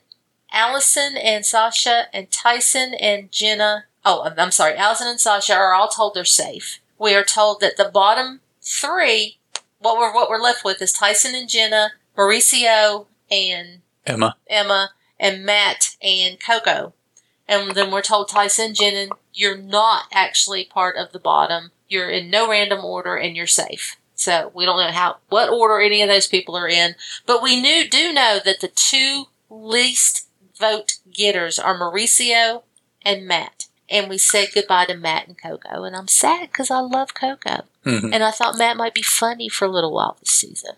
Alyson 0.53 1.15
and 1.17 1.45
Sasha, 1.45 2.07
and 2.13 2.29
Tyson 2.31 2.93
and 2.95 3.31
Jenna. 3.31 3.85
Oh, 4.03 4.21
I'm- 4.21 4.35
I'm 4.37 4.51
sorry. 4.51 4.75
Alyson 4.77 5.07
and 5.07 5.21
Sasha 5.21 5.53
are 5.53 5.73
all 5.73 5.87
told 5.87 6.13
they're 6.13 6.25
safe. 6.25 6.79
We 6.97 7.13
are 7.15 7.23
told 7.23 7.61
that 7.61 7.77
the 7.77 7.85
bottom 7.85 8.41
three 8.61 9.37
what 9.79 9.97
we're 9.97 10.13
what 10.13 10.29
we're 10.29 10.41
left 10.41 10.63
with 10.63 10.81
is 10.81 10.91
Tyson 10.93 11.33
and 11.33 11.49
Jenna, 11.49 11.93
Mauricio 12.17 13.07
and 13.31 13.81
Emma. 14.05 14.35
Emma, 14.49 14.91
and 15.19 15.45
Matt 15.45 15.95
and 16.01 16.37
Koko. 16.39 16.93
And 17.47 17.75
then 17.75 17.91
we're 17.91 18.01
told 18.01 18.29
Tyson, 18.29 18.73
Jenna, 18.73 19.09
you're 19.33 19.57
not 19.57 20.05
actually 20.13 20.65
part 20.65 20.95
of 20.95 21.11
the 21.11 21.19
bottom. 21.19 21.71
You're 21.87 22.09
in 22.09 22.29
no 22.29 22.49
random 22.49 22.83
order 22.85 23.17
and 23.17 23.35
you're 23.35 23.47
safe. 23.47 23.97
So 24.15 24.51
we 24.53 24.65
don't 24.65 24.79
know 24.79 24.91
how 24.91 25.17
what 25.29 25.49
order 25.49 25.81
any 25.81 26.01
of 26.01 26.07
those 26.07 26.27
people 26.27 26.55
are 26.55 26.67
in, 26.67 26.95
but 27.25 27.41
we 27.41 27.59
knew 27.59 27.89
do 27.89 28.13
know 28.13 28.39
that 28.43 28.61
the 28.61 28.67
two 28.67 29.25
least 29.49 30.27
vote 30.59 30.99
getters 31.11 31.57
are 31.57 31.77
Mauricio 31.77 32.61
and 33.03 33.25
Matt. 33.25 33.65
And 33.89 34.09
we 34.09 34.17
said 34.17 34.49
goodbye 34.53 34.85
to 34.85 34.95
Matt 34.95 35.27
and 35.27 35.37
Koko, 35.41 35.83
and 35.83 35.95
I'm 35.95 36.07
sad 36.07 36.49
because 36.51 36.71
I 36.71 36.79
love 36.79 37.13
Koko. 37.13 37.65
Mhm. 37.85 38.13
And 38.13 38.23
I 38.23 38.31
thought 38.31 38.57
Matt 38.57 38.77
might 38.77 38.93
be 38.93 39.01
funny 39.01 39.49
for 39.49 39.65
a 39.65 39.71
little 39.71 39.91
while 39.91 40.17
this 40.19 40.29
season. 40.29 40.75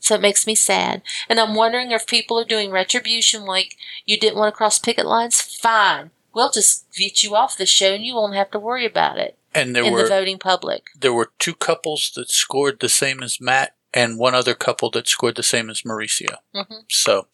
So 0.00 0.14
it 0.14 0.20
makes 0.20 0.46
me 0.46 0.54
sad. 0.54 1.02
And 1.28 1.38
I'm 1.40 1.54
wondering 1.54 1.90
if 1.90 2.06
people 2.06 2.38
are 2.38 2.44
doing 2.44 2.70
retribution 2.70 3.44
like 3.44 3.76
you 4.06 4.18
didn't 4.18 4.38
want 4.38 4.52
to 4.52 4.56
cross 4.56 4.78
picket 4.78 5.06
lines? 5.06 5.40
Fine. 5.40 6.10
We'll 6.34 6.50
just 6.50 6.86
get 6.96 7.22
you 7.22 7.34
off 7.34 7.56
the 7.56 7.66
show 7.66 7.94
and 7.94 8.04
you 8.04 8.14
won't 8.14 8.34
have 8.34 8.50
to 8.52 8.58
worry 8.58 8.86
about 8.86 9.18
it 9.18 9.36
And 9.54 9.74
there 9.74 9.82
in 9.84 9.92
were 9.92 10.02
the 10.04 10.08
voting 10.08 10.38
public. 10.38 10.84
there 10.98 11.12
were 11.12 11.32
two 11.38 11.54
couples 11.54 12.12
that 12.14 12.30
scored 12.30 12.78
the 12.80 12.88
same 12.88 13.22
as 13.22 13.40
Matt 13.40 13.74
and 13.94 14.18
one 14.18 14.34
other 14.34 14.54
couple 14.54 14.90
that 14.90 15.08
scored 15.08 15.34
the 15.36 15.42
same 15.42 15.68
as 15.70 15.82
Mauricio. 15.82 16.36
Mhm. 16.54 16.84
So 16.90 17.26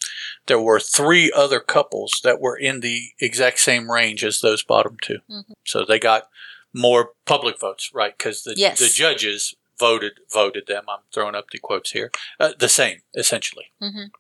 there 0.47 0.61
were 0.61 0.79
three 0.81 1.31
other 1.33 1.61
couples 1.61 2.21
that 2.23 2.41
were 2.41 2.57
in 2.57 2.81
the 2.81 3.09
exact 3.21 3.59
same 3.59 3.91
range 3.91 4.25
as 4.25 4.41
those 4.41 4.63
bottom 4.63 4.97
2 5.03 5.19
Mhm. 5.29 5.53
So 5.67 5.85
they 5.85 5.99
got 5.99 6.29
more 6.73 7.13
public 7.27 7.59
votes, 7.61 7.91
right? 7.93 8.17
Because 8.17 8.45
the, 8.45 8.55
Yes. 8.57 8.79
the 8.79 8.89
judges 8.89 9.55
voted 9.79 10.21
voted 10.33 10.67
them. 10.67 10.85
I'm 10.89 11.01
throwing 11.13 11.35
up 11.35 11.51
the 11.51 11.59
quotes 11.59 11.93
here. 11.93 12.11
Uh, 12.39 12.53
the 12.59 12.69
same, 12.69 13.03
essentially. 13.15 13.73
Mhm. 13.83 14.11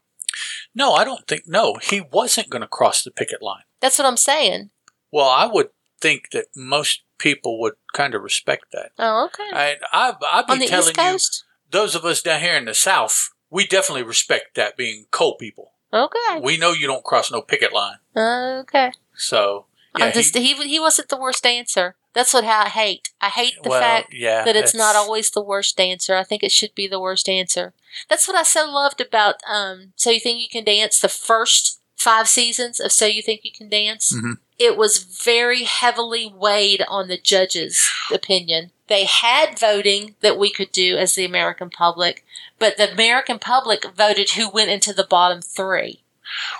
No, 0.74 0.92
I 0.94 1.04
don't 1.04 1.26
think. 1.26 1.44
No, 1.46 1.76
he 1.82 2.00
wasn't 2.00 2.50
going 2.50 2.62
to 2.62 2.68
cross 2.68 3.02
the 3.02 3.10
picket 3.10 3.42
line. 3.42 3.62
That's 3.80 3.98
what 3.98 4.06
I'm 4.06 4.16
saying. 4.16 4.70
Well, 5.12 5.28
I 5.28 5.46
would 5.46 5.70
think 6.00 6.30
that 6.32 6.46
most 6.56 7.02
people 7.18 7.60
would 7.60 7.74
kind 7.92 8.14
of 8.14 8.22
respect 8.22 8.66
that. 8.72 8.90
Oh, 8.98 9.26
okay. 9.26 9.48
I, 9.52 9.76
I, 9.92 10.12
I'd 10.32 10.46
be 10.46 10.52
On 10.52 10.58
the 10.58 10.66
telling 10.66 11.14
East 11.14 11.44
you, 11.46 11.70
those 11.70 11.94
of 11.94 12.04
us 12.04 12.20
down 12.22 12.40
here 12.40 12.56
in 12.56 12.64
the 12.64 12.74
South, 12.74 13.30
we 13.50 13.66
definitely 13.66 14.02
respect 14.02 14.56
that 14.56 14.76
being 14.76 15.06
coal 15.10 15.36
people. 15.36 15.72
Okay. 15.92 16.40
We 16.42 16.56
know 16.56 16.72
you 16.72 16.88
don't 16.88 17.04
cross 17.04 17.30
no 17.30 17.40
picket 17.40 17.72
line. 17.72 17.98
Okay. 18.16 18.92
So, 19.14 19.66
yeah, 19.96 20.10
just, 20.10 20.36
he, 20.36 20.54
he, 20.54 20.80
wasn't 20.80 21.08
the 21.08 21.16
worst 21.16 21.44
dancer. 21.44 21.94
That's 22.14 22.32
what 22.32 22.44
I 22.44 22.68
hate. 22.68 23.10
I 23.20 23.28
hate 23.28 23.54
the 23.62 23.70
well, 23.70 23.80
fact 23.80 24.14
yeah, 24.14 24.44
that 24.44 24.56
it's 24.56 24.74
not 24.74 24.96
always 24.96 25.30
the 25.30 25.42
worst 25.42 25.76
dancer. 25.76 26.14
I 26.16 26.22
think 26.24 26.42
it 26.42 26.52
should 26.52 26.74
be 26.74 26.86
the 26.86 27.00
worst 27.00 27.26
dancer. 27.26 27.74
That's 28.08 28.26
what 28.26 28.36
I 28.36 28.44
so 28.44 28.70
loved 28.70 29.00
about 29.00 29.36
um 29.46 29.92
So 29.96 30.10
You 30.10 30.20
Think 30.20 30.40
You 30.40 30.48
Can 30.48 30.64
Dance, 30.64 31.00
the 31.00 31.08
first 31.08 31.80
five 31.96 32.28
seasons 32.28 32.80
of 32.80 32.92
So 32.92 33.06
You 33.06 33.20
Think 33.22 33.40
You 33.44 33.50
Can 33.52 33.68
Dance, 33.68 34.12
Mhm. 34.12 34.38
it 34.58 34.76
was 34.76 34.98
very 34.98 35.64
heavily 35.64 36.32
weighed 36.32 36.84
on 36.88 37.08
the 37.08 37.18
judges' 37.18 37.90
opinion. 38.12 38.70
They 38.86 39.04
had 39.04 39.58
voting 39.58 40.14
that 40.20 40.38
we 40.38 40.50
could 40.52 40.70
do 40.70 40.96
as 40.96 41.14
the 41.14 41.24
American 41.24 41.70
public, 41.70 42.24
but 42.58 42.76
the 42.76 42.92
American 42.92 43.38
public 43.38 43.84
voted 43.96 44.30
who 44.30 44.48
went 44.48 44.70
into 44.70 44.92
the 44.92 45.04
bottom 45.04 45.40
three. 45.42 46.03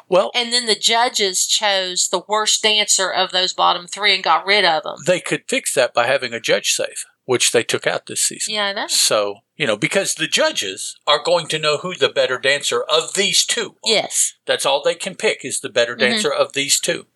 Well, 0.09 0.31
And 0.35 0.53
then 0.53 0.67
the 0.67 0.75
judges 0.75 1.47
chose 1.47 2.09
the 2.09 2.23
worst 2.29 2.63
dancer 2.63 3.11
of 3.13 3.31
those 3.33 3.53
bottom 3.53 3.87
three 3.87 4.15
and 4.15 4.23
got 4.25 4.47
rid 4.47 4.65
of 4.65 4.83
them. 4.83 4.97
they 5.07 5.21
could 5.21 5.45
fix 5.49 5.75
that 5.75 5.95
by 5.95 6.07
having 6.07 6.33
a 6.33 6.41
judge 6.41 6.73
save, 6.73 7.05
which 7.25 7.53
they 7.53 7.63
took 7.63 7.87
out 7.87 8.07
this 8.07 8.21
season. 8.23 8.55
Yeah, 8.55 8.67
I 8.67 8.73
know. 8.73 8.87
So, 8.89 9.41
you 9.57 9.67
know, 9.67 9.77
because 9.77 10.15
the 10.15 10.27
judges 10.27 10.97
are 11.07 11.23
going 11.23 11.47
to 11.49 11.59
know 11.59 11.79
who 11.79 11.95
the 11.95 12.09
better 12.09 12.39
dancer 12.39 12.83
of 12.83 13.15
these 13.15 13.45
two 13.45 13.77
are. 13.85 13.91
Yes. 13.91 14.35
That's 14.47 14.67
all 14.67 14.83
they 14.83 14.95
can 14.95 15.15
pick 15.15 15.45
is 15.45 15.61
the 15.61 15.69
better 15.69 15.95
Mhm. 15.97 16.01
dancer 16.01 16.33
of 16.33 16.53
these 16.53 16.79
two. 16.81 17.07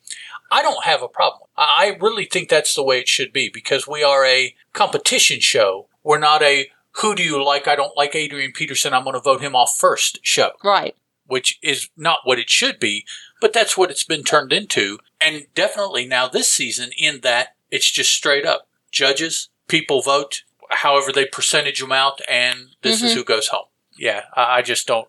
I 0.50 0.62
don't 0.62 0.84
have 0.84 1.02
a 1.02 1.08
problem. 1.08 1.48
I 1.56 1.74
I 1.78 1.96
really 2.00 2.24
think 2.24 2.48
that's 2.48 2.74
the 2.74 2.82
way 2.82 2.98
it 3.00 3.08
should 3.08 3.32
be 3.34 3.48
because 3.50 3.86
we 3.86 4.02
are 4.02 4.24
a 4.24 4.54
competition 4.72 5.40
show. 5.40 5.88
We're 6.02 6.18
not 6.18 6.42
a 6.42 6.70
who 6.92 7.14
do 7.14 7.22
you 7.22 7.44
like? 7.44 7.68
I 7.68 7.76
don't 7.76 7.96
like 7.96 8.14
Adrian 8.16 8.52
Peterson. 8.52 8.92
I'm 8.94 9.04
going 9.04 9.14
to 9.14 9.20
vote 9.20 9.40
him 9.42 9.54
off 9.54 9.76
first 9.78 10.18
show, 10.22 10.52
Right. 10.64 10.96
Which 11.28 11.58
is 11.62 11.88
not 11.96 12.18
what 12.24 12.38
it 12.40 12.50
should 12.50 12.80
be, 12.80 13.04
but 13.40 13.52
that's 13.52 13.76
what 13.76 13.90
it's 13.90 14.02
been 14.02 14.24
turned 14.24 14.52
into. 14.52 14.98
And 15.20 15.46
definitely 15.54 16.06
now 16.06 16.26
this 16.28 16.52
season, 16.52 16.90
in 16.98 17.20
that 17.20 17.54
it's 17.70 17.90
just 17.90 18.10
straight 18.10 18.44
up 18.44 18.66
judges, 18.90 19.48
people 19.68 20.02
vote, 20.02 20.42
however 20.70 21.12
they 21.12 21.26
percentage 21.26 21.80
them 21.80 21.92
out, 21.92 22.20
and 22.28 22.74
this 22.82 23.02
is 23.02 23.12
Mhm. 23.12 23.16
who 23.16 23.24
goes 23.24 23.48
home. 23.48 23.66
Yeah, 23.96 24.24
I, 24.34 24.62
just 24.62 24.86
don't. 24.86 25.08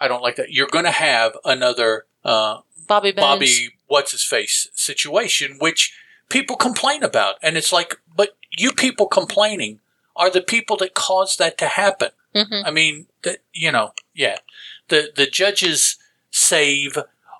I 0.00 0.08
don't 0.08 0.22
like 0.22 0.36
that. 0.36 0.50
You're 0.52 0.66
going 0.68 0.84
to 0.84 0.90
have 0.90 1.36
another 1.44 2.06
uh, 2.24 2.60
Bobby 2.86 3.10
Bones. 3.12 3.24
Bobby 3.26 3.68
what's 3.86 4.12
his 4.12 4.22
face 4.24 4.68
situation, 4.74 5.56
which 5.60 5.92
people 6.28 6.56
complain 6.56 7.02
about, 7.02 7.36
and 7.42 7.56
it's 7.56 7.72
like, 7.72 8.00
but 8.16 8.36
you 8.56 8.72
people 8.72 9.06
complaining 9.06 9.80
are 10.16 10.30
the 10.30 10.40
people 10.42 10.76
that 10.78 10.94
caused 10.94 11.38
that 11.38 11.56
to 11.58 11.66
happen. 11.66 12.10
hmm 12.34 12.62
I 12.64 12.70
mean, 12.70 13.06
that 13.22 13.38
you 13.52 13.70
know, 13.72 13.92
yeah, 14.14 14.38
the 14.88 15.10
the 15.14 15.26
judges 15.26 15.96
save 16.30 16.98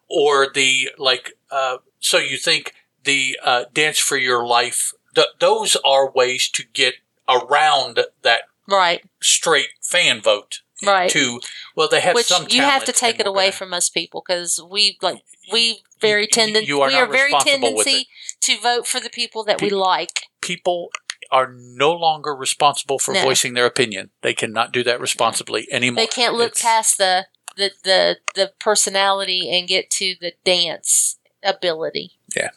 or 0.08 0.48
the 0.52 0.90
like. 0.98 1.32
Uh, 1.50 1.78
so 2.00 2.18
you 2.18 2.36
think 2.36 2.74
the 3.04 3.38
uh, 3.44 3.64
dance 3.72 3.98
for 3.98 4.16
your 4.16 4.46
life? 4.46 4.92
Th- 5.14 5.26
those 5.38 5.76
are 5.84 6.10
ways 6.10 6.48
to 6.50 6.64
get 6.72 6.94
around 7.28 8.00
that 8.22 8.42
Right. 8.68 9.04
straight 9.20 9.68
fan 9.82 10.20
vote. 10.20 10.60
Right. 10.84 11.10
To 11.10 11.40
well, 11.76 11.88
they 11.88 12.00
have 12.00 12.14
Which 12.14 12.26
some. 12.26 12.46
you 12.50 12.62
have 12.62 12.84
to 12.86 12.92
take 12.92 13.20
it 13.20 13.26
away 13.26 13.44
gonna- 13.46 13.52
from 13.52 13.72
us 13.74 13.88
people 13.88 14.22
because 14.26 14.60
we 14.68 14.98
like 15.00 15.22
we 15.52 15.82
very 16.00 16.26
tendent 16.26 16.66
you 16.66 16.80
are 16.80 16.88
we 16.88 16.94
not 16.94 17.08
are 17.08 17.12
very 17.12 17.32
tendency 17.38 18.08
to 18.40 18.58
vote 18.58 18.88
for 18.88 18.98
the 18.98 19.10
people 19.10 19.44
that 19.44 19.60
we 19.62 19.70
like. 19.70 20.22
people 20.40 20.90
are 21.30 21.52
no 21.52 21.92
longer 21.92 22.34
responsible 22.34 22.98
for 22.98 23.14
No. 23.14 23.22
voicing 23.22 23.54
their 23.54 23.64
opinion. 23.64 24.10
They 24.22 24.34
cannot 24.34 24.72
do 24.72 24.82
that 24.84 25.00
responsibly 25.00 25.66
anymore. 25.72 26.02
They 26.02 26.06
can't 26.08 26.34
look 26.34 26.48
It's- 26.52 26.62
past 26.62 26.98
the, 26.98 27.26
the 27.56 27.72
the 27.84 28.16
the 28.34 28.52
personality 28.58 29.50
and 29.50 29.68
get 29.68 29.90
to 29.90 30.14
the 30.20 30.32
dance 30.44 31.18
ability. 31.42 32.12
Yeah. 32.34 32.50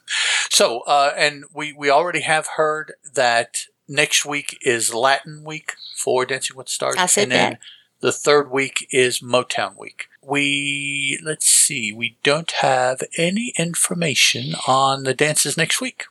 So, 0.49 0.81
uh, 0.81 1.13
and 1.17 1.45
we 1.53 1.73
we 1.73 1.89
already 1.89 2.21
have 2.21 2.47
heard 2.55 2.93
that 3.13 3.65
next 3.87 4.25
week 4.25 4.57
is 4.61 4.93
Latin 4.93 5.43
week 5.43 5.73
for 5.95 6.25
Dancing 6.25 6.57
with 6.57 6.67
the 6.67 6.71
Stars. 6.71 6.95
I 6.97 7.05
said 7.05 7.23
and 7.23 7.31
then 7.31 7.51
that. 7.51 7.59
the 8.01 8.11
third 8.11 8.51
week 8.51 8.87
is 8.91 9.19
Motown 9.19 9.77
week. 9.77 10.07
We 10.21 11.19
let's 11.23 11.45
see, 11.45 11.93
we 11.93 12.17
don't 12.23 12.51
have 12.61 13.01
any 13.17 13.53
information 13.57 14.55
on 14.67 15.03
the 15.03 15.13
dances 15.13 15.57
next 15.57 15.81
week. 15.81 16.05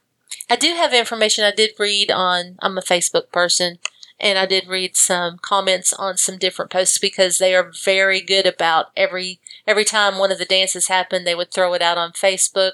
I 0.50 0.56
do 0.56 0.74
have 0.74 0.92
information 0.92 1.44
I 1.44 1.52
did 1.52 1.70
read 1.78 2.10
on 2.10 2.56
I'm 2.60 2.76
a 2.76 2.82
Facebook 2.82 3.30
person 3.32 3.78
and 4.20 4.38
I 4.38 4.46
did 4.46 4.68
read 4.68 4.96
some 4.96 5.38
comments 5.38 5.92
on 5.92 6.16
some 6.16 6.38
different 6.38 6.70
posts 6.70 6.98
because 6.98 7.38
they 7.38 7.54
are 7.54 7.70
very 7.84 8.20
good 8.20 8.46
about 8.46 8.86
every 8.96 9.40
every 9.66 9.84
time 9.84 10.18
one 10.18 10.32
of 10.32 10.38
the 10.38 10.44
dances 10.44 10.88
happened 10.88 11.26
they 11.26 11.34
would 11.34 11.52
throw 11.52 11.74
it 11.74 11.82
out 11.82 11.98
on 11.98 12.12
Facebook. 12.12 12.72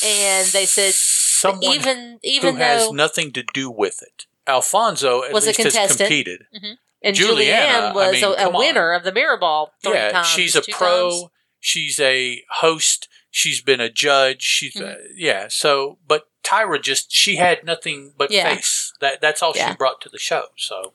And 0.04 0.46
they 0.48 0.66
said 0.66 0.94
someone 0.94 1.62
even 1.64 2.18
even 2.22 2.54
who 2.56 2.60
has 2.62 2.86
though 2.86 2.92
nothing 2.92 3.32
to 3.32 3.42
do 3.54 3.70
with 3.70 4.02
it. 4.02 4.26
Alfonso 4.46 5.22
at 5.24 5.32
Was 5.32 5.46
a 5.46 5.54
contestant. 5.54 5.98
competed. 5.98 6.44
Mm-hmm. 6.54 6.72
and 7.02 7.14
Juliana, 7.16 7.66
Julianne 7.66 7.90
I 7.90 7.92
was 7.92 8.12
mean, 8.12 8.24
a, 8.24 8.28
a 8.48 8.50
winner 8.50 8.92
of 8.92 9.04
the 9.04 9.12
Mirror 9.12 9.38
Ball 9.38 9.72
three 9.82 9.94
yeah, 9.94 10.10
times. 10.10 10.26
she's 10.28 10.56
a 10.56 10.62
pro. 10.62 11.10
times. 11.10 11.24
She's 11.60 11.98
a 12.00 12.42
host. 12.50 13.08
She's 13.36 13.60
been 13.60 13.80
a 13.80 13.90
judge. 13.90 14.42
She's 14.42 14.76
uh, 14.80 14.94
yeah. 15.16 15.48
So, 15.48 15.98
but 16.06 16.28
Tyra 16.44 16.80
just 16.80 17.10
she 17.10 17.34
had 17.34 17.64
nothing 17.64 18.12
but 18.16 18.30
Mm-hmm. 18.30 18.46
Yeah. 18.46 18.54
face. 18.54 18.92
That 19.00 19.20
that's 19.20 19.42
all 19.42 19.52
Yeah. 19.56 19.70
she 19.72 19.76
brought 19.76 20.00
to 20.02 20.08
the 20.08 20.18
show. 20.20 20.44
So 20.56 20.92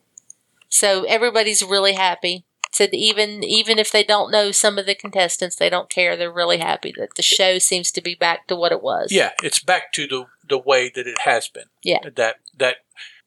So 0.70 1.04
everybody's 1.04 1.62
really 1.62 1.92
happy. 1.92 2.46
Said 2.72 2.94
even 2.94 3.44
even 3.44 3.78
if 3.78 3.92
they 3.92 4.02
don't 4.02 4.30
know 4.30 4.52
some 4.52 4.78
of 4.78 4.86
the 4.86 4.94
contestants, 4.94 5.56
they 5.56 5.68
don't 5.68 5.90
care. 5.90 6.16
They're 6.16 6.32
really 6.32 6.58
happy 6.58 6.94
that 6.96 7.16
the 7.16 7.22
show 7.22 7.58
seems 7.58 7.90
to 7.92 8.00
be 8.00 8.14
back 8.14 8.46
to 8.46 8.56
what 8.56 8.72
it 8.72 8.80
was. 8.82 9.12
yeah, 9.12 9.32
it's 9.42 9.58
back 9.58 9.92
to 9.92 10.06
the 10.06 10.24
the 10.48 10.58
way 10.58 10.88
that 10.94 11.06
it 11.06 11.20
has 11.26 11.46
been. 11.48 11.68
Yeah. 11.82 11.98
That 12.16 12.36
that 12.56 12.76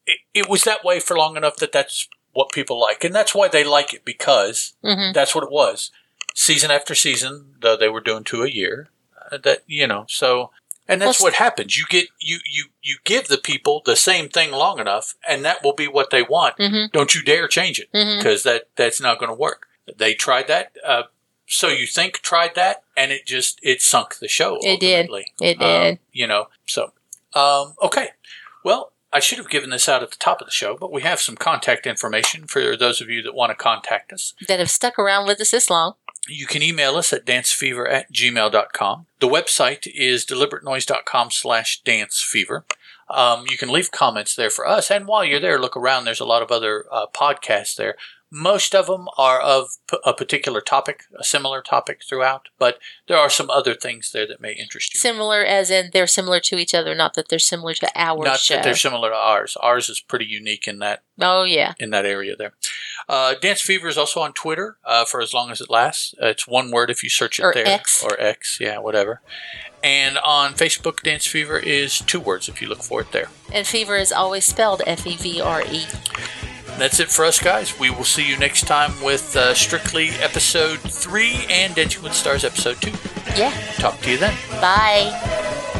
it, 0.06 0.18
it 0.34 0.48
was 0.48 0.64
that 0.64 0.82
way 0.84 0.98
for 0.98 1.16
long 1.16 1.36
enough 1.36 1.56
that 1.58 1.70
that's 1.70 2.08
what 2.32 2.50
people 2.50 2.80
like, 2.80 3.04
and 3.04 3.14
that's 3.14 3.32
why 3.32 3.46
they 3.46 3.62
like 3.62 3.94
it 3.94 4.04
because 4.04 4.74
hmm 4.82 5.12
that's 5.12 5.36
what 5.36 5.44
it 5.44 5.52
was. 5.52 5.92
Season 6.34 6.72
after 6.72 6.96
season, 6.96 7.54
though 7.60 7.76
they 7.76 7.88
were 7.88 8.00
doing 8.00 8.24
two 8.24 8.42
a 8.42 8.48
year. 8.50 8.88
That 9.30 9.62
you 9.66 9.86
know, 9.86 10.04
so 10.08 10.50
and 10.88 11.00
that's 11.00 11.20
Well, 11.20 11.28
what 11.28 11.34
happens. 11.34 11.76
You 11.78 11.84
get 11.88 12.08
you 12.20 12.38
you 12.50 12.66
you 12.82 12.96
give 13.04 13.28
the 13.28 13.38
people 13.38 13.82
the 13.84 13.96
same 13.96 14.28
thing 14.28 14.52
long 14.52 14.78
enough, 14.78 15.14
and 15.28 15.44
that 15.44 15.62
will 15.64 15.72
be 15.74 15.88
what 15.88 16.10
they 16.10 16.22
want. 16.22 16.54
hmm 16.58 16.86
Don't 16.92 17.14
you 17.14 17.22
dare 17.22 17.48
change 17.48 17.78
it 17.80 17.88
because 17.92 18.42
that 18.42 18.68
that's 18.76 19.00
not 19.00 19.18
going 19.18 19.30
to 19.30 19.34
work. 19.34 19.66
They 19.96 20.14
tried 20.14 20.48
that. 20.48 20.72
Uh, 20.86 21.02
so 21.46 21.68
you 21.68 21.86
think 21.86 22.20
tried 22.20 22.54
that, 22.54 22.84
and 22.96 23.12
it 23.12 23.26
just 23.26 23.58
it 23.62 23.82
sunk 23.82 24.18
the 24.18 24.28
show. 24.28 24.58
It 24.62 24.80
did. 24.80 25.06
ultimately. 25.10 25.32
It 25.40 25.60
Um, 25.60 25.68
did. 25.82 25.98
you 26.12 26.26
know. 26.26 26.48
So 26.66 26.92
um, 27.34 27.74
okay, 27.82 28.08
well. 28.64 28.90
I 29.12 29.20
should 29.20 29.38
have 29.38 29.48
given 29.48 29.70
this 29.70 29.88
out 29.88 30.02
at 30.02 30.10
the 30.10 30.16
top 30.16 30.40
of 30.40 30.48
the 30.48 30.50
show, 30.52 30.76
but 30.76 30.90
we 30.92 31.02
have 31.02 31.20
some 31.20 31.36
contact 31.36 31.86
information 31.86 32.48
for 32.48 32.76
those 32.76 33.00
of 33.00 33.08
you 33.08 33.22
that 33.22 33.32
want 33.32 33.50
to 33.50 33.54
contact 33.54 34.12
us. 34.12 34.34
that 34.48 34.58
have 34.58 34.68
stuck 34.72 34.98
around 34.98 35.28
with 35.28 35.40
us 35.40 35.52
this 35.52 35.70
long. 35.70 35.94
You 36.28 36.46
can 36.46 36.62
email 36.62 36.96
us 36.96 37.12
at 37.12 37.26
dancefever 37.26 37.90
at 37.90 38.12
gmail.com. 38.12 39.06
The 39.20 39.28
website 39.28 39.86
is 39.94 40.24
deliberatenoise.com 40.24 41.30
slash 41.30 41.82
dancefever. 41.82 42.64
Um, 43.10 43.44
you 43.48 43.58
can 43.58 43.68
leave 43.68 43.90
comments 43.90 44.34
there 44.34 44.50
for 44.50 44.66
us. 44.66 44.90
And 44.90 45.06
while 45.06 45.24
you're 45.24 45.40
there, 45.40 45.60
look 45.60 45.76
around. 45.76 46.04
There's 46.04 46.20
a 46.20 46.24
lot 46.24 46.42
of 46.42 46.50
other 46.50 46.86
uh, 46.90 47.06
podcasts 47.14 47.76
there. 47.76 47.96
Most 48.36 48.74
of 48.74 48.86
them 48.88 49.06
are 49.16 49.40
of 49.40 49.76
p- 49.88 49.96
a 50.04 50.12
particular 50.12 50.60
topic, 50.60 51.04
a 51.16 51.22
similar 51.22 51.62
topic 51.62 52.02
throughout, 52.02 52.48
but 52.58 52.80
there 53.06 53.16
are 53.16 53.30
some 53.30 53.48
other 53.48 53.74
things 53.74 54.10
there 54.10 54.26
that 54.26 54.40
may 54.40 54.54
interest 54.54 54.92
you. 54.92 54.98
Similar 54.98 55.44
as 55.44 55.70
in 55.70 55.90
they're 55.92 56.08
similar 56.08 56.40
to 56.40 56.56
each 56.56 56.74
other, 56.74 56.96
not 56.96 57.14
that 57.14 57.28
they're 57.28 57.38
similar 57.38 57.74
to 57.74 57.88
our 57.94 58.24
Not 58.24 58.40
show. 58.40 58.54
that 58.56 58.64
they're 58.64 58.74
similar 58.74 59.10
to 59.10 59.14
ours. 59.14 59.56
Ours 59.62 59.88
is 59.88 60.00
pretty 60.00 60.24
unique 60.24 60.66
in 60.66 60.80
that 60.80 61.04
oh 61.20 61.44
yeah. 61.44 61.74
in 61.78 61.90
that 61.90 62.04
area 62.04 62.34
there. 62.34 62.54
Uh, 63.08 63.34
Dance 63.40 63.60
Fever 63.60 63.86
is 63.86 63.96
also 63.96 64.18
on 64.18 64.32
Twitter 64.32 64.78
uh, 64.84 65.04
for 65.04 65.20
as 65.20 65.32
long 65.32 65.52
as 65.52 65.60
it 65.60 65.70
lasts. 65.70 66.12
Uh, 66.20 66.26
it's 66.26 66.48
one 66.48 66.72
word 66.72 66.90
if 66.90 67.04
you 67.04 67.10
search 67.10 67.38
it 67.38 67.44
Or 67.44 67.54
there. 67.54 67.68
X. 67.68 68.02
Or 68.02 68.20
X, 68.20 68.58
yeah, 68.60 68.78
whatever. 68.78 69.20
And 69.84 70.18
on 70.18 70.54
Facebook, 70.54 71.02
Dance 71.04 71.26
Fever 71.26 71.58
is 71.58 71.98
two 72.00 72.18
words 72.18 72.48
if 72.48 72.60
you 72.60 72.66
look 72.66 72.82
for 72.82 73.02
it 73.02 73.12
there. 73.12 73.28
And 73.52 73.64
fever 73.64 73.94
is 73.96 74.10
always 74.10 74.44
spelled 74.44 74.82
F 74.86 75.06
E 75.06 75.16
V 75.16 75.40
R 75.40 75.62
E. 75.70 75.84
That's 76.78 76.98
it 77.00 77.08
for 77.10 77.24
us, 77.24 77.38
guys. 77.38 77.78
We 77.78 77.90
will 77.90 78.04
see 78.04 78.28
you 78.28 78.36
next 78.36 78.62
time 78.66 79.00
with 79.02 79.36
uh, 79.36 79.54
Strictly 79.54 80.10
Episode 80.20 80.80
3 80.80 81.46
and 81.48 81.74
Dancing 81.74 82.02
with 82.02 82.14
Stars 82.14 82.44
Episode 82.44 82.80
2. 82.82 82.90
Yeah. 83.36 83.52
Talk 83.78 84.00
to 84.00 84.10
you 84.10 84.18
then. 84.18 84.36
Bye. 84.60 85.70